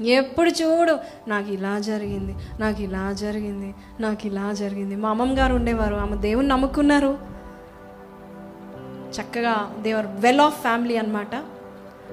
ఎప్పుడు 0.00 0.50
చూడు 0.50 0.98
నాకు 1.28 1.50
ఇలా 1.50 1.78
జరిగింది 1.78 2.34
నాకు 2.60 2.82
ఇలా 2.82 3.12
జరిగింది 3.12 3.74
నాకు 4.00 4.26
ఇలా 4.26 4.52
జరిగింది. 4.52 4.96
మా 4.96 5.10
అమ్మమ్మ 5.10 5.38
గారు 5.38 5.54
ఉండేవారు 5.54 5.94
ఆమె 5.94 6.16
దేవుని 6.16 6.48
నమ్ముకున్నారు. 6.48 7.18
చక్కగా 9.20 9.76
దేవర్ 9.80 10.06
వెల్ 10.06 10.40
ఆఫ్ 10.40 10.60
ఫ్యామిలీ 10.60 10.96
అనమాట 10.96 11.34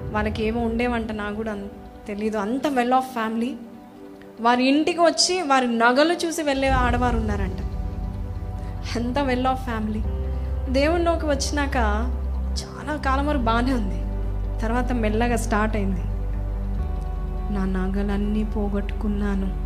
వాళ్ళకి 0.00 0.44
ఏమో 0.44 0.60
ఉండేవంట 0.60 1.12
నాకు 1.12 1.34
కూడా 1.34 1.68
తెలీదు. 2.08 2.38
అంత 2.38 2.66
వెల్ 2.66 2.92
ఆఫ్ 2.92 3.12
ఫ్యామిలీ 3.12 3.56
వారి 4.40 4.64
ఇంటికి 4.64 5.00
వచ్చి 5.00 5.42
వారి 5.42 5.78
నగలు 5.78 6.12
చూసి 6.12 6.42
వెళ్ళే 6.42 6.68
ఆడవారు 6.68 7.16
ఉన్నారంట. 7.16 7.60
అంత 8.96 9.18
వెల్ 9.18 9.46
ఆఫ్ 9.46 9.64
ఫ్యామిలీ 9.64 10.02
దేవునిలోకి 10.68 11.26
వచ్చినాక 11.26 11.76
చాలా 12.62 12.96
కాలం 12.96 13.26
వరకు 13.26 13.42
బాగానే 13.42 13.72
ఉంది. 13.72 14.04
తర్వాత 14.62 14.92
మెల్లగా 14.92 15.36
స్టార్ట్ 15.36 15.76
అయింది. 15.76 16.00
నా 17.54 17.64
నగలన్నీ 17.64 18.44
పోగొట్టుకున్నాను. 18.44 19.64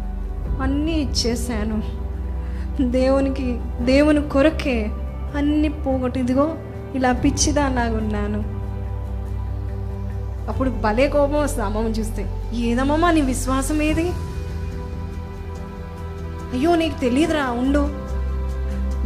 అన్నీ 0.62 0.92
ఇచ్చేసాను. 0.92 1.82
దేవునికి 2.82 3.60
దేవుని 3.80 4.28
కొరకే 4.28 4.90
అన్నీ 5.36 5.68
పోగొట్టు 5.68 6.18
ఇదిగో 6.18 6.54
ఇలా 6.94 7.12
పిచ్చిదాలాగున్నాను 7.12 8.58
అప్పుడు 10.48 10.70
భలే 10.70 11.08
కోపం 11.08 11.34
వస్తుంది 11.34 11.64
అమ్మమ్మ 11.64 11.88
చూస్తే. 11.88 12.50
ఏదమ్మమ్మ 12.54 13.10
నీ 13.10 13.20
విశ్వాసం 13.20 13.82
ఏది? 13.82 14.10
అయ్యో 16.52 16.76
నీకు 16.76 17.00
తెలియదురా 17.00 17.50
ఉండు. 17.50 17.97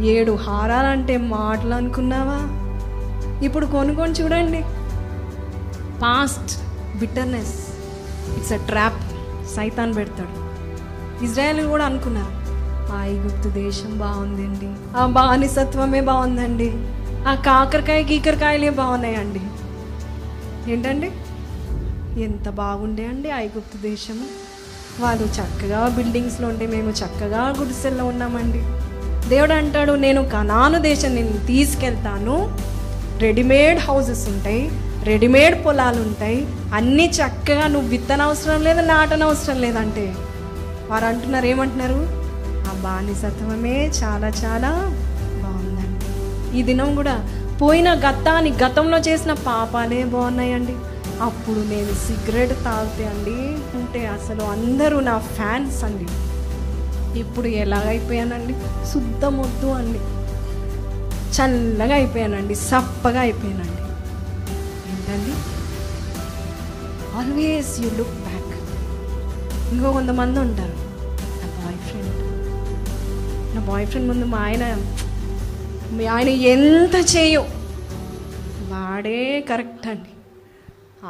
ఏడు 0.01 0.31
హారాలంటే 0.31 1.17
మాటలు 1.17 1.73
అనుకున్నావా 1.73 2.63
ఇప్పుడు 3.45 3.65
కొనుక్కొని 3.65 4.13
చూడండి. 4.13 4.63
Past 6.01 6.61
bitterness 6.99 7.67
it's 8.37 8.53
a 8.53 8.55
trap 8.55 9.01
సైతాన్ 9.55 9.95
పెడతాడు. 9.95 10.43
ఇజ్రాయెల్ 11.23 11.67
కూడా 11.67 11.85
అనుకున్నారు. 11.85 12.43
ఆ 12.91 13.03
ఐగుప్తు 13.03 13.49
దేశం 13.49 13.97
బాగుందండి. 13.97 14.97
ఆ 14.97 15.05
బానిసత్వమే 15.05 16.01
బాగుందండి. 16.01 16.71
ఆ 17.27 17.35
కాకరకాయ 17.35 18.03
గీకరకాయలే 18.03 18.69
బాగున్నాయండి. 18.69 19.41
ఏంటండి? 20.71 21.11
ఎంత 22.21 22.49
బాగుండే 22.49 23.05
అండి 23.05 23.29
ఐగుప్తు 23.29 23.77
దేశము. 23.77 24.25
వాళ్ళు 25.01 25.23
చక్కగా 25.23 25.87
బిల్డింగ్స్లో 25.87 26.47
ఉంటే 26.47 26.67
మేము 26.67 26.89
చక్కగా 26.89 27.55
గుడిసెల్లో 27.59 28.05
ఉన్నామండి. 28.05 28.63
దేవుడు 29.29 29.53
అంటాడు 29.53 29.91
నేను 29.91 30.21
కనాను 30.23 30.79
దేశం 30.79 31.15
నేను 31.15 31.45
తీసుకెళ్తాను. 31.45 32.37
రెడీమేడ్ 33.21 33.79
హౌసెస్ 33.79 34.29
ఉంటాయి 34.29 34.71
రెడీమేడ్ 35.03 35.65
పొలాలు 35.65 36.01
ఉంటాయి. 36.01 36.47
అన్నీ 36.73 37.05
చక్కగా 37.05 37.67
నువ్వు 37.67 37.89
విత్తనవసరం 37.89 38.61
లేదు 38.61 38.81
నాటనవసరం 38.81 39.61
లేదంటే 39.61 40.15
వారు 40.89 41.05
అంటున్నారు 41.05 41.45
ఏమంటున్నారు? 41.45 41.99
ఆ 42.69 42.73
బానిసత్వమే 42.83 43.91
చాలా 44.03 44.27
చాలా 44.27 44.71
బాగుందండి. 45.43 46.09
ఈ 46.57 46.63
దినం 46.63 46.95
కూడా 46.95 47.15
పోయిన 47.61 47.93
గతాన్ని 47.93 48.51
గతంలో 48.63 48.97
చేసిన 48.97 49.33
పాపాలే 49.33 50.03
బాగున్నాయండి. 50.03 50.75
అప్పుడు 51.21 51.59
నేను 51.59 51.93
సిగరెట్ 52.05 52.63
తాగితే 52.65 53.05
అండి 53.05 53.39
అంటే 53.79 54.05
అసలు 54.07 54.43
అందరూ 54.43 54.99
నా 54.99 55.17
ఫ్యాన్స్ 55.17 55.83
అండి. 55.83 56.07
ఇప్పుడు 57.21 57.47
ఎలాగైపోయానండి? 57.63 58.53
శుద్ధమొద్దు 58.91 59.67
అండి. 59.79 59.99
చల్లగా 61.35 61.95
అయిపోయానండి 61.95 62.55
సప్పగా 62.69 63.19
అయిపోయానండి 63.19 63.81
ఏంటండి? 64.91 65.33
ఆల్వేస్ 67.19 67.71
యూ 67.81 67.89
లుక్ 67.99 68.17
బ్యాక్ 68.25 68.53
ఇంకో 69.73 69.91
కొంతమంది 69.91 70.39
ఉంటారు. 70.39 70.77
నా 71.41 71.47
బాయ్ 71.57 71.79
ఫ్రెండ్ 71.87 72.13
నా 73.55 73.61
బాయ్ 73.71 73.87
ఫ్రెండ్ 73.87 74.07
ముందు 74.11 74.25
మా 74.25 74.41
ఆయన 74.49 74.63
మీ 75.97 76.05
ఆయన 76.15 76.29
ఎంత 76.53 76.95
చేయు 77.15 77.43
వాడే 78.71 79.19
కరెక్ట్ 79.49 79.85
అండి. 79.87 80.11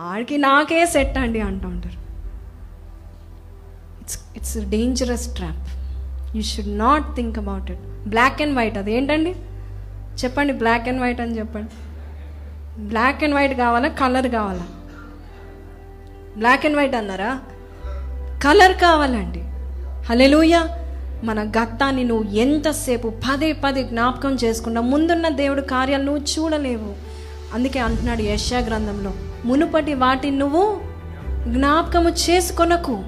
ఆడికి 0.08 0.38
నాకే 0.38 0.86
సెట్ 0.86 1.18
అండి 1.18 1.42
అంటూ 1.50 1.68
ఉంటారు. 1.68 2.00
It's 4.02 4.20
it's 4.38 4.58
dangerous 4.70 5.28
trap 5.36 5.70
you 6.36 6.42
should 6.42 6.78
not 6.78 7.16
think 7.16 7.38
about 7.38 7.72
it 7.72 8.10
black 8.10 8.42
and 8.42 8.58
white 8.58 8.78
అది 8.78 8.94
ఏంటండి 8.94 9.36
చెప్పండి 10.24 10.54
బ్లాక్ 10.54 10.88
అండ్ 10.90 11.02
వైట్ 11.02 11.22
అని 11.22 11.40
చెప్పండి. 11.40 11.70
బ్లాక్ 12.84 13.24
అండ్ 13.24 13.36
వైట్ 13.36 13.58
కావాలా 13.58 13.88
కలర్ 13.88 14.28
కావాలా? 14.28 14.68
బ్లాక్ 16.38 16.66
అండ్ 16.66 16.78
వైట్ 16.78 16.96
అన్నారా? 16.96 17.40
కలర్ 18.44 18.74
కావాలండి. 18.74 19.40
హలెలూయ 20.06 20.60
మన 21.24 21.44
గతాన్ని 21.44 22.04
నువ్వు 22.04 22.32
ఎంతసేపు 22.32 23.14
పదే 23.30 23.54
పదే 23.54 23.84
జ్ఞాపకం 23.84 24.36
చేసుకున్నా 24.36 24.82
ముందున్న 24.82 25.28
దేవుడు 25.28 25.62
కార్యాలు 25.62 26.04
నువ్వు 26.04 26.24
చూడలేవు. 26.24 26.94
అందుకే 27.54 27.80
అంటున్నాడు 27.80 28.22
యశా 28.22 28.60
గ్రంథంలో 28.60 29.14
మునుపటి 29.46 29.94
వాటిని 29.94 30.38
నువ్వు 30.38 30.82
జ్ఞాపకము 31.48 32.10
చేసుకొనకు. 32.10 33.04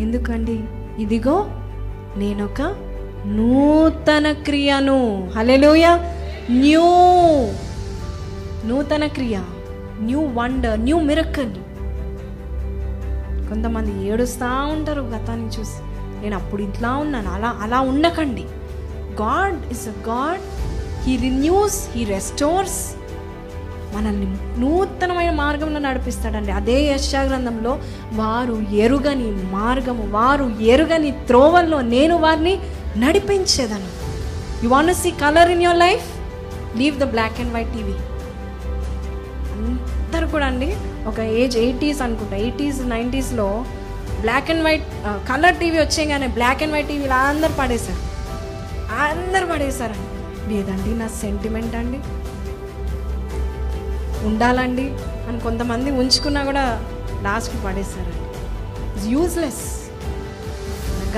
ఎందుకండి? 0.00 0.64
ఇదిగో 1.02 1.59
నేనొక 2.16 2.62
నూతన 3.26 4.32
క్రియను. 4.32 5.30
Hallelujah 5.36 5.98
new. 6.50 6.82
నూతన 8.68 9.06
క్రియ. 9.06 9.40
New 10.00 10.20
wonder 10.20 10.80
new 10.80 11.00
miracle. 11.00 11.54
కొంతమంది 13.48 14.08
ఏడుస్తూ 14.08 14.46
ఉంటారు 14.46 15.00
గతాన్ని 15.00 15.46
చూసి. 15.46 15.82
నేను 16.22 16.36
అప్పుడు 16.36 16.62
ఇట్లా 16.62 16.96
ఉన్నాను. 16.96 17.30
అలా 17.30 17.58
అలా 17.60 17.80
ఉండకండి. 17.80 18.44
God 19.22 19.72
is 19.72 19.88
a 19.88 19.90
God. 19.90 20.40
He 21.02 21.16
renews 21.16 21.88
he 21.90 22.04
restores. 22.04 22.99
మనల్ని 23.94 24.26
నూతనమైన 24.60 25.30
మార్గంలో 25.40 25.80
నడిపిస్తాడండి. 25.86 26.52
అదే 26.58 26.76
యశాగ్రంథంలో 26.90 27.72
వారు 28.20 28.56
ఎరుగని 28.84 29.30
మార్గము 29.56 30.04
వారు 30.16 30.46
ఎరుగని 30.74 31.10
త్రోవల్లో 31.30 31.80
నేను 31.94 32.16
వారిని 32.26 32.54
నడిపించేదను. 33.02 33.88
You 34.64 34.68
want 34.74 34.96
see 35.02 35.12
colour 35.24 35.50
in 35.56 35.64
your 35.66 35.82
life 35.86 36.06
leave 36.80 36.96
the 37.02 37.08
black 37.14 37.40
and 37.42 37.52
white 37.56 37.72
TV 37.76 37.96
అందరు 40.04 40.26
కూడా 40.34 40.46
అండి 40.50 40.68
ఒక 41.08 41.20
ఏజ్ 41.40 41.56
ఎయిటీస్ 41.64 42.00
అనుకుంటా. 42.04 42.36
Eighties 42.44 42.80
నైంటీస్లో 42.92 43.48
black 44.22 44.48
and 44.52 44.64
white 44.66 44.86
colour 45.28 45.58
TV 45.60 45.78
వచ్చేగానే 45.78 46.28
black 46.38 46.62
and 46.64 46.74
white 46.74 46.88
టీవీలు 46.92 47.16
అందరు 47.32 47.54
పడేశారు. 47.60 48.00
అందరు 49.08 49.46
పడేశారండి. 49.52 50.08
లేదండి 50.50 50.90
నా 51.00 51.08
సెంటిమెంట్ 51.22 51.74
అండి. 51.80 52.00
ఉండాలండి 54.26 54.86
అని 55.28 55.40
కొంతమంది 55.40 55.90
ఉంచుకున్నా 55.90 56.44
కూడా 56.44 56.82
లాస్ట్కి 57.22 57.62
పడేశారండి. 57.64 59.10
యూజ్లెస్ 59.10 59.80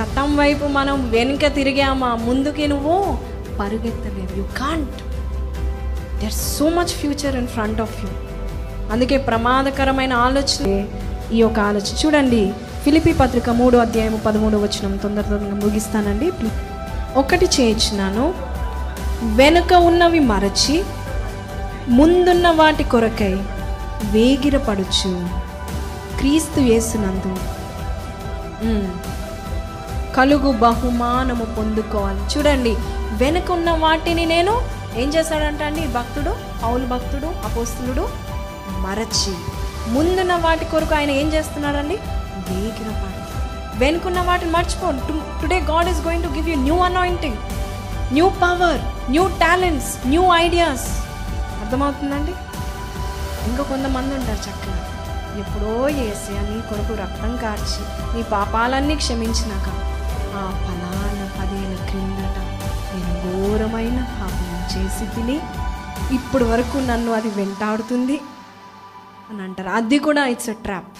గతం 0.01 0.37
వైపు 0.37 0.65
మనం 0.67 1.11
వెనుక 1.11 1.55
తిరిగామా? 1.55 2.15
ముందుకి 2.15 2.69
నువ్వు 2.69 3.19
పరుగెత్తలేవు. 3.61 4.39
You 4.39 4.45
can't 4.45 4.91
there 6.23 6.33
so 6.33 6.69
much 6.69 6.93
future 7.01 7.37
in 7.37 7.47
front 7.47 7.81
of 7.81 8.05
you 8.05 8.11
అందుకే 8.93 9.17
ప్రమాదకరమైన 9.17 10.13
ఆలోచన. 10.13 10.85
ఈ 11.33 11.39
యొక్క 11.39 11.61
ఆలోచన. 11.61 12.07
చూడండి 12.07 12.53
ఫిలిపి 12.85 13.13
పత్రిక 13.13 13.51
మూడు 13.51 13.77
అధ్యాయం 13.77 14.21
పదమూడు 14.27 14.57
వచ్చిన 14.57 14.97
తొందర 14.97 15.23
తొందరగా 15.23 15.55
ముగిస్తానండి. 15.55 16.33
ఒకటి 17.17 17.47
చేయించినాను. 17.47 18.35
వెనుక 19.23 19.73
ఉన్నవి 19.73 20.21
మరచి 20.21 20.83
ముందున్న 21.89 22.51
వాటి 22.51 22.85
కొరకై 22.85 23.33
వేగిరపడుచు 24.15 25.11
క్రీస్తు 26.19 26.61
యేసునందు. 26.61 27.33
కలుగు 30.17 30.53
బహుమానము 30.53 31.45
పొందుకోవాలి. 31.57 32.21
చూడండి 32.33 32.75
వెనుక 33.23 33.51
ఉన్న 33.51 33.71
వాటిని 33.85 34.27
నేను 34.27 34.55
ఏం 34.97 35.09
చేశాడంట 35.15 35.63
అండి 35.63 35.87
భక్తుడు 35.87 36.33
పౌలు 36.63 36.87
భక్తుడు 36.87 37.29
అపోస్తులుడు 37.49 38.09
మరచి 38.85 39.35
ముందున్న 39.93 40.35
వాటి 40.37 40.65
కొరకు 40.65 40.95
ఆయన 40.95 41.11
ఏం 41.11 41.29
చేస్తున్నాడండి? 41.35 41.97
వేగిరపాడు 42.49 43.21
వెనుకున్న 43.79 44.21
వాటిని 44.21 44.51
మర్చిపో 44.51 44.91
today 45.43 45.61
God 45.71 45.89
is 45.89 46.01
going 46.07 46.25
to 46.25 46.29
give 46.29 46.49
you 46.51 46.57
new 46.57 46.79
anointing 46.79 47.37
new 48.13 48.29
power 48.29 49.11
new 49.11 49.27
talents 49.41 50.07
new 50.07 50.25
ideas. 50.35 50.87
అర్థమవుతుందండి? 51.73 52.33
ఇంకా 53.49 53.63
కొంతమంది 53.63 54.13
ఉంటారు 54.15 54.43
చక్కగా. 54.47 54.81
ఎప్పుడో 55.41 55.71
ఏసీ 56.03 56.33
నీ 56.49 56.57
కొరకు 56.61 56.95
రక్తం 56.95 57.31
కార్చి 57.37 57.83
నీ 58.15 58.23
పాపాలన్నీ 58.33 58.95
క్షమించినాక 58.97 59.69
ఆ 60.37 60.43
ఫలాన 60.65 61.21
పదిహేను 61.39 61.77
క్రిందట 61.89 62.37
నేను 62.91 63.15
ఘోరమైన 63.23 63.99
పాపం 64.19 64.51
చేసి 64.73 65.07
తిని 65.15 65.37
ఇప్పటి 66.15 66.45
వరకు 66.45 66.79
నన్ను 66.91 67.13
అది 67.13 67.31
వెంటాడుతుంది 67.31 68.17
అని 69.31 69.43
అంటారు. 69.43 69.71
అది 69.71 69.99
కూడా 69.99 70.25
ఇట్స్ 70.27 70.51
ఎ 70.51 70.57
ట్రాప్ 70.65 70.93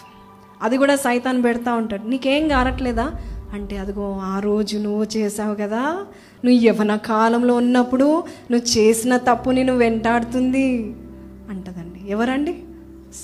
అది 0.63 0.77
కూడా 0.79 0.97
సైతాన్ 0.97 1.45
పెడతా 1.45 1.71
ఉంటాడు. 1.75 2.05
నీకేం 2.09 2.49
కారట్లేదా? 2.49 3.07
అంటే 3.53 3.77
అదిగో 3.79 4.07
ఆ 4.25 4.35
రోజు 4.39 4.77
నువ్వు 4.79 5.05
చేసావు 5.17 5.55
కదా 5.55 5.83
నువ్వు 6.45 6.61
యవన 6.61 6.97
కాలంలో 6.97 7.55
ఉన్నప్పుడు 7.55 8.25
నువ్వు 8.51 8.79
చేసిన 8.79 9.17
తప్పుని 9.17 9.65
నువ్వు 9.65 9.79
వెంటాడుతుంది 9.79 10.95
అంటదండి. 11.51 12.11
ఎవరండి? 12.11 12.63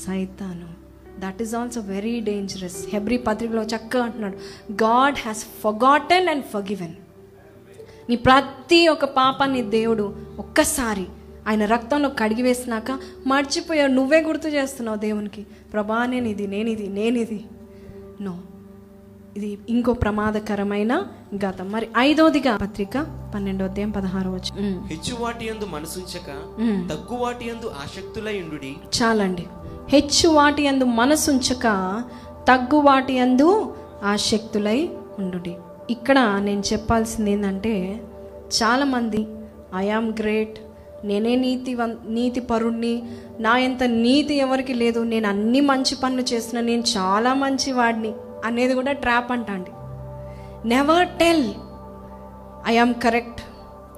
సైతాను. 0.06 0.78
That 1.20 1.42
is 1.42 1.54
also 1.54 1.80
very 1.80 2.20
dangerous 2.20 2.76
హెబ్రి 2.88 3.18
పత్రికలో 3.18 3.62
చక్కగా 3.62 4.02
అంటున్నాడు. 4.02 4.36
God 4.72 5.14
has 5.18 5.46
forgotten 5.64 6.28
and 6.28 6.44
forgiven 6.44 6.92
నీ 8.10 8.16
ప్రతి 8.16 8.88
ఒక్క 8.88 9.04
పాపాన్ని 9.04 9.62
దేవుడు 9.62 10.16
ఒక్కసారి 10.38 11.06
ఆయన 11.48 11.64
రక్తంలో 11.64 12.08
కడిగి 12.08 12.42
వేసినాక 12.42 12.98
మర్చిపోయావు. 13.26 13.90
నువ్వే 13.90 14.20
గుర్తు 14.22 14.48
చేస్తున్నావు 14.48 14.98
దేవునికి. 14.98 15.46
ప్రభా 15.72 16.06
నేను 16.06 16.28
ఇది 16.28 16.46
నేనిది 16.46 16.88
నేనిది 16.88 17.44
నో 18.20 18.38
ఇది 19.38 19.58
ఇంకో 19.68 19.92
ప్రమాదకరమైన 19.92 20.92
గతం 21.44 21.66
మరి 21.72 21.86
ఐదోదిగా 21.98 22.56
పత్రిక 22.56 22.94
పన్నెండో 23.34 23.64
అధ్యాయం 23.64 23.90
పదహారు 23.90 24.30
వచ్చి 24.30 24.50
హెచ్చు 24.86 25.14
వాటి 25.20 25.44
యందు 25.46 25.64
మనసుంచక 25.64 26.28
తగ్గు 26.90 27.16
వాటి 27.22 27.44
యందు 27.48 27.68
ఆసక్తులై 27.82 28.34
ఉండుడి 28.42 28.72
చాలండి. 28.96 29.44
హెచ్చు 29.90 30.28
వాటి 30.28 30.62
అందు 30.66 30.84
మనసుంచక 31.00 31.66
తగ్గు 32.48 32.78
వాటి 32.78 33.18
అందు 33.18 33.48
ఆసక్తులై 34.04 34.78
ఉండుడి 35.18 35.54
ఇక్కడ 35.90 36.18
నేను 36.40 36.62
చెప్పాల్సింది 36.72 37.30
ఏంటంటే 37.30 37.74
చాలామంది 38.58 39.26
ఐఆమ్ 39.76 40.10
గ్రేట్ 40.20 40.58
నేనే 41.04 41.34
నీతి 41.36 41.76
నీతి 42.08 42.40
పరుణ్ణి 42.40 42.94
నా 43.40 43.58
ఎంత 43.58 43.82
నీతి 43.82 44.34
ఎవరికి 44.34 44.74
లేదు. 44.74 45.00
నేను 45.00 45.28
అన్ని 45.28 45.60
మంచి 45.60 45.94
పనులు 46.02 46.22
చేస్తున్నా. 46.22 46.62
నేను 46.70 46.84
చాలా 46.96 47.34
మంచి 47.34 47.72
వాడిని 47.72 48.12
అనేది 48.44 48.74
కూడా 48.74 48.92
ట్రాప్ 48.92 49.32
అంట 49.32 49.50
అండి. 49.50 49.70
నెవర్ 50.68 51.08
టెల్ 51.08 51.54
ఐఆమ్ 52.66 52.94
కరెక్ట్ 52.94 53.40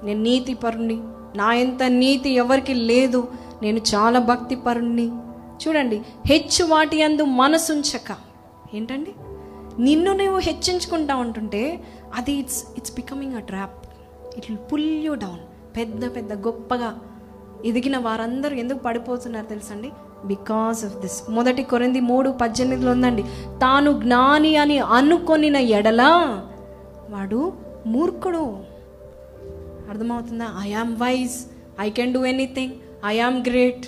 నేను 0.05 0.21
నీతి 0.21 0.53
పరుణ్ణి 0.53 0.97
నా 1.37 1.53
ఎంత 1.53 1.83
నీతి 1.83 2.29
ఎవరికి 2.29 2.73
లేదు. 2.73 3.27
నేను 3.61 3.77
చాలా 3.77 4.19
భక్తి 4.19 4.55
పరుణ్ణి 4.55 5.07
చూడండి 5.61 6.01
హెచ్చు 6.25 6.65
వాటి 6.65 7.03
అందు 7.03 7.23
మనసుంచక. 7.23 8.17
ఏంటండి? 8.73 9.13
నిన్ను 9.79 10.13
నువ్వు 10.13 10.39
హెచ్చించుకుంటా 10.39 11.15
ఉంటుంటే 11.15 11.83
అది 12.15 12.31
it's 12.31 12.63
it's 12.77 12.95
becoming 12.95 13.35
a 13.35 13.39
trap 13.39 13.87
it 14.37 14.45
will 14.49 14.71
pull 14.71 15.03
you 15.05 15.13
down 15.13 15.39
పెద్ద 15.77 16.15
పెద్ద 16.15 16.33
గొప్పగా 16.33 16.99
ఎదిగిన 17.65 17.97
వారందరూ 17.97 18.55
ఎందుకు 18.55 18.79
పడిపోతున్నారు 18.79 19.45
తెలుసండి? 19.45 19.91
బికాస్ 20.25 20.85
ఆఫ్ 20.85 20.97
దిస్ 20.97 21.29
మొదటి 21.29 21.63
కొరింది 21.63 21.99
మూడు 21.99 22.29
పద్దెనిమిదిలో 22.29 22.91
ఉందండి. 22.91 23.23
తాను 23.61 24.01
జ్ఞాని 24.01 24.55
అని 24.55 24.79
అనుకొనిన 24.79 25.55
ఎడల 25.55 26.01
వాడు 27.09 27.53
మూర్ఖుడు. 27.87 28.59
అర్థమవుతుందా? 29.89 30.47
I 30.59 30.73
am 30.73 30.95
wise 30.97 31.45
I 31.79 31.89
can 31.89 32.13
do 32.13 32.25
anything 32.25 32.73
I 33.05 33.19
am 33.19 33.41
great 33.41 33.85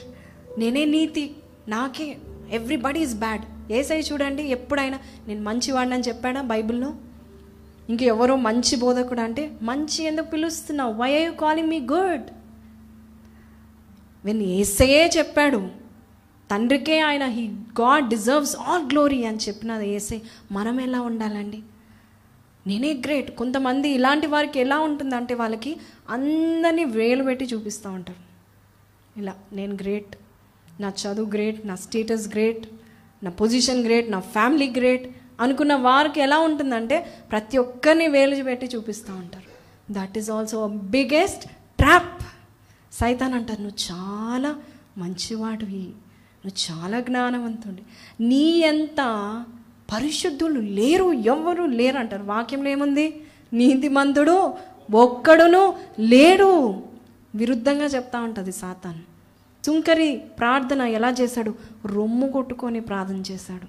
నేనే 0.60 0.86
నీతి. 0.86 1.36
నాకే. 1.68 2.18
ఎవ్రీబడి 2.52 3.00
ఈజ్ 3.00 3.16
బ్యాడ్ 3.16 3.72
ఏసై 3.72 4.00
చూడండి 4.00 4.44
ఎప్పుడైనా 4.44 5.00
నేను 5.28 5.44
మంచివాడిని 5.44 5.96
అని 5.96 6.04
చెప్పాడా 6.08 6.42
బైబిల్లో? 6.42 6.92
ఇంకెవరో 7.90 8.36
మంచి 8.36 8.76
బోధకుడు 8.76 9.22
అంటే 9.22 9.52
మంచి 9.62 10.04
ఎందుకు 10.04 10.26
పిలుస్తున్నావు? 10.26 10.94
Why 10.94 11.12
I 11.12 11.24
you 11.26 11.32
calling 11.32 11.70
me 11.70 11.80
good 11.80 12.24
when 14.26 14.42
ఏసయే 14.42 15.12
చెప్పాడు 15.18 15.83
తండ్రికే 16.54 17.00
ఆయన 17.00 17.26
he 17.26 17.48
God 17.82 18.10
deserves 18.10 18.58
all 18.58 18.86
glory 18.86 19.26
అని 19.26 19.38
చెప్పినది 19.38 19.90
ఏసై. 19.90 20.22
మనం 20.52 20.82
ఎలా 20.82 21.02
ఉండాలండి? 21.02 21.60
నేనే 22.68 22.94
గ్రేట్ 22.94 23.38
కొంతమంది 23.38 23.90
ఇలాంటి 23.90 24.28
వారికి 24.28 24.60
ఎలా 24.60 24.80
ఉంటుందంటే 24.80 25.34
వాళ్ళకి 25.34 25.78
అందరినీ 26.10 26.84
వేలు 26.84 27.24
పెట్టి 27.24 27.46
చూపిస్తూ 27.46 27.90
ఉంటారు. 27.90 28.34
ఇలా 29.20 29.36
నేను 29.54 29.74
గ్రేట్ 29.74 30.16
నా 30.80 30.90
చదువు 30.90 31.30
గ్రేట్ 31.30 31.68
నా 31.68 31.76
స్టేటస్ 31.76 32.28
గ్రేట్ 32.28 32.68
నా 33.24 33.32
పొజిషన్ 33.32 33.86
గ్రేట్ 33.86 34.12
నా 34.12 34.20
ఫ్యామిలీ 34.20 34.70
గ్రేట్ 34.70 35.16
అనుకున్న 35.42 35.76
వారికి 35.76 36.22
ఎలా 36.22 36.40
ఉంటుందంటే 36.40 37.14
ప్రతి 37.32 37.58
ఒక్కరిని 37.58 38.08
వేలు 38.08 38.44
పెట్టి 38.44 38.66
చూపిస్తూ 38.66 39.14
ఉంటారు. 39.14 39.54
That 39.94 40.18
is 40.18 40.30
also 40.30 40.68
biggest 40.68 41.46
trap 41.78 42.24
సైతాన్ 42.94 43.34
అంటారు 43.34 43.62
నువ్వు 43.62 43.96
చాలా 43.96 44.56
మంచివాడివి. 44.98 45.92
నువ్వు 46.46 46.56
చాలా 46.72 47.00
జ్ఞానవంతుడి. 47.00 47.84
నీ 48.24 48.60
ఎంత 48.60 49.02
పరిశుద్ధులు 49.94 50.60
లేరు 50.60 51.14
ఎవ్వరూ 51.14 51.66
లేరు 51.66 51.98
అంటారు 51.98 52.24
వాక్యంలో 52.24 52.70
ఏముంది? 52.70 53.24
నీతిమంతుడు 53.54 54.54
ఒక్కడును 54.92 55.76
లేడు. 56.00 56.84
విరుద్ధంగా 57.36 57.86
చెప్తా 57.86 58.20
ఉంటుంది 58.20 58.52
సాతాన్. 58.52 59.00
చుంకరి 59.70 60.18
ప్రార్థన 60.18 60.82
ఎలా 60.82 61.10
చేశాడు? 61.22 61.56
రొమ్ము 61.86 62.28
కొట్టుకొని 62.32 62.80
ప్రార్థన 62.80 63.22
చేశాడు. 63.32 63.68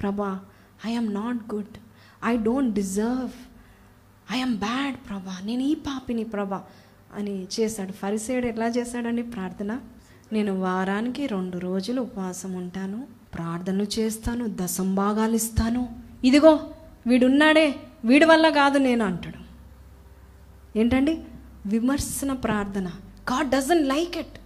ప్రభా 0.00 0.40
I'm 0.86 1.14
not 1.14 1.54
good 1.54 1.76
I 2.24 2.36
don't 2.36 2.74
deserve 2.74 3.36
I'm 4.32 4.56
bad 4.56 4.96
ప్రభా. 5.08 5.36
నేను 5.44 5.62
ఈ 5.62 5.74
పాపిని 5.74 6.24
ప్రభా 6.24 6.64
అని 7.14 7.46
చేశాడు. 7.60 7.92
ఫరిసేడు 7.92 8.46
ఎలా 8.46 8.66
చేశాడండి 8.66 9.22
ప్రార్థన? 9.22 9.78
నేను 10.32 10.60
వారానికి 10.60 11.26
రెండు 11.26 11.58
రోజులు 11.58 12.00
ఉపవాసం 12.00 12.52
ఉంటాను 12.52 13.06
ప్రార్థనలు 13.34 13.86
చేస్తాను 13.98 14.46
దశంభాగాలు 14.48 15.34
ఇస్తాను. 15.34 15.88
ఇదిగో 16.24 16.60
వీడున్నాడే 17.06 17.74
వీడి 18.04 18.24
వల్ల 18.24 18.48
కాదు 18.48 18.78
నేను 18.78 19.04
అంటాడు. 19.04 19.46
ఏంటండి? 20.78 21.24
విమర్శన 21.66 22.32
ప్రార్థన. 22.32 22.86
గాడ్ 23.32 23.50
డజన్ 23.50 23.88
లైక్ 23.88 24.16
ఇట్ 24.16 24.38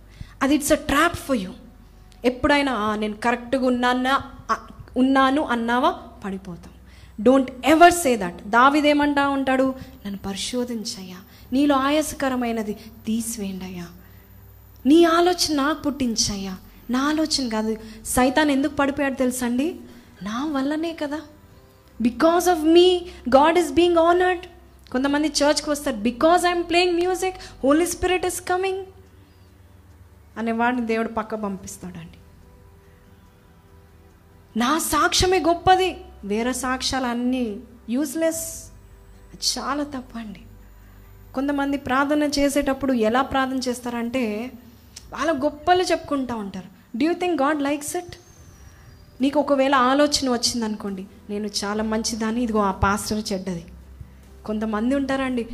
అది 0.43 0.55
it's 0.55 0.72
a 0.72 0.74
trap 0.74 1.16
for 1.16 1.37
you 1.37 1.51
ఎప్పుడైనా 2.24 2.97
నేను 2.97 3.14
కరెక్ట్గా 3.14 3.66
ఉన్నానా 3.66 4.22
ఉన్నాను 4.97 5.43
అన్నావా? 5.43 5.91
పడిపోతాం. 6.24 6.72
డోంట్ 7.24 7.51
ఎవర్ 7.64 7.93
సే 7.93 8.16
దట్ 8.16 8.49
దావిదేమంటా 8.49 9.28
ఉంటాడు? 9.28 9.74
నన్ను 10.07 10.18
పరిశోధించయ్యా. 10.26 11.16
నీలో 11.53 11.76
ఆయాసకరమైనది 11.76 12.72
తీసివేయండి 13.07 13.64
అయ్యా 13.64 13.87
నీ 14.87 15.05
ఆలోచన 15.05 15.55
నాకు 15.55 15.83
పుట్టించయ్యా. 15.83 16.57
నా 16.91 17.01
ఆలోచన 17.01 17.49
కాదు. 17.49 17.76
సైతాన్ 18.07 18.51
ఎందుకు 18.51 18.74
పడిపోయాడు 18.74 19.14
తెలుసండి? 19.14 19.81
నా 20.22 20.47
వల్లనే 20.47 20.93
కదా. 20.93 21.20
Because 22.01 22.49
of 22.49 22.61
me 22.61 23.07
God 23.37 23.59
is 23.59 23.72
being 23.72 23.97
honoured 23.97 24.47
కొంతమంది 24.93 25.28
చర్చ్కి 25.28 25.70
వస్తారు. 25.70 25.97
Because 25.97 26.47
I'm 26.47 26.62
playing 26.62 26.95
music 26.95 27.37
Holy 27.64 27.87
Spirit 27.87 28.26
is 28.26 28.41
coming 28.41 28.85
అనే 30.37 30.53
వాడిని 30.53 30.87
దేవుడు 30.87 31.09
పక్క 31.09 31.35
పంపిస్తాడండి. 31.35 32.18
నా 34.59 34.78
సాక్ష్యమే 34.78 35.41
గొప్పది. 35.41 35.97
వేరే 36.24 36.53
సాక్ష్యాలు 36.53 37.07
అన్నీ 37.07 37.61
యూస్లెస్ 37.91 38.72
చాలా 39.59 39.85
తప్పండి. 39.85 40.41
కొంతమంది 41.35 41.76
ప్రార్థన 41.76 42.22
చేసేటప్పుడు 42.22 42.93
ఎలా 42.93 43.22
ప్రార్థన 43.22 43.59
చేస్తారంటే 43.68 44.53
వాళ్ళ 45.13 45.45
గొప్పలు 45.45 45.83
చెప్పుకుంటూ 45.83 46.37
ఉంటారు. 46.37 46.99
Do 46.99 47.07
you 47.07 47.15
think 47.15 47.43
God 47.43 47.63
likes 47.63 47.97
it 47.97 48.17
నీకు 49.21 49.41
ఒకవేళ 49.41 49.75
ఆలోచన 49.75 50.31
వచ్చింది 50.31 50.65
అనుకోండి 50.65 51.07
నేను 51.31 51.51
చాలా 51.65 51.83
మంచిదాన్ని 51.83 52.43
ఇదిగో 52.43 52.59
ఆ 52.59 52.71
పాస్టర్ 52.71 53.33
చెడ్డది. 53.33 53.65
కొంతమంది 54.47 54.95
ఉంటారండి 54.95 55.49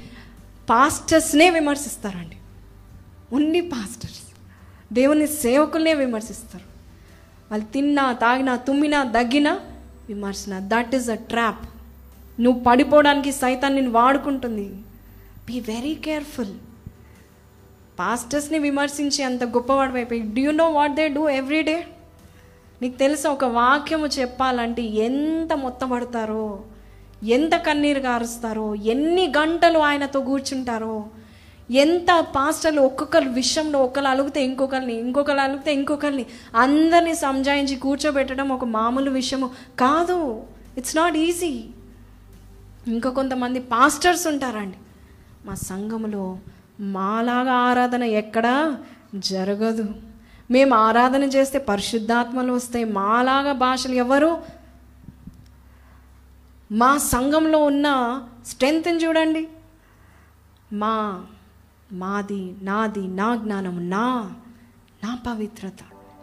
పాస్టర్స్నే 0.71 1.51
విమర్శిస్తారండి. 1.51 2.37
ఓన్లీ 3.35 3.61
పాస్టర్స్ 3.61 4.23
దేవుని 4.95 5.27
సేవకులనే 5.27 5.95
విమర్శిస్తారు. 5.95 6.65
వాళ్ళు 7.51 7.67
తిన్నా 7.67 8.13
తాగినా 8.13 8.57
తుమ్మినా 8.57 9.05
దగ్గినా 9.05 9.61
విమర్శన. 10.09 10.59
దట్ 10.63 10.95
ఈస్ 10.95 11.09
అ 11.09 11.15
ట్రాప్ 11.15 11.69
నువ్వు 12.41 12.65
పడిపోవడానికి 12.65 13.33
సైతాన్ని 13.33 13.81
నేను 13.81 13.93
వాడుకుంటుంది. 13.93 14.83
బీ 15.47 15.61
వెరీ 15.61 15.95
కేర్ఫుల్ 15.95 16.55
పాస్టర్స్ని 17.99 18.59
విమర్శించి 18.59 19.25
అంత 19.25 19.45
గొప్పవాడు 19.45 19.95
అయిపోయి 19.95 20.21
do 20.21 20.51
know 20.51 20.71
what 20.71 20.95
they 20.95 21.09
do 21.09 21.29
every 21.29 21.63
day 21.63 21.87
నీకు 22.83 22.97
తెలుసా 22.97 23.31
ఒక 23.31 23.45
వాక్యము 23.45 24.07
చెప్పాలంటే 24.07 24.83
ఎంత 24.83 25.53
మొత్తపడతారో 25.53 26.59
ఎంత 27.25 27.55
కన్నీరు 27.57 28.01
గారుస్తారో 28.01 28.75
ఎన్ని 28.75 29.27
గంటలు 29.27 29.79
ఆయనతో 29.79 30.21
కూర్చుంటారో 30.21 31.05
ఎంత 31.71 32.21
పాస్టర్లు 32.21 32.81
ఒక్కొక్కరు 32.81 33.29
విషయంలో 33.29 33.79
ఒకరు 33.83 34.05
అలుగుతే 34.05 34.45
ఇంకొకరిని 34.45 34.95
ఇంకొకరు 34.99 35.41
అలుగుతే 35.41 35.75
ఇంకొకరిని 35.75 36.27
అందరినీ 36.57 37.15
సంజాయించి 37.15 37.77
కూర్చోబెట్టడం 37.77 38.49
ఒక 38.49 38.65
మామూలు 38.65 39.11
విషయము 39.11 39.51
కాదు. 39.81 40.43
ఇట్స్ 40.79 40.97
నాట్ 40.97 41.17
ఈజీ 41.17 41.65
ఇంకా 42.89 43.11
కొంతమంది 43.11 43.61
పాస్టర్స్ 43.61 44.27
ఉంటారండి. 44.27 44.77
మా 45.47 45.55
సంఘములో 45.55 46.39
మాలాగా 46.81 47.53
ఆరాధన 47.53 48.03
ఎక్కడా 48.03 48.79
జరగదు. 49.15 49.85
మేము 50.51 50.75
ఆరాధన 50.75 51.23
చేస్తే 51.23 51.59
పరిశుద్ధాత్మలు 51.59 52.53
వస్తాయి. 52.53 52.85
మాలాగా 52.85 53.53
భాషలు 53.53 53.95
ఎవరు? 53.95 54.43
మా 56.73 56.99
సంఘంలో 56.99 57.65
ఉన్న 57.65 58.21
స్ట్రెంగ్త్ని 58.47 59.05
చూడండి. 59.05 59.49
మా 60.73 61.25
మాది 61.93 62.55
నాది 62.63 63.09
నా 63.09 63.37
జ్ఞానం 63.37 63.91
నా 63.91 64.33
నా 65.05 65.19
పవిత్రత. 65.27 65.79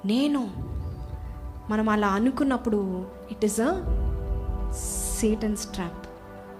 నేను 0.05 0.51
మనం 1.69 1.89
అలా 1.89 2.07
అనుకున్నప్పుడు 2.07 3.07
it 3.31 3.45
is 3.45 3.59
a 3.59 3.71
seat 5.17 5.45
and 5.45 5.57
strap 5.57 6.07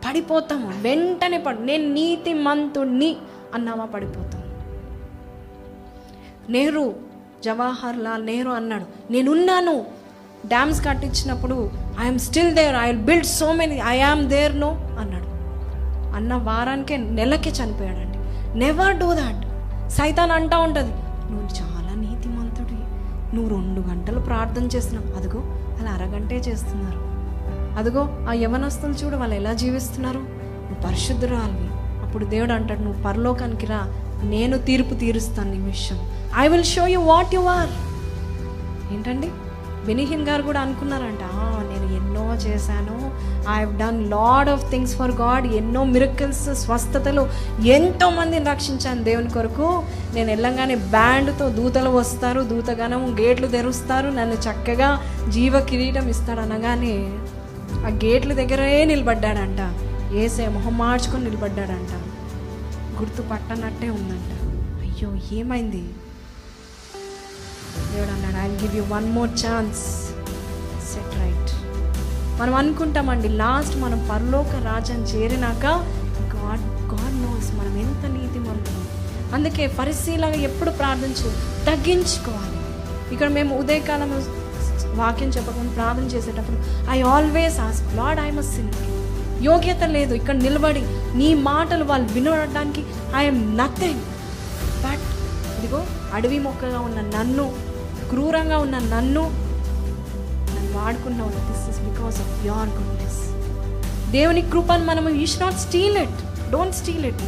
పడిపోతాము. 0.05 0.73
వెంటనే 0.81 1.37
పడు. 1.37 1.59
నేను 1.59 1.93
నీతి 1.93 2.33
మంతుణ్ణి 2.33 3.17
అన్నామా 3.53 3.85
పడిపోతాం 3.85 4.43
నెహ్రూ 6.49 6.93
జవహర్ 7.43 7.97
లాల్ 7.97 8.25
నెహ్రూ 8.25 8.51
అన్నాడు 8.51 8.85
నేనున్నాను. 9.11 9.85
Dams 10.47 10.85
కట్టించినప్పుడు 10.85 11.71
I'm 11.99 12.19
still 12.19 12.55
there 12.55 12.75
I 12.75 12.91
will 12.91 13.01
build 13.01 13.25
so 13.25 13.53
many 13.53 13.81
I 13.85 13.99
am 13.99 14.23
there 14.29 14.59
no 14.59 14.69
అన్నాడు. 14.99 15.29
అన్న 16.15 16.33
వారానికే 16.33 16.97
నెలకే 16.97 17.49
చనిపోయాడండి. 17.49 18.17
నెవర్ 18.59 18.97
డూ 18.97 19.13
దాట్ 19.13 19.43
సైతాన్ 19.91 20.31
అంటా 20.31 20.57
ఉంటుంది. 20.57 20.91
నువ్వు 21.31 21.49
చాలా 21.61 21.93
నీతిమంతుడి 22.01 22.79
నువ్వు 23.35 23.49
రెండు 23.55 23.81
గంటలు 23.81 24.19
ప్రార్థన 24.19 24.65
చేస్తున్నావు. 24.65 25.17
అదిగో 25.17 25.39
అలా 25.79 25.91
అరగంటే 25.91 26.35
చేస్తున్నారు. 26.35 26.99
అదిగో 27.77 28.27
ఆ 28.29 28.33
యవనస్తులు 28.33 28.93
చూడు 28.93 29.15
వాళ్ళు 29.15 29.35
ఎలా 29.35 29.53
జీవిస్తున్నారు? 29.53 30.19
నువ్వు 30.19 30.81
పరిశుద్ధురాలివి. 30.87 31.69
అప్పుడు 32.13 32.29
దేవుడు 32.29 32.51
అంటాడు 32.53 32.79
నువ్వు 32.79 33.03
పరలోకానికి 33.03 33.65
రా 33.65 33.79
నేను 34.23 34.57
తీర్పు 34.57 34.93
తీరుస్తాను 34.93 35.51
నీ 35.51 35.57
విషయం. 35.57 35.99
I 36.37 36.47
will 36.47 36.63
show 36.63 36.87
you 36.87 36.99
what 36.99 37.35
you 37.35 37.39
are 37.39 37.71
ఏంటండి? 38.93 39.29
బెనిహిన్ 39.85 40.27
గారు 40.27 40.41
కూడా 40.41 40.59
అనుకున్నారంట 40.59 41.23
నేను 41.69 41.95
ఎన్నో 41.95 42.33
చేశాను. 42.33 42.97
I 43.49 43.63
have 43.63 43.79
done 43.79 44.09
lot 44.09 44.49
of 44.49 44.71
things 44.71 44.95
for 44.95 45.11
God 45.11 45.47
ఎన్నో 45.47 45.83
మిరకల్స్ 45.83 46.53
స్వస్థతలు. 46.53 47.29
ఎంతో 47.61 48.09
మందిని 48.09 48.45
రక్షించాను 48.45 49.03
దేవుని 49.03 49.29
కొరకు. 49.29 49.83
నేను 50.13 50.27
వెళ్ళంగానే 50.27 50.75
బ్యాండ్తో 50.75 51.49
దూతలు 51.49 51.89
వస్తారు 51.89 52.41
దూతగణం 52.41 53.17
గేట్లు 53.19 53.47
తెరుస్తారు. 53.47 54.09
నన్ను 54.09 54.35
చక్కగా 54.35 55.01
జీవ 55.29 55.59
కిరీటం 55.59 56.09
ఇస్తాడు 56.09 56.39
అనగానే 56.39 56.95
ఆ 57.85 57.89
గేట్ల 58.05 58.33
దగ్గరే 58.33 58.85
నిలబడ్డాడంట. 58.85 59.89
ఏసే 60.21 60.47
మొహం 60.47 60.77
మార్చుకొని 60.77 61.23
నిలబడ్డాడంట. 61.23 61.93
గుర్తు 62.99 63.21
పట్టనట్టే 63.21 63.89
ఉందంట. 63.89 64.31
అయ్యో 64.85 65.09
ఏమైంది? 65.39 65.83
దేవుడు 67.91 68.11
అన్నాడు 68.11 68.37
I 68.45 68.49
give 68.61 68.75
you 68.75 68.83
one 68.93 69.07
more 69.11 69.29
chance 69.29 69.81
set 70.91 71.15
right 71.21 71.51
మనం 72.41 72.55
అనుకుంటామండి 72.55 73.29
లాస్ట్ 73.29 73.75
మనం 73.77 74.07
పరలోక 74.11 74.55
రాజ్యం 74.69 75.01
చేరినాక 75.01 75.65
గాడ్ 76.35 76.63
గాడ్ 76.93 77.17
నోస్ 77.25 77.49
మనం 77.59 77.73
ఎంత 77.77 78.03
నీతి 78.05 78.19
నీతిమంతులు. 78.23 78.81
అందుకే 79.35 79.67
పరిశీలన 79.67 80.33
ఎప్పుడు 80.49 80.69
ప్రార్థించు 80.69 81.29
తగ్గించుకోవాలి. 81.65 82.59
ఇక్కడ 83.13 83.27
మేము 83.27 83.59
ఉదయకాలం 83.59 84.11
వాక్యం 85.01 85.29
చెప్పకుండా 85.29 85.73
ప్రార్థన 85.73 86.03
చేసేటప్పుడు 86.03 86.57
I 86.89 87.01
always 87.01 87.59
ask 87.59 87.95
Lord 87.95 88.19
I 88.19 88.31
must 88.31 88.51
sin 88.55 88.71
యోగ్యత 89.49 89.83
లేదు. 89.95 90.13
ఇక్కడ 90.19 90.35
నిలబడి 90.45 90.83
నీ 91.19 91.29
మాటలు 91.49 91.85
వాళ్ళు 91.91 92.07
వినడానికి 92.15 92.81
ఐఎమ్ 93.21 93.41
నథింగ్ 93.61 94.03
బట్ 94.85 95.05
ఇదిగో 95.57 95.81
అడవి 96.17 96.39
మొక్కగా 96.47 96.79
ఉన్న 96.87 96.99
నన్ను 97.15 97.45
క్రూరంగా 98.11 98.57
ఉన్న 98.65 98.77
నన్ను 98.93 99.23
నన్ను 100.55 100.71
వాడుకున్నావు. 100.79 101.31
This 101.49 101.65
is 101.71 101.79
because 101.87 102.17
of 102.25 102.33
your 102.47 102.71
goodness 102.77 103.19
దేవుని 104.15 104.43
కృపను 104.53 104.85
మనం 104.91 105.05
you 105.21 105.27
not 105.45 105.59
steal 105.65 105.97
it 106.05 106.19
don't 106.55 106.75
steal 106.81 107.05
it 107.11 107.23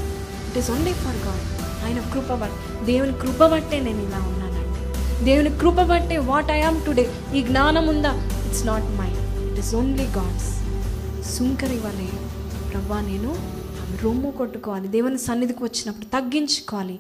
it 0.48 0.58
is 0.62 0.70
only 0.76 0.94
for 1.04 1.20
God 1.28 1.44
ఆయన 1.86 2.00
కృప 2.14 2.30
బట్ 2.44 2.58
దేవుని 2.90 3.16
కృప 3.24 3.42
బట్టే 3.54 3.78
నేను 3.88 4.02
ఇలా 4.08 4.20
ఉన్నానండి. 4.30 4.80
దేవుని 5.28 5.52
కృప 5.62 5.80
బట్టే 5.92 6.18
వాట్ 6.32 6.52
ఐ 6.58 6.60
ఆమ్ 6.70 6.80
టుడే 6.88 7.06
ఈ 7.38 7.42
జ్ఞానం 7.50 7.88
ఉందా 7.94 8.14
it's 8.48 8.66
not 8.72 8.90
my 9.00 9.10
it 9.48 9.60
is 9.64 9.72
only 9.82 10.08
God's 10.18 10.50
సుంకరి 11.34 11.78
వలే 11.78 12.08
ప్రభా 12.72 13.02
నేను 13.02 13.36
రొమ్ము 14.04 14.32
కొట్టుకోవాలి. 14.32 14.88
దేవుని 14.88 15.18
సన్నిధికి 15.18 15.64
వచ్చినప్పుడు 15.64 16.06
తగ్గించుకోవాలి. 16.06 17.00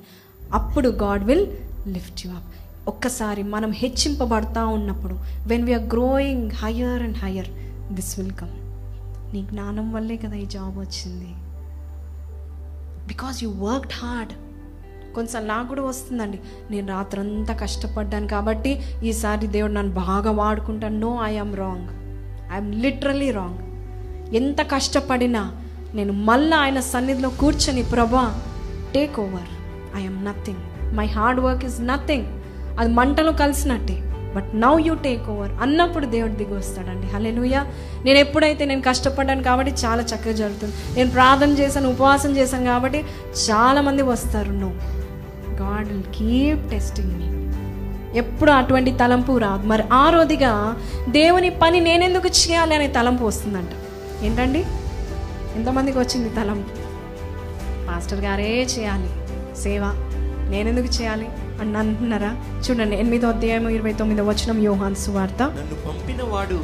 అప్పుడు 0.53 0.89
God 0.89 1.23
will 1.23 1.47
lift 1.88 2.28
you 2.28 2.32
up. 2.32 2.43
ఒక్కసారి 2.88 3.43
మనం 3.43 3.71
హెచ్చింపబడతా 3.71 4.65
ఉన్నప్పుడు 4.65 5.13
when 5.47 5.63
we're 5.63 5.84
growing 5.84 6.51
higher 6.51 7.03
and 7.03 7.17
higher 7.17 7.49
this 7.93 8.19
will 8.19 8.32
come 8.32 8.53
నీ 9.34 9.41
జ్ఞానం 9.41 9.93
వల్లే 9.93 10.17
కదా 10.17 10.36
ఈ 10.36 10.45
జాబ్ 10.45 10.80
వచ్చింది. 10.80 11.30
బికాజ్ 13.07 13.43
యూ 13.43 13.49
వర్క్డ్ 13.49 13.93
హార్డ్ 13.93 14.34
కొంచెం 15.15 15.47
నాకు 15.47 15.67
కూడా 15.67 15.82
వస్తుందండి. 15.82 16.39
నేను 16.71 16.88
రాత్రంతా 16.88 17.53
కష్టపడ్డాను 17.53 18.28
కాబట్టి 18.28 18.82
ఈసారి 19.03 19.47
దేవుడు 19.47 19.71
నన్ను 19.71 19.93
బాగా 19.93 20.32
వాడుకుంటాను 20.32 20.99
no 20.99 21.19
I'm 21.23 21.55
wrong 21.55 21.89
I'm 22.53 22.76
literally 22.76 23.32
wrong 23.32 23.74
ఎంత 24.36 24.61
కష్టపడినా 24.61 25.43
నేను 25.95 26.13
మళ్ళీ 26.27 26.55
ఆయన 26.57 26.79
సన్నిధిలో 26.79 27.29
కూర్చొని 27.29 27.83
ప్రభా 27.83 28.25
take 28.95 29.19
over 29.19 29.51
I'm 29.97 30.25
nothing 30.25 30.63
my 30.97 31.05
hard 31.05 31.39
work 31.39 31.65
is 31.65 31.77
nothing 31.81 32.27
అది 32.79 32.89
మంటలో 32.93 33.31
కలిసినట్టే. 33.31 33.97
But 34.36 34.47
now 34.55 34.71
you 34.86 34.93
take 34.95 35.29
over 35.29 35.51
అన్నప్పుడు 35.61 36.05
దేవుడు 36.05 36.31
దిగి 36.31 36.53
వస్తాడండి. 36.53 37.07
హలెలుయా 37.07 37.61
నేను 38.05 38.17
ఎప్పుడైతే 38.19 38.65
నేను 38.65 38.81
కష్టపడ్డాను 38.81 39.43
కాబట్టి 39.43 39.71
చాలా 39.86 40.03
చక్కగా 40.03 40.31
జరుగుతుంది. 40.31 40.73
నేను 40.97 41.09
ప్రార్థన 41.11 41.49
చేశాను 41.49 41.89
ఉపవాసం 41.89 42.38
చేశాను 42.38 42.65
కాబట్టి 42.65 42.99
చాలామంది 43.49 44.01
వస్తారు. 44.01 44.51
No 44.63 44.71
God 45.63 45.88
will 45.88 46.09
keep 46.17 46.69
testing 46.71 47.13
me 47.19 47.29
ఎప్పుడు 48.17 48.51
అటువంటి 48.51 48.91
తలంపు 48.91 49.38
రాదు. 49.38 49.63
మరి 49.67 49.83
ఆ 49.93 50.09
రోజుగా 50.09 50.51
దేవుని 51.09 51.49
పని 51.49 51.79
నేనెందుకు 51.79 52.27
చేయాలి 52.27 52.75
అనే 52.75 52.88
తలంపు 52.88 53.23
వస్తుందంట. 53.23 53.73
ఏంటండి? 54.22 54.66
ఎంతమందికి 55.55 55.99
వచ్చింది 55.99 56.30
తలంపు 56.30 56.86
మాస్టర్ 57.91 58.22
గారే 58.22 58.61
చేయాలి. 58.61 59.09
సేవ. 59.61 59.82
నేనెందుకు 60.49 60.88
చేయాలి? 60.88 61.28
అని 61.61 61.78
అంటున్నారా 61.78 62.61
చూడండి 62.61 62.95
ఎనిమిదో 62.95 63.28
అధ్యాయం 63.28 63.70
ఇరవై 63.70 63.93
తొమ్మిదో 63.93 64.24
వచనం 64.24 64.63
యోహాన్ 64.63 64.95
సువార్త. 64.95 65.43
నన్ను 65.43 65.76
పంపిన 65.88 66.24
వాడు 66.24 66.59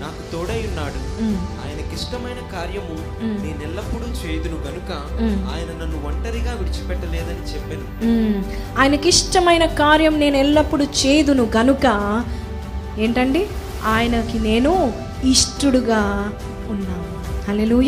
నాకు 0.00 0.32
తోడై 0.32 0.66
ఉన్నాడు. 0.66 1.24
ఆయనకిష్టమైన 1.66 2.52
కార్యము 2.52 2.94
నేను 3.44 3.62
ఎల్లప్పుడూ 3.62 4.06
చేయుదును 4.12 4.54
గనుక 4.54 4.90
ఆయన 5.54 5.82
నన్ను 5.82 6.06
ఒంటరిగా 6.06 6.52
విడిచిపెట్టలేదని 6.52 7.54
చెప్పాను. 7.54 8.04
ఆయనకి 8.78 9.08
ఇష్టమైన 9.08 9.64
కార్యం 9.64 10.20
నేను 10.20 10.36
ఎల్లప్పుడూ 10.36 10.84
చేదును 10.84 11.50
గనుక 11.56 11.86
ఏంటండి? 12.98 13.46
ఆయనకి 13.84 14.38
నేను 14.38 14.92
ఇష్టడుగా 15.24 16.32
హలో 17.48 17.78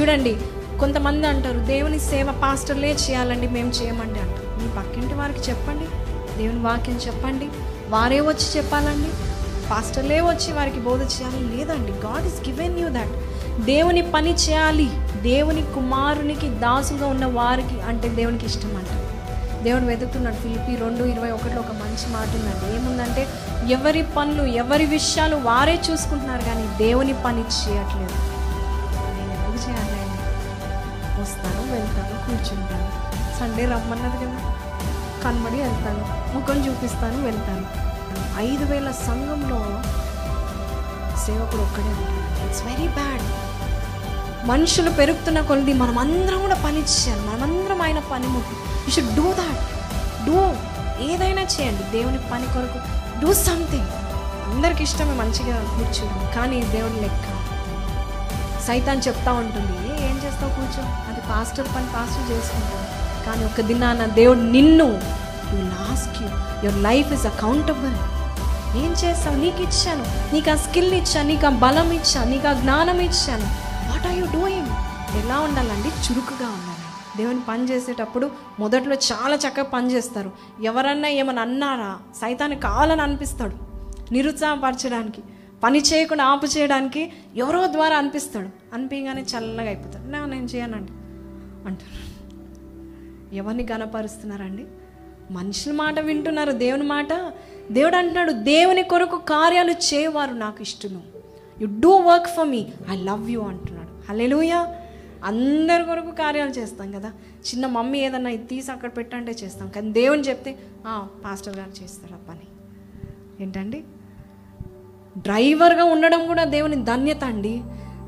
చూడండి 0.00 0.36
కొంతమంది 0.80 1.26
అంటారు 1.26 1.58
దేవుని 1.58 1.98
సేవ 1.98 2.40
పాస్టర్లే 2.42 2.92
చేయాలండి 2.92 3.48
మేము 3.48 3.70
చేయమండి 3.70 4.20
అంటారు. 4.20 4.62
మీ 4.62 4.68
పక్కింటి 4.76 5.14
వారికి 5.14 5.38
చెప్పండి 5.38 5.86
దేవుని 6.38 6.60
వాక్యం 6.60 6.96
చెప్పండి 6.96 7.48
వారే 7.88 8.20
వచ్చి 8.20 8.56
చెప్పాలండి 8.56 9.08
పాస్టర్లే 9.70 10.20
వచ్చి 10.20 10.52
వారికి 10.52 10.80
బోధ 10.80 11.00
చేయాలి. 11.02 11.56
లేదండి 11.56 11.92
God 11.92 12.26
is 12.26 12.48
given 12.48 12.78
you 12.78 12.88
that 12.88 13.14
దేవుని 13.64 14.12
పని 14.12 14.34
చేయాలి. 14.34 14.90
దేవుని 15.22 15.62
కుమారునికి 15.62 16.48
దాసుగా 16.48 17.06
ఉన్న 17.06 17.26
వారికి 17.26 17.80
అంటే 17.80 18.08
దేవునికి 18.08 18.46
ఇష్టం 18.46 18.76
అంట. 18.76 18.92
దేవుడు 19.62 19.84
వెతుకుతున్నాడు 19.84 20.36
ఫిలిపి 20.36 20.76
రెండు 20.76 21.04
ఇరవై 21.04 21.30
ఒకటిలో 21.30 21.60
ఒక 21.60 21.72
మంచి 21.72 22.12
మాట 22.12 22.28
ఉందండి. 22.28 22.76
ఏముందంటే 22.76 23.28
ఎవరి 23.72 24.02
పనులు 24.16 24.42
ఎవరి 24.42 24.86
విషయాలు 24.86 25.36
వారే 25.36 25.80
చూసుకుంటున్నారు 25.90 26.42
కానీ 26.42 26.66
దేవుని 26.78 27.14
పని 27.24 27.40
చేయట్లేదు. 27.40 28.31
వస్తాను 31.22 31.72
వెళ్తాను 31.72 32.26
కూర్చుంటాను. 32.26 33.12
సండే 33.40 33.64
రమ్మన్నది 33.64 34.16
కదా. 34.16 34.54
కనబడి 35.24 35.56
వెళ్తాను 35.56 36.32
ముఖం 36.34 36.66
చూపిస్తాను 36.68 37.24
వెళ్తాను. 37.24 37.82
ఐదు 38.38 38.64
వేల 38.64 38.90
సంఘంలో 38.90 39.82
సేవకుడు 41.26 41.62
ఒక్కడే 41.62 41.88
ఉంటాడు. 41.88 42.46
ఇట్స్ 42.46 42.64
వెరీ 42.64 42.88
బ్యాడ్ 42.88 43.22
మనుషులు 44.46 44.90
పెరుగుతున్న 44.90 45.40
కొలది 45.40 45.72
మనం 45.72 45.98
అందరం 45.98 46.40
కూడా 46.40 46.54
పని 46.54 46.78
చేయాలి. 46.78 47.22
మనమందరం 47.22 47.82
ఆయన 47.82 47.98
పని 47.98 48.26
ముట్టు. 48.26 48.54
You 48.54 48.90
should 48.90 49.14
do 49.14 49.32
that 49.32 49.60
do 50.26 50.54
ఏదైనా 51.12 51.42
చేయండి. 51.42 51.82
దేవుని 51.82 52.18
పని 52.18 52.46
కొరకు. 52.46 52.78
డూ 53.20 53.32
సంథింగ్ 53.32 53.86
అందరికి 54.52 54.82
ఇష్టమే 54.82 55.12
మంచిగా 55.12 55.56
కూర్చోడం 55.56 56.30
కానీ 56.36 56.62
దేవుని 56.62 57.00
లెక్క. 57.00 57.41
సైతాన్ 58.66 59.02
చెప్తా 59.08 59.32
ఉంటుంది 59.32 60.08
ఏం 60.10 60.16
చేస్తావు 60.24 60.54
కూర్చో? 60.54 60.82
అది 60.82 61.20
పాస్టర్ 61.20 61.66
పని 61.76 61.86
పాస్టర్ 61.86 62.30
చేసుకుంటావు 62.30 63.26
కానీ 63.26 63.44
ఒక 63.44 63.60
దినాన 63.60 64.06
దేవుడు 64.06 64.40
నిన్ను 64.40 64.88
you 65.52 65.58
you 65.58 66.28
your 66.64 66.82
life 66.82 67.12
is 67.12 67.26
accountable 67.26 67.94
ఏం 68.76 68.92
చేస్తావు? 68.92 69.36
నీకు 69.36 69.62
ఇచ్చాను. 69.62 70.34
నీకు 70.34 70.50
ఆ 70.50 70.54
స్కిల్ 70.54 70.94
ఇచ్చాను 70.94 71.28
నీకు 71.28 71.46
ఆ 71.46 71.50
బలం 71.50 71.92
ఇచ్చాను 71.92 72.30
నీకు 72.30 72.48
ఆ 72.48 72.52
జ్ఞానం 72.52 73.00
ఇచ్చాను. 73.00 73.46
వాట్ 73.90 74.06
ఆర్ 74.06 74.16
యూ 74.16 74.24
డూయింగ్ 74.24 74.66
ఎలా 75.24 75.38
ఉండాలండి? 75.38 75.88
చురుకుగా 75.88 76.48
ఉండాలి. 76.48 76.82
దేవుని 77.16 77.40
పని 77.40 77.64
చేసేటప్పుడు 77.64 78.30
మొదట్లో 78.58 78.94
చాలా 78.94 79.36
చక్కగా 79.36 79.62
పని 79.62 79.92
చేస్తారు. 79.92 80.30
ఎవరన్నా 80.62 81.08
ఏమన్నా 81.08 81.42
అన్నారా? 81.42 81.96
సైతాన్ని 82.20 82.60
కావాలని 82.60 83.02
అనిపిస్తాడు. 83.02 83.56
నిరుత్సాహపరచడానికి. 84.12 85.22
పని 85.62 85.78
చేయకుండా 85.78 86.24
ఆపు 86.24 86.46
చేయడానికి 86.46 87.12
ఎవరో 87.36 87.66
ద్వారా 87.66 87.96
అనిపిస్తాడు. 87.96 88.48
అనిపించగానే 88.74 89.22
చల్లగా 89.22 89.66
అయిపోతాడు. 89.66 90.10
నా 90.10 90.24
నేను 90.26 90.44
చేయనండి. 90.44 90.92
అంటారు. 91.68 92.12
ఎవరిని 93.34 93.66
గనపరుస్తున్నారండి 93.72 94.64
మనుషుల 95.30 95.72
మాట 95.72 96.00
వింటున్నారు 96.00 96.52
దేవుని 96.52 96.82
మాట. 96.82 97.32
దేవుడు 97.70 97.96
అంటున్నాడు 97.96 98.32
దేవుని 98.32 98.82
కొరకు 98.82 99.16
కార్యాలు 99.16 99.70
చేయవారు 99.70 100.32
నాకు 100.32 100.62
ఇష్టము. 100.62 101.02
You 101.60 101.68
do 101.80 101.90
work 101.90 102.26
for 102.26 102.48
me 102.48 102.66
I 102.90 102.96
love 102.96 103.30
you 103.30 103.40
అంటున్నాడు. 103.42 104.10
హలెలుయా 104.10 104.76
అందరి 105.24 105.84
కొరకు 105.84 106.10
కార్యాలు 106.10 106.50
చేస్తాం 106.50 106.92
కదా. 106.92 107.08
చిన్న 107.48 107.66
మమ్మీ 107.66 107.98
ఏదన్నా 107.98 108.30
ఇది 108.30 108.46
తీసి 108.46 108.72
అక్కడ 108.72 108.90
పెట్టంటే 108.96 109.32
చేస్తాం. 109.32 109.68
కానీ 109.68 109.92
దేవుని 109.92 110.22
చెప్తే 110.22 110.58
పాస్టర్ 111.24 111.56
గారు 111.56 111.82
చేస్తారు 111.82 112.14
ఆ 112.14 112.18
పని? 112.28 112.46
ఏంటండి? 113.42 113.84
డ్రైవర్గా 115.18 115.84
ఉండడం 115.84 116.26
కూడా 116.26 116.44
దేవుని 116.44 116.84
ధన్యత 116.84 117.24
అండి. 117.24 117.62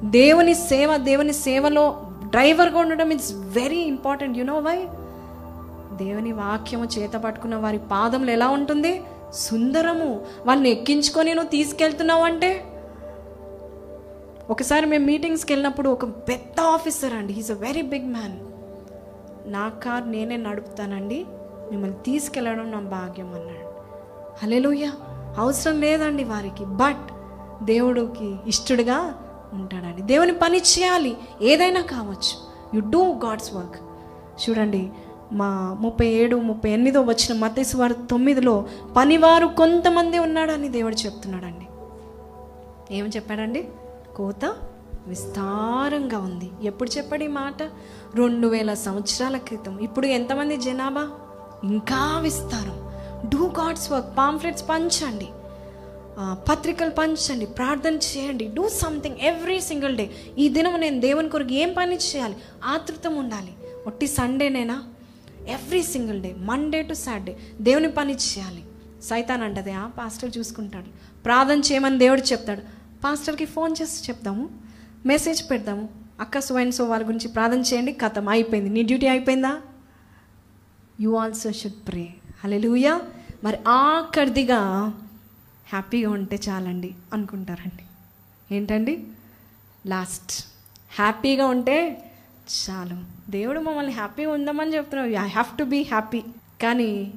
దేవుని 0.04 0.54
సేవ 0.54 0.96
దేవుని 0.96 1.32
సేవలో 1.32 2.00
డ్రైవర్గా 2.24 2.78
ఉండడం 2.78 3.10
it's 3.10 3.32
very 3.34 3.76
important 3.76 4.38
you know 4.38 4.58
why 4.58 4.88
దేవుని 5.96 6.32
వాక్యము 6.32 6.84
చేత 6.84 7.12
పట్టుకున్న 7.12 7.56
వారి 7.56 7.78
పాదములు 7.78 8.30
ఎలా 8.30 8.48
ఉంటుంది? 8.48 9.02
సుందరము. 9.34 10.22
వాళ్ళని 10.46 10.70
ఎక్కించుకొని 10.70 11.34
నువ్వు 11.34 11.50
తీసుకెళ్తున్నావు 11.50 12.22
అంటే? 12.22 12.64
ఒకసారి 14.50 14.86
మేము 14.86 15.06
మీటింగ్స్కి 15.06 15.52
వెళ్ళినప్పుడు 15.52 15.88
ఒక 15.88 16.04
పెద్ద 16.04 16.60
ఆఫీసర్ 16.60 17.14
అండి. 17.14 17.32
He's 17.32 17.50
a 17.50 17.54
very 17.54 17.82
big 17.82 18.08
man 18.08 18.36
నా 19.52 19.68
కార్ 19.68 20.10
నేనే 20.10 20.36
నడుపుతానండి. 20.36 21.24
మిమ్మల్ని 21.70 21.96
తీసుకెళ్ళడం 21.96 22.72
నా 22.72 22.78
భాగ్యం 22.80 23.26
అన్నాడు. 23.26 23.74
హలేలుయ్య 24.42 24.90
అవసరం 25.38 25.80
లేదండి 25.80 26.24
వారికి. 26.24 26.64
బట్ 26.64 27.06
దేవుడికి 27.64 28.36
ఇష్టడుగా 28.46 29.14
ఉంటాడండి. 29.52 30.02
దేవుని 30.02 30.32
పని 30.32 30.58
చేయాలి. 30.58 31.16
ఏదైనా 31.42 31.80
కావచ్చు. 31.80 32.54
యు 32.74 32.90
డూ 32.90 33.04
గాడ్స్ 33.04 33.54
వర్క్ 33.54 33.76
చూడండి 34.50 34.90
మా 35.32 35.76
ముప్పై 35.80 36.06
ఏడు 36.06 36.36
ముప్పై 36.36 36.70
ఎనిమిదో 36.70 37.02
వచ్చిన 37.02 37.38
మతేశ్వర 37.38 37.92
తొమ్మిదిలో 37.92 38.64
పనివారు 38.96 39.46
కొంతమంది 39.46 40.18
ఉన్నాడని 40.18 40.68
దేవుడు 40.68 40.94
చెప్తున్నాడండి. 40.94 41.66
ఏం 42.94 43.06
చెప్పాడండి? 43.06 43.68
కోత 44.16 44.54
విస్తారంగా 45.06 46.18
ఉంది. 46.18 46.50
ఎప్పుడు 46.62 46.90
చెప్పాడు 46.90 47.24
ఈ 47.24 47.28
మాట? 47.28 47.62
రెండు 48.14 48.48
వేల 48.48 48.74
సంవత్సరాల 48.74 49.36
క్రితం. 49.36 49.78
ఇప్పుడు 49.78 50.06
ఎంతమంది 50.06 50.56
జనాభా? 50.56 51.10
ఇంకా 51.64 52.18
విస్తారం. 52.20 52.83
డూ 53.28 53.46
గాడ్స్ 53.46 53.92
వర్క్ 53.92 54.18
పాంఫ్లెట్స్ 54.18 54.68
పంచండి. 54.68 55.26
పత్రికలు 56.50 56.90
పంచండి 56.90 57.46
ప్రార్థన 57.46 57.94
చేయండి. 57.94 58.50
Do 58.54 58.68
something 58.68 59.16
every 59.20 59.60
single 59.60 59.96
day. 59.96 60.10
ఈ 60.38 60.48
దినం 60.48 60.80
నేను 60.80 61.00
దేవుని 61.00 61.28
కొరకు 61.28 61.52
ఏం 61.52 61.74
పని 61.78 61.96
చేయాలి? 61.96 62.36
ఆతృతం 62.64 63.16
ఉండాలి. 63.16 63.52
ఒట్టి 63.86 64.06
సండేనేనా 64.06 64.84
every 65.48 65.82
single 65.82 66.22
day 66.22 66.34
Monday 66.38 66.82
to 66.82 66.94
Saturday 66.94 67.36
దేవుని 67.60 67.90
పని 67.90 68.14
చేయాలి. 68.14 68.64
సైతాన్ 69.02 69.42
అంటది 69.42 69.72
ఆ 69.72 69.86
పాస్టర్ 69.86 70.38
చూసుకుంటాడు. 70.38 70.86
ప్రార్థన 71.24 71.58
చేయమని 71.58 71.98
దేవుడు 71.98 72.20
చెప్తాడు. 72.20 72.60
పాస్టర్కి 73.04 73.44
ఫోన్ 73.44 73.74
చేసి 73.82 74.04
చెప్దాము. 74.08 74.48
మెసేజ్ 75.06 75.50
పెడదాము. 75.50 75.88
అక్క 76.20 76.38
స్వైన్ 76.38 76.72
సో 76.72 76.84
వాళ్ళ 76.84 77.06
గురించి 77.06 77.28
ప్రార్థన 77.28 77.60
చేయండి. 77.60 77.92
కథం 77.92 78.28
అయిపోయింది. 78.28 78.70
నీ 78.70 78.82
డ్యూటీ 78.82 79.06
అయిపోయిందా? 79.06 79.60
You 81.00 81.16
also 81.16 81.52
should 81.52 81.88
pray. 81.88 82.08
Hallelujah 82.44 83.00
మరి 83.44 83.58
ఆఖరిదిగా 83.68 84.58
హ్యాపీగా 85.68 86.10
ఉంటే 86.10 86.38
చాలండి 86.48 86.94
అనుకుంటారండి. 87.12 87.84
ఏంటండి? 88.54 89.06
లాస్ట్. 89.86 90.44
హ్యాపీగా 90.98 91.46
ఉంటే 91.46 92.02
చాలు. 92.70 93.30
దేవుడు 93.30 93.60
మమ్మల్ని 93.60 93.92
హ్యాపీగా 93.92 94.32
ఉందామని 94.32 94.74
చెప్తున్నావు 94.74 95.10
I 95.10 95.28
have 95.28 95.58
to 95.58 95.64
be 95.64 95.82
happy 95.82 96.22
కానీ 96.62 97.12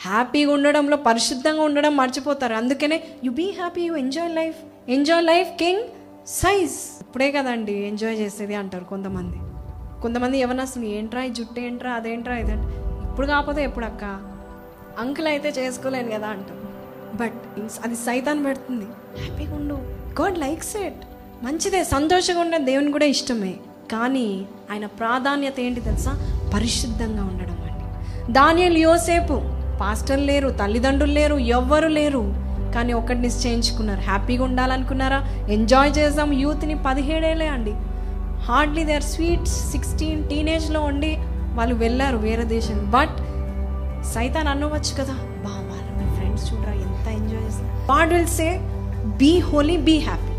హ్యాపీగా 0.00 0.52
ఉండడంలో 0.52 0.96
పరిశుద్ధంగా 0.96 1.62
ఉండడం 1.62 1.96
మర్చిపోతారు. 1.96 2.54
అందుకనే 2.54 3.02
you 3.24 3.30
be 3.30 3.50
happy 3.50 3.82
you 3.82 3.94
enjoy 3.94 4.34
life 4.34 4.90
enjoy 4.90 5.24
life 5.24 5.50
king 5.56 5.82
size 6.26 6.74
ఇప్పుడే 7.00 7.32
కదండి 7.32 7.72
ఎంజాయ్ 7.72 8.18
చేసేది 8.18 8.54
అంటారు 8.54 8.84
కొంతమంది. 8.84 9.36
కొంతమంది 10.02 10.38
ఎవరన్నా 10.38 10.84
ఏంట్రా 10.84 11.22
ఈ 11.22 11.28
జుట్టు 11.28 11.60
ఏంట్రా 11.60 11.92
అదేంట్రా 11.92 12.36
ఇదంటే 12.36 12.76
ఇప్పుడు 13.10 13.26
కాకపోతే 13.26 13.64
ఎప్పుడు 13.64 13.84
అక్క 13.84 14.31
అంకుల్ 14.98 15.26
అయితే 15.26 15.48
చేసుకోలేను 15.48 16.10
కదా 16.10 16.26
అంటాం. 16.26 16.58
బట్ 17.14 17.60
అది 17.84 17.94
సైతాన్ 17.94 18.44
పెడుతుంది. 18.44 18.84
హ్యాపీగా 19.24 19.54
ఉండు. 19.56 19.74
గాడ్ 20.22 20.38
లైక్స్ 20.38 20.76
ఇట్ 20.76 21.02
మంచిదే. 21.42 21.84
సంతోషంగా 21.84 22.40
ఉండే 22.40 22.58
దేవుని 22.58 22.92
కూడా 22.92 23.04
ఇష్టమే. 23.04 23.54
కానీ 23.92 24.44
ఆయన 24.70 24.86
ప్రాధాన్యత 24.86 25.60
ఏంటి 25.60 25.80
తెలుసా? 25.80 26.40
పరిశుద్ధంగా 26.54 27.24
ఉండడం 27.24 27.58
అండి. 27.70 28.32
దానియలు 28.32 28.78
యోసేపు 28.78 29.42
పాస్టర్ 29.80 30.20
లేరు 30.20 30.48
తల్లిదండ్రులు 30.48 31.12
లేరు 31.12 31.36
ఎవ్వరు 31.36 31.88
లేరు. 31.88 32.34
కానీ 32.74 32.92
ఒకటి 32.92 33.18
నిశ్చయించుకున్నారు 33.18 34.00
హ్యాపీగా 34.00 34.44
ఉండాలనుకున్నారా? 34.44 35.46
ఎంజాయ్ 35.50 35.98
చేద్దాం. 35.98 36.32
యూత్ని 36.32 36.82
పదిహేడేలే 36.86 37.46
అండి. 37.46 37.72
Hardly 38.44 38.84
they 38.84 38.94
are 38.94 39.02
sweet 39.02 39.46
sixteen 39.46 40.28
టీనేజ్లో 40.28 40.80
ఉండి 40.80 41.16
వాళ్ళు 41.54 41.74
వెళ్ళారు 41.74 42.16
వేరే 42.16 42.44
దేశం 42.44 42.90
బట్ 42.90 43.41
సైతాన్ 44.04 44.48
అనవచ్చు 44.48 44.94
కదా. 44.94 45.14
బా 45.44 45.50
వాళ్ళ 45.50 46.02
మీ 46.02 46.16
ఫ్రెండ్స్ 46.16 46.52
చూడరా 46.52 46.72
ఎంత 46.72 47.08
ఎంజాయ్ 47.08 47.44
చేస్తారు 47.44 47.92
God 47.92 48.12
will 48.12 48.26
say 48.26 48.60
be 49.16 49.38
holy 49.38 49.76
be 49.76 49.98
happy 49.98 50.32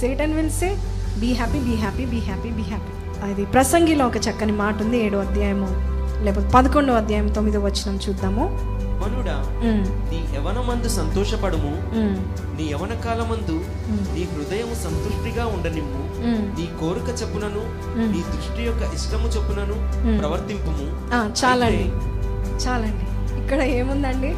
Satan 0.00 0.34
will 0.34 0.50
say 0.50 0.78
be 1.18 1.32
happy 1.32 1.58
be 1.58 1.74
happy 1.74 2.06
be 2.06 2.18
happy 2.18 2.48
be 2.50 2.62
happy 2.62 3.20
అది 3.30 3.44
ప్రసంగిలో 3.44 4.06
ఒక 4.06 4.16
చక్కని 4.16 4.52
మాట 4.52 4.82
ఉంది 4.82 4.98
ఏడో 4.98 5.18
అధ్యాయము 5.18 5.68
లేకపోతే 6.24 6.48
పదకొండో 6.54 6.92
అధ్యాయం 6.94 7.28
తొమ్మిదో 7.28 7.60
వచ్చినం 7.60 7.98
చూద్దాము. 8.08 8.44
మనుడా 9.02 9.34
నీ 10.10 10.36
యవనమందు 10.36 10.88
సంతోషపడుము. 10.88 11.72
నీ 12.58 12.64
యవన 12.64 12.94
కాలమందు 12.94 13.56
నీ 14.14 14.22
హృదయము 14.24 14.74
సంతృష్టిగా 14.74 15.46
ఉండనిమ్ము. 15.46 16.00
నీ 16.58 16.68
కోరిక 16.80 17.22
చెప్పునను 17.22 17.62
నీ 18.12 18.22
దృష్టి 18.32 18.62
యొక్క 18.62 18.94
ఇష్టము 18.94 19.28
చెప్పునను 19.28 19.76
ప్రవర్తింపుము. 20.18 20.86
ఆ, 21.14 21.30
చాలండి. 21.44 21.84
చాలండి 22.64 23.04
ఇక్కడ 23.40 23.60
ఏముందండి? 23.78 24.30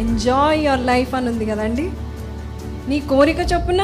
ఎంజాయ్ 0.00 0.58
యువర్ 0.64 0.84
లైఫ్ 0.86 1.12
అని 1.14 1.28
ఉంది 1.28 1.44
కదండి. 1.46 1.86
నీ 2.88 2.98
కోరిక 3.10 3.40
చొప్పున 3.52 3.82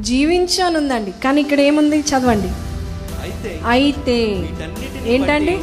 జీవించు 0.00 0.60
అని 0.64 0.76
ఉందండి. 0.76 1.12
కానీ 1.24 1.40
ఇక్కడ 1.40 1.60
ఏముంది? 1.60 1.98
చదవండి. 2.10 2.50
అయితే 3.74 4.18
ఏంటండి? 5.14 5.56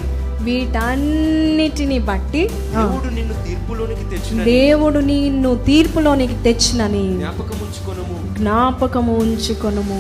వీటన్నిటిని 0.48 1.98
బట్టి 2.00 2.42
దేవుడు 4.44 5.00
నిన్ను 5.10 5.52
తీర్పులోనికి 5.68 6.38
తెచ్చినని. 6.46 7.06
జ్ఞాపకము 8.40 9.14
ఉంచుకొనుము. 9.24 10.00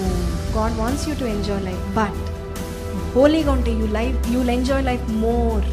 God 0.57 0.75
wants 0.81 1.05
you 1.09 1.13
to 1.21 1.25
enjoy 1.35 1.63
life 1.69 1.85
but 1.99 2.19
హోలీగా 3.15 3.51
ఉంటే 3.51 3.71
you 3.81 3.87
life 3.99 4.17
you'll 4.33 4.51
enjoy 4.57 4.85
life 4.85 5.05
more 5.25 5.65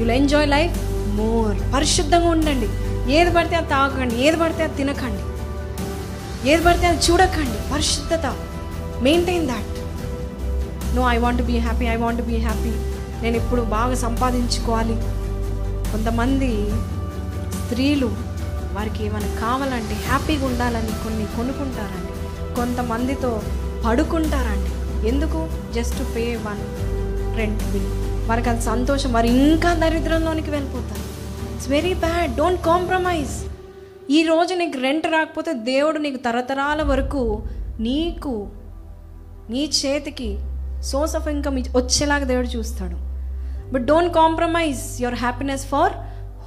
you'll 0.00 0.10
enjoy 0.10 0.48
life 0.48 0.78
more 1.08 1.74
పరిశుద్ధంగా 1.74 2.28
ఉండండి. 2.28 2.68
ఏది 3.12 3.30
పడితే 3.30 3.56
అది 3.56 3.68
తాగకండి 3.68 4.26
ఏది 4.26 4.36
పడితే 4.36 4.62
అది 4.62 4.76
తినకండి. 4.76 5.22
ఏది 6.50 6.64
పడితే 6.64 6.86
అది 6.86 7.00
చూడకండి. 7.10 7.72
పరిశుద్ధత. 7.72 8.26
Maintain 9.02 9.48
that 9.48 9.78
no 10.96 11.08
I 11.08 11.18
want 11.18 11.42
be 11.42 11.58
happy 11.58 11.84
I 11.84 11.96
want 11.96 12.22
be 12.22 12.36
happy 12.36 12.70
నేను 13.22 13.36
ఇప్పుడు 13.36 13.60
బాగా 13.60 13.94
సంపాదించుకోవాలి. 13.94 14.94
కొంతమంది 15.92 16.70
స్త్రీలు 17.62 18.06
వారికి 18.72 19.06
ఏమైనా 19.06 19.34
కావాలంటే 19.40 19.94
హ్యాపీగా 19.94 20.46
ఉండాలని 20.46 21.04
కొన్ని 21.04 21.26
కొనుక్కుంటారండి. 21.26 22.54
కొంతమందితో 22.54 23.42
పడుకుంటారండి. 23.86 24.70
ఎందుకు? 25.08 25.48
Just 25.74 26.16
pay 26.16 26.36
one 26.36 26.62
rent 27.36 27.62
bill 27.64 28.07
వారికి 28.28 28.48
అది 28.52 28.62
సంతోషం. 28.62 29.10
వారు 29.12 29.26
ఇంకా 29.26 29.70
దరిద్రంలోనికి 29.82 30.50
వెళ్ళిపోతారు. 30.50 31.04
It's 31.54 31.68
very 31.76 31.94
bad 32.04 32.32
don't 32.36 32.62
compromise 32.70 33.34
ఈ 34.16 34.18
రోజు 34.22 34.52
నీకు 34.54 34.78
రెంట్ 34.78 35.06
రాకపోతే 35.06 35.52
దేవుడు 35.52 35.98
నీకు 35.98 36.16
తరతరాల 36.16 36.82
వరకు 36.82 37.22
నీకు 37.80 38.32
నీ 39.50 39.62
చేతికి 39.80 40.30
సోర్స్ 40.90 41.16
ఆఫ్ 41.16 41.28
ఇన్కమ్ 41.28 41.56
వచ్చేలాగా 41.76 42.26
దేవుడు 42.32 42.46
చూస్తాడు. 42.46 42.96
But 43.72 43.82
don't 43.82 44.12
compromise 44.14 44.82
your 45.02 45.18
happiness 45.24 45.64
for 45.66 45.94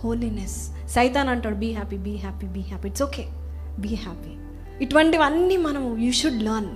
holiness 0.01 0.57
సైతాన్ 0.95 1.29
అంటాడు 1.29 1.55
be 1.55 1.69
happy 1.73 1.97
be 2.07 2.13
happy 2.15 2.47
be 2.55 2.61
happy 2.69 2.87
it's 2.87 3.03
okay 3.03 3.25
be 3.83 3.91
happy 4.05 4.33
ఇటువంటివన్నీ 4.83 5.57
మనము 5.67 5.89
you 6.05 6.11
should 6.21 6.41
learn 6.43 6.69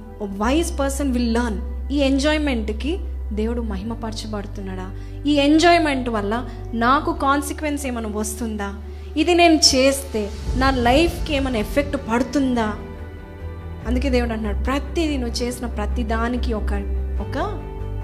wise 0.43 0.71
person 0.79 1.11
will 1.15 1.33
learn 1.33 1.59
ఈ 1.91 1.99
ఎంజాయ్మెంట్కి 2.11 2.93
దేవుడు 3.33 3.61
మహిమపరచబడుతున్నాడా? 3.61 4.91
ఈ 5.27 5.33
ఎంజాయ్మెంట్ 5.33 6.09
వల్ల 6.09 6.49
నాకు 6.73 7.13
కాన్సిక్వెన్స్ 7.13 7.87
ఏమైనా 7.87 8.09
వస్తుందా? 8.09 8.73
ఇది 9.17 9.33
నేను 9.33 9.53
చేస్తే 9.53 10.29
నా 10.55 10.71
లైఫ్కి 10.71 11.35
ఏమైనా 11.35 11.59
ఎఫెక్ట్ 11.59 11.97
పడుతుందా? 11.97 12.73
అందుకే 13.87 14.09
దేవుడు 14.09 14.31
అంటున్నాడు 14.31 14.63
ప్రతిదీ 14.63 15.17
నువ్వు 15.17 15.35
చేసిన 15.35 15.65
ప్రతి 15.65 16.03
దానికి 16.03 16.53
ఒక 16.53 16.71
ఒక 17.21 17.37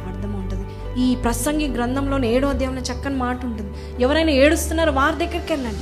అర్థం 0.07 0.34
ఉంటుంది. 0.34 0.67
ఈ 1.01 1.15
ప్రసంగి 1.15 1.67
గ్రంథంలోని 1.67 2.36
ఏడో 2.36 2.47
అధ్యాయంలో 2.47 2.82
చక్కని 2.82 3.15
మాట 3.15 3.45
ఉంటుంది. 3.45 4.03
ఎవరైనా 4.03 4.32
ఏడుస్తున్నారో 4.32 4.91
వారి 4.91 5.15
దగ్గరికి 5.15 5.53
వెళ్ళండి. 5.53 5.80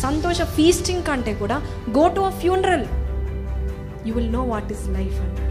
సంతోష 0.00 0.42
ఫీస్టింగ్ 0.42 1.02
కంటే 1.02 1.34
కూడా 1.34 1.62
go 1.90 2.08
to 2.08 2.20
a 2.20 2.30
funeral 2.30 2.84
you 4.08 4.14
will 4.14 4.32
know 4.32 4.42
what 4.42 4.72
is 4.72 4.88
life 4.88 5.20
అంటాడు. 5.20 5.46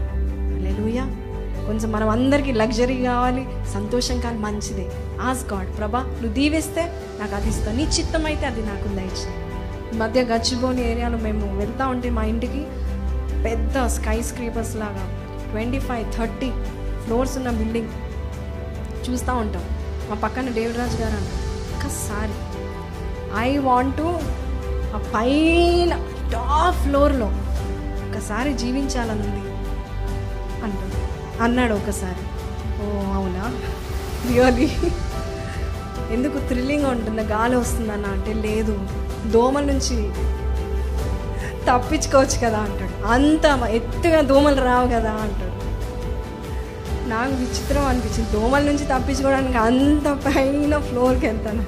లూయా 0.82 1.25
కొంచెం 1.66 1.88
మనం 1.94 2.08
అందరికీ 2.08 2.52
లగ్జరీ 2.60 2.96
కావాలి 3.02 3.42
సంతోషం 3.74 4.18
కానీ 4.24 4.38
మంచిదే. 4.44 4.84
ఆస్ 5.28 5.42
గాడ్ 5.52 5.70
ప్రభా 5.78 6.02
నువ్వు 6.20 6.34
దీవిస్తే 6.38 6.82
నాకు 7.20 7.34
అది 7.38 7.48
ఇస్తావు 7.52 7.76
నీ 7.76 7.84
చిత్తం 7.96 8.24
అయితే 8.30 8.44
అది 8.50 8.62
నాకు 8.70 8.88
దయచి 8.98 9.28
ఈ 9.92 9.96
మధ్య 10.02 10.20
గచ్చిబోని 10.30 10.82
ఏరియాలో 10.90 11.18
మేము 11.26 11.46
వెళ్తూ 11.60 11.84
ఉంటే 11.94 12.10
మా 12.18 12.24
ఇంటికి 12.32 12.62
పెద్ద 13.46 13.86
స్కై 13.96 14.18
స్క్రీపర్స్ 14.30 14.74
లాగా 14.82 15.04
ట్వంటీ 15.50 15.80
ఫైవ్ 15.88 16.04
థర్టీ 16.16 16.50
ఫ్లోర్స్ 17.04 17.34
ఉన్న 17.40 17.50
బిల్డింగ్ 17.60 17.92
చూస్తూ 19.06 19.32
ఉంటాం. 19.42 19.64
మా 20.08 20.16
పక్కన 20.24 20.48
దేవరాజ్ 20.58 20.96
గారు 21.02 21.16
అన్నారు 21.20 21.42
ఒక్కసారి 21.74 22.36
ఐ 23.46 23.50
వాంట్ 23.68 24.02
ఆ 24.96 25.00
పైన 25.14 25.92
టాప్ 26.34 26.78
ఫ్లోర్లో 26.84 27.28
ఒకసారి 28.06 28.52
జీవించాలని 28.62 29.24
ఉంది 29.28 29.42
అన్నాడు 31.40 31.74
ఒకసారి. 31.74 32.22
ఓ 32.82 33.14
అవునా? 33.14 33.52
రియలీ? 34.32 34.72
ఎందుకు 36.10 36.38
థ్రిల్లింగ్ 36.38 36.86
ఉంటుంది 36.86 37.22
గాలి 37.22 37.56
వస్తుందన్న 37.56 38.06
అంటే 38.06 38.32
లేదు. 38.32 38.80
దోమల 39.26 39.62
నుంచి 39.64 40.10
తప్పించుకోవచ్చు 41.66 42.46
కదా 42.46 42.58
అంటాడు. 42.58 43.06
అంత 43.06 43.68
ఎత్తుగా 43.68 44.20
దోమలు 44.20 44.64
రావు 44.64 44.86
కదా 44.86 45.10
అంటాడు. 45.10 45.56
నాకు 47.08 47.34
విచిత్రం 47.34 47.86
అనిపించింది. 47.86 48.30
దోమల 48.30 48.62
నుంచి 48.62 48.84
తప్పించుకోవడానికి 48.84 49.58
అంత 49.58 50.08
పైన 50.08 50.78
ఫ్లోర్కి 50.78 51.26
వెళ్తాను. 51.26 51.64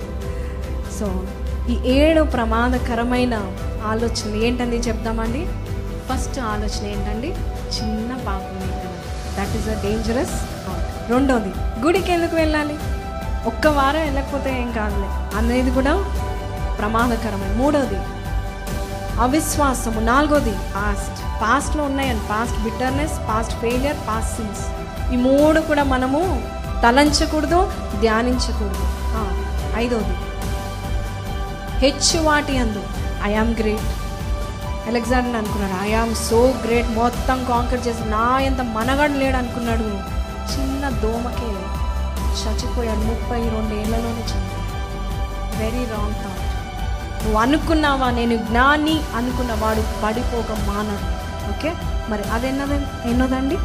సో 0.99 1.27
ఈ 1.69 1.91
ఏడు 1.91 2.23
ప్రమాదకరమైన 2.23 3.55
ఆలోచనలు 3.85 4.45
ఏంటని 4.45 4.77
చెప్దామండి? 4.77 5.47
ఫస్ట్ 6.09 6.41
ఆలోచన 6.41 6.87
ఏంటండి? 6.87 7.27
చిన్న 7.79 8.17
పాపం. 8.27 8.58
దట్ 9.39 9.55
ఈస్ 9.59 9.69
అ 9.75 9.77
డేంజరస్ 9.87 10.37
రెండోది 11.13 11.53
గుడికి 11.85 12.11
ఎందుకు 12.13 12.35
వెళ్ళాలి? 12.37 12.77
ఒక్క 13.51 13.67
వారం 13.79 14.03
వెళ్ళకపోతే 14.07 14.51
ఏం 14.61 14.69
కాదులే. 14.79 15.11
అనేది 15.39 15.71
కూడా 15.79 15.93
ప్రమాదకరమైన 16.79 17.55
మూడోది 17.61 18.01
అవిశ్వాసము. 19.25 20.01
నాలుగోది 20.09 20.55
పాస్ట్ 20.75 21.21
పాస్ట్లో 21.43 21.83
ఉన్నాయండి. 21.91 22.25
Past 22.33 22.59
bitterness 22.67 23.17
past 23.29 23.55
failure 23.63 23.99
past 24.09 24.35
sins 24.37 24.65
ఈ 25.15 25.17
మూడు 25.27 25.61
కూడా 25.69 25.85
మనము 25.95 26.21
తలంచకూడదు 26.85 27.61
ధ్యానించకూడదు. 28.01 28.87
ఐదోది 29.83 30.17
హెచ్చు 31.83 32.19
వాటి 32.29 32.55
అందు. 32.65 32.83
ఐ 33.29 33.33
ఆమ్ 33.41 33.53
గ్రేట్ 33.61 33.89
అలెగ్జాండర్ 34.89 35.37
అనుకున్నాడు. 35.37 35.89
ఐ 35.89 35.93
ఆమ్ 35.93 36.15
సో 36.15 36.55
గ్రేట్ 36.65 36.89
మొత్తం 36.89 37.45
కాంకర్ 37.45 37.89
చేసి 37.89 38.05
నా 38.05 38.41
ఎంత 38.41 38.61
మనగాడు 38.61 39.13
లేడు 39.13 39.37
అనుకున్నాడు. 39.37 39.83
చిన్న 40.53 40.89
దోమకే 40.89 41.51
చచ్చిపోయాడు. 42.43 42.99
ముప్పై 42.99 43.43
రెండు 43.43 43.75
ఏళ్ళలోనే 43.75 44.23
చనిపోయాడు. 44.23 44.69
వెరీ 45.63 45.85
రాంగ్ 45.85 46.15
థాట్ 46.15 46.45
నువ్వు 47.25 47.39
అనుకున్నావా? 47.41 48.11
నేను 48.11 48.37
జ్ఞాని 48.37 49.01
అనుకున్నవాడు 49.15 49.83
పడిపోక 50.05 50.53
మానడు. 50.53 51.29
ఓకే 51.51 51.73
మరి 52.09 52.23
అదెన్నది? 52.23 53.09
ఎన్నోదండి? 53.11 53.59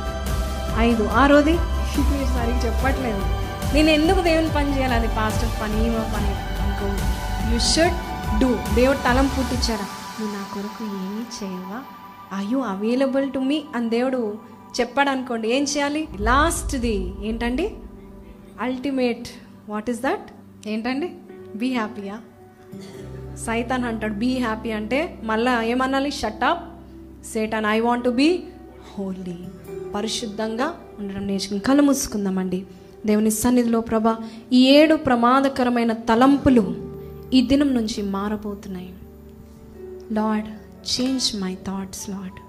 ఐదు. 0.77 1.09
ఆరోది? 1.13 1.53
మీరు 1.53 2.27
సరిగ్గా 2.27 2.65
చెప్పట్లేదు. 2.65 3.25
నేను 3.73 3.89
ఎందుకు 3.89 4.21
దేవుని 4.21 4.49
పని 4.49 4.77
చేయాలి? 4.77 4.95
అది 4.95 5.07
పాస్టర్ 5.07 5.61
పని 5.61 5.85
ఏమో 5.85 5.99
పని 5.99 6.31
అనుకో. 6.63 6.87
యు 7.53 7.59
షుడ్ 7.59 7.97
డూ 8.39 8.75
దేవుడు 8.75 8.97
తలం 8.97 9.27
పుట్టించారా 9.27 9.85
నువ్వు 10.19 10.37
నా 10.37 10.43
కొరకు 10.53 10.83
చేయవా? 11.43 11.83
I 12.37 12.45
you 12.51 12.57
available 12.57 13.31
to 13.31 13.39
me 13.39 13.63
అని 13.75 13.89
దేవుడు 13.89 14.37
చెప్పాడు 14.79 15.09
అనుకోండి 15.09 15.47
ఏం 15.49 15.63
చేయాలి? 15.63 16.07
లాస్ట్ది 16.19 17.13
ఏంటండి? 17.23 17.75
అల్టిమేట్ 18.61 19.27
వాట్ 19.69 19.89
ఈస్ 19.89 19.99
దట్ 19.99 20.25
ఏంటండి? 20.67 21.11
బీ 21.55 21.73
హ్యాపీయా 21.73 22.19
సైతాన్ 23.35 23.83
అంటాడు 23.83 24.13
బీ 24.13 24.37
హ్యాపీ 24.37 24.71
అంటే 24.71 25.19
మళ్ళా 25.23 25.61
ఏమనాలి? 25.61 26.11
Shut up 26.11 26.63
Satan 27.25 27.65
I 27.65 27.79
want 27.79 28.03
to 28.03 28.09
be 28.09 28.43
holy 28.93 29.37
పరిశుద్ధంగా 29.95 30.75
ఉండడం 30.99 31.27
నేర్చుకుని 31.27 31.59
కళ్ళు 31.59 31.81
మూసుకుందామండి. 31.81 32.65
దేవుని 33.05 33.31
సన్నిధిలో 33.31 33.81
ప్రభ 33.81 34.15
ఈ 34.53 34.69
ఏడు 34.69 34.95
ప్రమాదకరమైన 34.95 35.93
తలంపులు 35.93 36.75
ఈ 37.33 37.41
దినం 37.41 37.73
నుంచి 37.73 38.01
మారబోతున్నాయి. 38.01 38.93
Lord 40.11 40.47
change 40.83 41.41
my 41.41 41.55
thoughts 41.55 42.09
Lord 42.09 42.39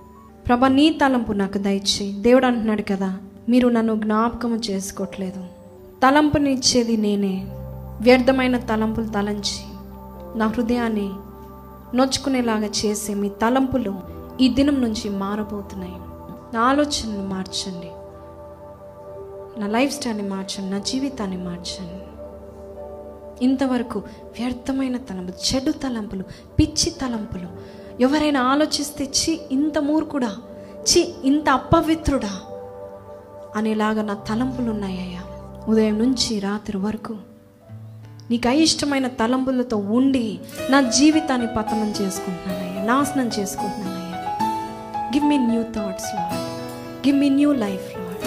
ప్రభ 0.47 0.65
నీ 0.65 0.91
తలంపు 0.91 1.33
నాకు 1.33 1.59
దయచేయి. 1.59 2.13
దేవుడు 2.13 2.47
అంటున్నాడు 2.47 2.83
కదా 2.83 3.19
మీరు 3.49 3.69
నన్ను 3.69 3.95
జ్ఞాపకం 3.95 4.57
చేసుకోవట్లేదు. 4.57 5.47
తలంపునిచ్చేది 6.03 6.97
నేనే. 6.97 7.49
వ్యర్థమైన 8.01 8.59
తలంపులు 8.59 9.09
తలంచి 9.09 9.65
నా 10.39 10.47
హృదయాన్ని 10.47 11.11
నొచ్చుకునేలాగా 11.97 12.67
చేసే 12.67 13.15
మీ 13.15 13.29
తలంపులు 13.29 13.95
ఈ 14.41 14.49
దినం 14.49 14.81
నుంచి 14.81 15.09
మారబోతున్నాయి. 15.09 15.93
నా 16.57 16.61
ఆలోచనను 16.61 17.27
మార్చండి. 17.27 17.91
నా 19.61 19.67
లైఫ్ 19.67 19.95
స్టైల్ని 19.95 20.29
మార్చండి. 20.29 20.71
నా 20.71 20.79
జీవితాన్ని 20.79 21.37
మార్చండి. 21.37 22.05
ఇంతవరకు 23.45 23.99
వ్యర్థమైన 23.99 24.97
తలంపులు 24.97 25.55
చెడు 25.55 25.73
తలంపులు 25.73 26.23
పిచ్చి 26.59 26.91
తలంపులు 26.91 27.49
ఎవరైనా 28.01 28.43
ఆలోచిస్తే 28.43 29.05
చి 29.15 29.41
ఇంత 29.51 29.79
మూర్ఖుడా 29.79 30.33
చి 30.83 31.15
ఇంత 31.25 31.49
అపవిత్రుడా 31.51 32.33
అనేలాగా 33.57 34.03
నా 34.03 34.15
తలంపులు 34.15 34.71
ఉన్నాయ్యా 34.71 35.23
ఉదయం 35.69 35.99
నుంచి 35.99 36.41
రాత్రి 36.41 36.77
వరకు 36.77 37.17
నీకు 38.31 38.49
అయిష్టమైన 38.49 39.07
తలంపులతో 39.07 39.77
ఉండి 39.77 40.39
నా 40.71 40.81
జీవితాన్ని 40.81 41.47
పతనం 41.47 41.95
చేసుకుంటున్నానయ్యా 42.01 42.85
నాశనం 42.85 43.27
చేసుకుంటున్నానయ్యా. 43.39 44.21
Give 45.11 45.25
me 45.25 45.39
new 45.39 45.63
thoughts 45.63 46.15
Lord 46.15 46.41
give 47.07 47.19
me 47.19 47.29
new 47.29 47.53
life 47.53 47.99
Lord 47.99 48.25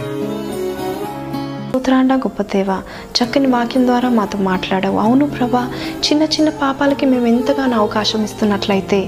స్తోత్రాండ 1.77 2.13
గొప్ప 2.13 2.41
దేవ 2.41 2.71
చక్కని 3.17 3.47
వాక్యం 3.47 3.85
ద్వారా 3.85 4.09
మాతో 4.09 4.37
మాట్లాడావు. 4.39 4.97
అవును 4.97 5.25
ప్రభా 5.25 5.61
చిన్న 6.05 6.23
చిన్న 6.23 6.49
పాపాలకి 6.49 7.05
మేము 7.05 7.27
ఎంతగానో 7.27 7.77
అవకాశం 7.77 8.23
ఇస్తున్నట్లయితే 8.23 8.99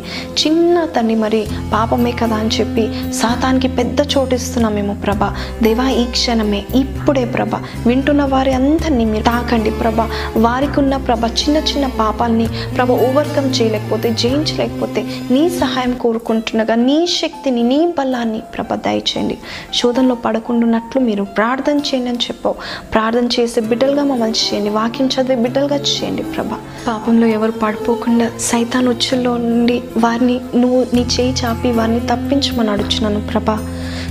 చిన్న 0.41 0.85
తన్ని 0.85 1.15
మరి 1.15 1.47
పాపమే 1.73 2.11
కదా 2.11 2.35
అని 2.35 2.49
చెప్పి 2.49 3.13
సాతానికి 3.13 3.67
పెద్ద 3.67 3.99
చోటు 4.01 4.35
ఇస్తున్నామేమో 4.35 4.93
ప్రభా. 4.93 5.29
దేవా 5.63 5.89
ఈ 5.89 6.03
క్షణమే 6.05 6.61
ఇప్పుడే 6.75 7.25
ప్రభ. 7.25 7.55
వింటున్న 7.87 8.23
వారి 8.23 8.53
అందరినీ 8.53 9.05
మీరు 9.05 9.23
తాకండి 9.23 9.71
ప్రభ. 9.71 9.99
వారికి 10.37 10.79
ఉన్న 10.79 10.97
ప్రభ 10.97 11.23
చిన్న 11.41 11.57
చిన్న 11.71 11.87
పాపాలని 11.87 12.47
ప్రభ 12.75 12.91
ఓవర్కమ్ 12.91 13.49
చేయలేకపోతే 13.61 14.11
జయించలేకపోతే 14.13 15.03
నీ 15.31 15.49
సహాయం 15.49 15.93
కోరుకుంటుండగా 15.93 16.75
నీ 16.75 16.99
శక్తిని 17.07 17.63
నీ 17.63 17.81
బలాన్ని 17.99 18.39
ప్రభ 18.39 18.73
దయచేయండి. 18.73 19.39
శోధనలో 19.73 20.15
పడకుండాన్నట్లు 20.15 21.01
మీరు 21.01 21.23
ప్రార్థన 21.23 21.77
చేయండి 21.79 22.09
అని 22.09 22.17
చెప్పావు. 22.17 22.55
ప్రార్థన 22.93 23.25
చేసే 23.25 23.61
బిడ్డలుగా 23.61 24.03
మమ్మల్ని 24.03 24.37
చేయండి. 24.37 24.69
వాక్యం 24.69 25.07
చదివే 25.07 25.35
బిడ్డలుగా 25.35 25.75
చేయండి 25.75 26.23
ప్రభ. 26.23 26.49
పాపంలో 26.87 27.27
ఎవరు 27.27 27.51
పడిపోకుండా 27.51 28.31
సైతాన్ 28.39 28.87
ఉచ్చుల్లో 28.87 29.37
నుండి 29.37 29.83
వారిని 29.97 30.39
నువ్వు 30.55 30.87
నీ 30.93 31.01
చేయి 31.01 31.33
చాపి 31.33 31.71
వారిని 31.71 31.99
తప్పించమని 31.99 32.69
అడుగుచున్నాను 32.69 33.21
ప్రభ. 33.27 33.57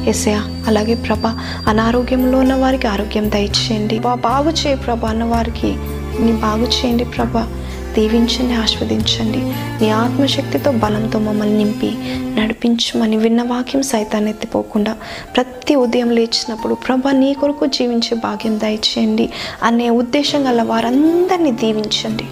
ఎసయా 0.07 0.43
అలాగే 0.67 0.95
ప్రభ 0.95 1.27
అనారోగ్యంలో 1.69 2.39
ఉన్న 2.39 2.55
వారికి 2.55 2.87
ఆరోగ్యం 2.87 3.31
దయచేయండి. 3.31 3.99
బాగు 3.99 4.51
చేయి 4.51 4.77
ప్రభ 4.77 5.05
అన్న 5.05 5.25
వారికి. 5.25 5.77
నీ 6.21 6.33
బాగు 6.33 6.65
చేయండి 6.65 7.05
ప్రభ. 7.05 7.47
దీవించండి 7.95 8.55
ఆస్వాదించండి 8.55 9.39
నీ 9.85 9.91
ఆత్మశక్తితో 9.91 10.73
బలంతో 10.73 11.19
మమ్మల్ని 11.19 11.59
నింపి 11.59 11.93
నడిపించమని 12.41 13.17
విన్న 13.17 13.43
వాక్యం 13.43 13.83
సైతాన్ని 13.83 14.31
ఎత్తిపోకుండా 14.31 14.97
ప్రతి 15.37 15.75
ఉదయం 15.75 16.11
లేచినప్పుడు 16.11 16.75
ప్రభా 16.75 17.11
నీ 17.11 17.33
కొరకు 17.33 17.67
జీవించే 17.67 18.15
భాగ్యం 18.15 18.59
దయచేయండి. 18.59 19.31
అనే 19.63 19.91
ఉద్దేశం 19.91 20.47
గల 20.47 20.63
వారందరినీ 20.63 21.53
దీవించండి. 21.53 22.25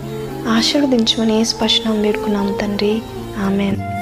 ఆశీర్వదించమని 0.49 1.41
ఏ 1.41 1.45
స్పష్టం 1.45 2.03
వేడుకున్నాం 2.03 2.55
తండ్రి. 2.63 3.03
ఆమెన్. 3.45 3.96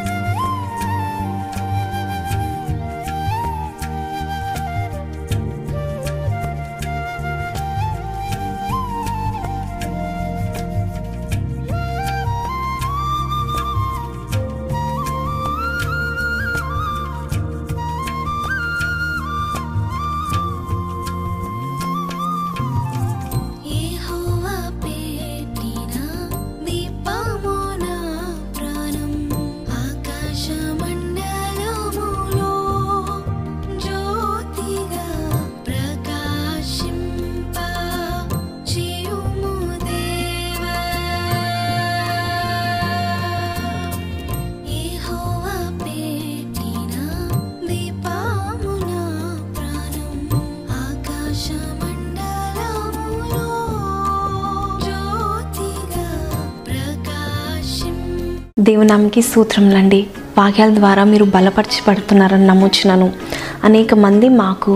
దేవునామికి 58.68 59.22
సూత్రంలండి 59.22 60.06
వాక్యాల 60.38 60.74
ద్వారా 60.74 61.04
మీరు 61.04 61.24
బలపరచబడుతున్నారని 61.24 62.46
నమ్ముచున్నాను. 62.46 63.12
అనేక 63.64 63.94
మంది 63.94 64.28
మాకు 64.28 64.72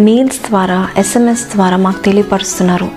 మెయిల్స్ 0.00 0.38
ద్వారా 0.48 0.78
ఎస్ఎంఎస్ 0.98 1.44
ద్వారా 1.54 1.76
మాకు 1.76 2.00
తెలియపరుస్తున్నారు. 2.04 2.88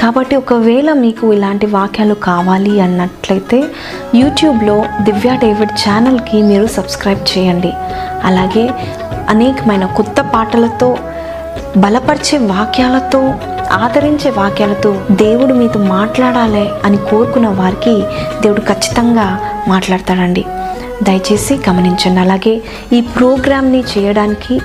కాబట్టి 0.00 0.36
ఒకవేళ 0.36 0.92
మీకు 0.92 1.32
ఇలాంటి 1.32 1.66
వాక్యాలు 1.66 2.14
కావాలి 2.14 2.80
అన్నట్లయితే 2.80 3.64
యూట్యూబ్లో 4.14 4.84
దివ్య 5.02 5.38
డేవిడ్ 5.42 5.76
ఛానల్కి 5.84 6.42
మీరు 6.42 6.66
సబ్స్క్రైబ్ 6.66 7.38
చేయండి. 7.38 7.72
అలాగే 8.24 8.70
అనేకమైన 9.28 9.86
కొత్త 9.86 10.20
పాటలతో 10.34 10.98
బలపరిచే 11.76 12.38
వాక్యాలతో 12.38 13.20
ఆదరించే 13.72 14.30
వాక్యాలతో 14.30 14.90
దేవుడు 15.10 15.54
మీతో 15.54 15.80
మాట్లాడాలి 15.80 16.66
అని 16.84 16.96
కోరుకున్న 16.96 17.48
వారికి 17.48 17.94
దేవుడు 18.42 18.60
ఖచ్చితంగా 18.60 19.26
మాట్లాడతాడండి. 19.68 20.44
దయచేసి 21.02 21.54
గమనించండి. 21.68 22.20
అలాగే 22.20 22.62
ఈ 22.92 23.00
ప్రోగ్రామ్ని 23.00 23.80
చేయడానికి 23.80 24.60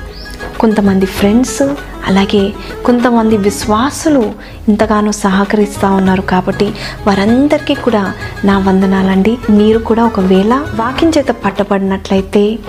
కొంతమంది 0.60 1.06
ఫ్రెండ్స్ 1.06 1.62
అలాగే 2.08 2.54
కొంతమంది 2.86 3.38
విశ్వాసులు 3.38 4.32
ఇంతగానో 4.68 5.12
సహకరిస్తూ 5.12 5.88
ఉన్నారు 5.88 6.22
కాబట్టి 6.22 6.66
వారందరికీ 7.08 7.74
కూడా 7.74 8.14
నా 8.46 8.60
వందనాలండి. 8.60 9.38
మీరు 9.50 9.80
కూడా 9.80 10.06
ఒకవేళ 10.06 10.54
వాకింగ్ 10.54 11.14
చేత 11.18 11.28
పట్టబడినట్లయితే 11.46 12.60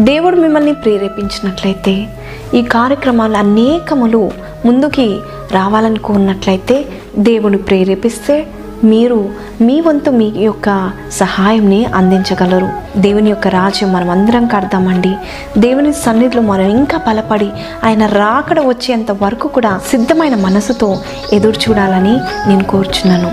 దేవుడు 0.00 0.36
మిమ్మల్ని 0.36 0.74
ప్రేరేపించినట్లయితే 0.74 2.06
ఈ 2.54 2.62
కార్యక్రమాలు 2.62 3.36
అనేకములు 3.36 4.30
ముందుకి 4.66 5.18
రావాలనుకున్నట్లయితే 5.52 6.84
దేవుడు 7.18 7.58
ప్రేరేపిస్తే 7.58 8.46
మీరు 8.84 9.30
మీ 9.66 9.80
వంతు 9.80 10.10
మీ 10.10 10.26
యొక్క 10.36 10.68
సహాయంని 11.12 11.80
అందించగలరు. 11.98 12.68
దేవుని 12.96 13.30
యొక్క 13.30 13.48
రాజ్యం 13.48 13.92
మనం 13.92 14.10
అందరం 14.10 14.46
కడదామండి 14.46 15.12
దేవుని 15.58 15.92
సన్నిధిలో 15.92 16.42
మనం 16.42 16.68
ఇంకా 16.78 16.98
బలపడి 17.08 17.50
ఆయన 17.84 18.06
రాకడ 18.06 18.60
వచ్చేంత 18.60 19.10
వరకు 19.22 19.48
కూడా 19.48 19.80
సిద్ధమైన 19.90 20.34
మనసుతో 20.34 20.88
ఎదురు 21.32 21.58
చూడాలని 21.64 22.14
నేను 22.48 22.64
కోరుచున్నాను. 22.64 23.30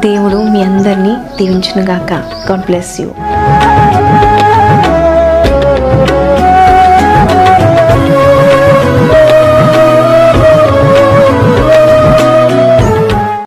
దేవుడు 0.00 0.36
మీ 0.36 0.62
అందరినీ 0.62 1.14
దీవించునుగాక. 1.38 2.12
God 2.50 2.66
bless 2.66 3.00
you 3.00 3.08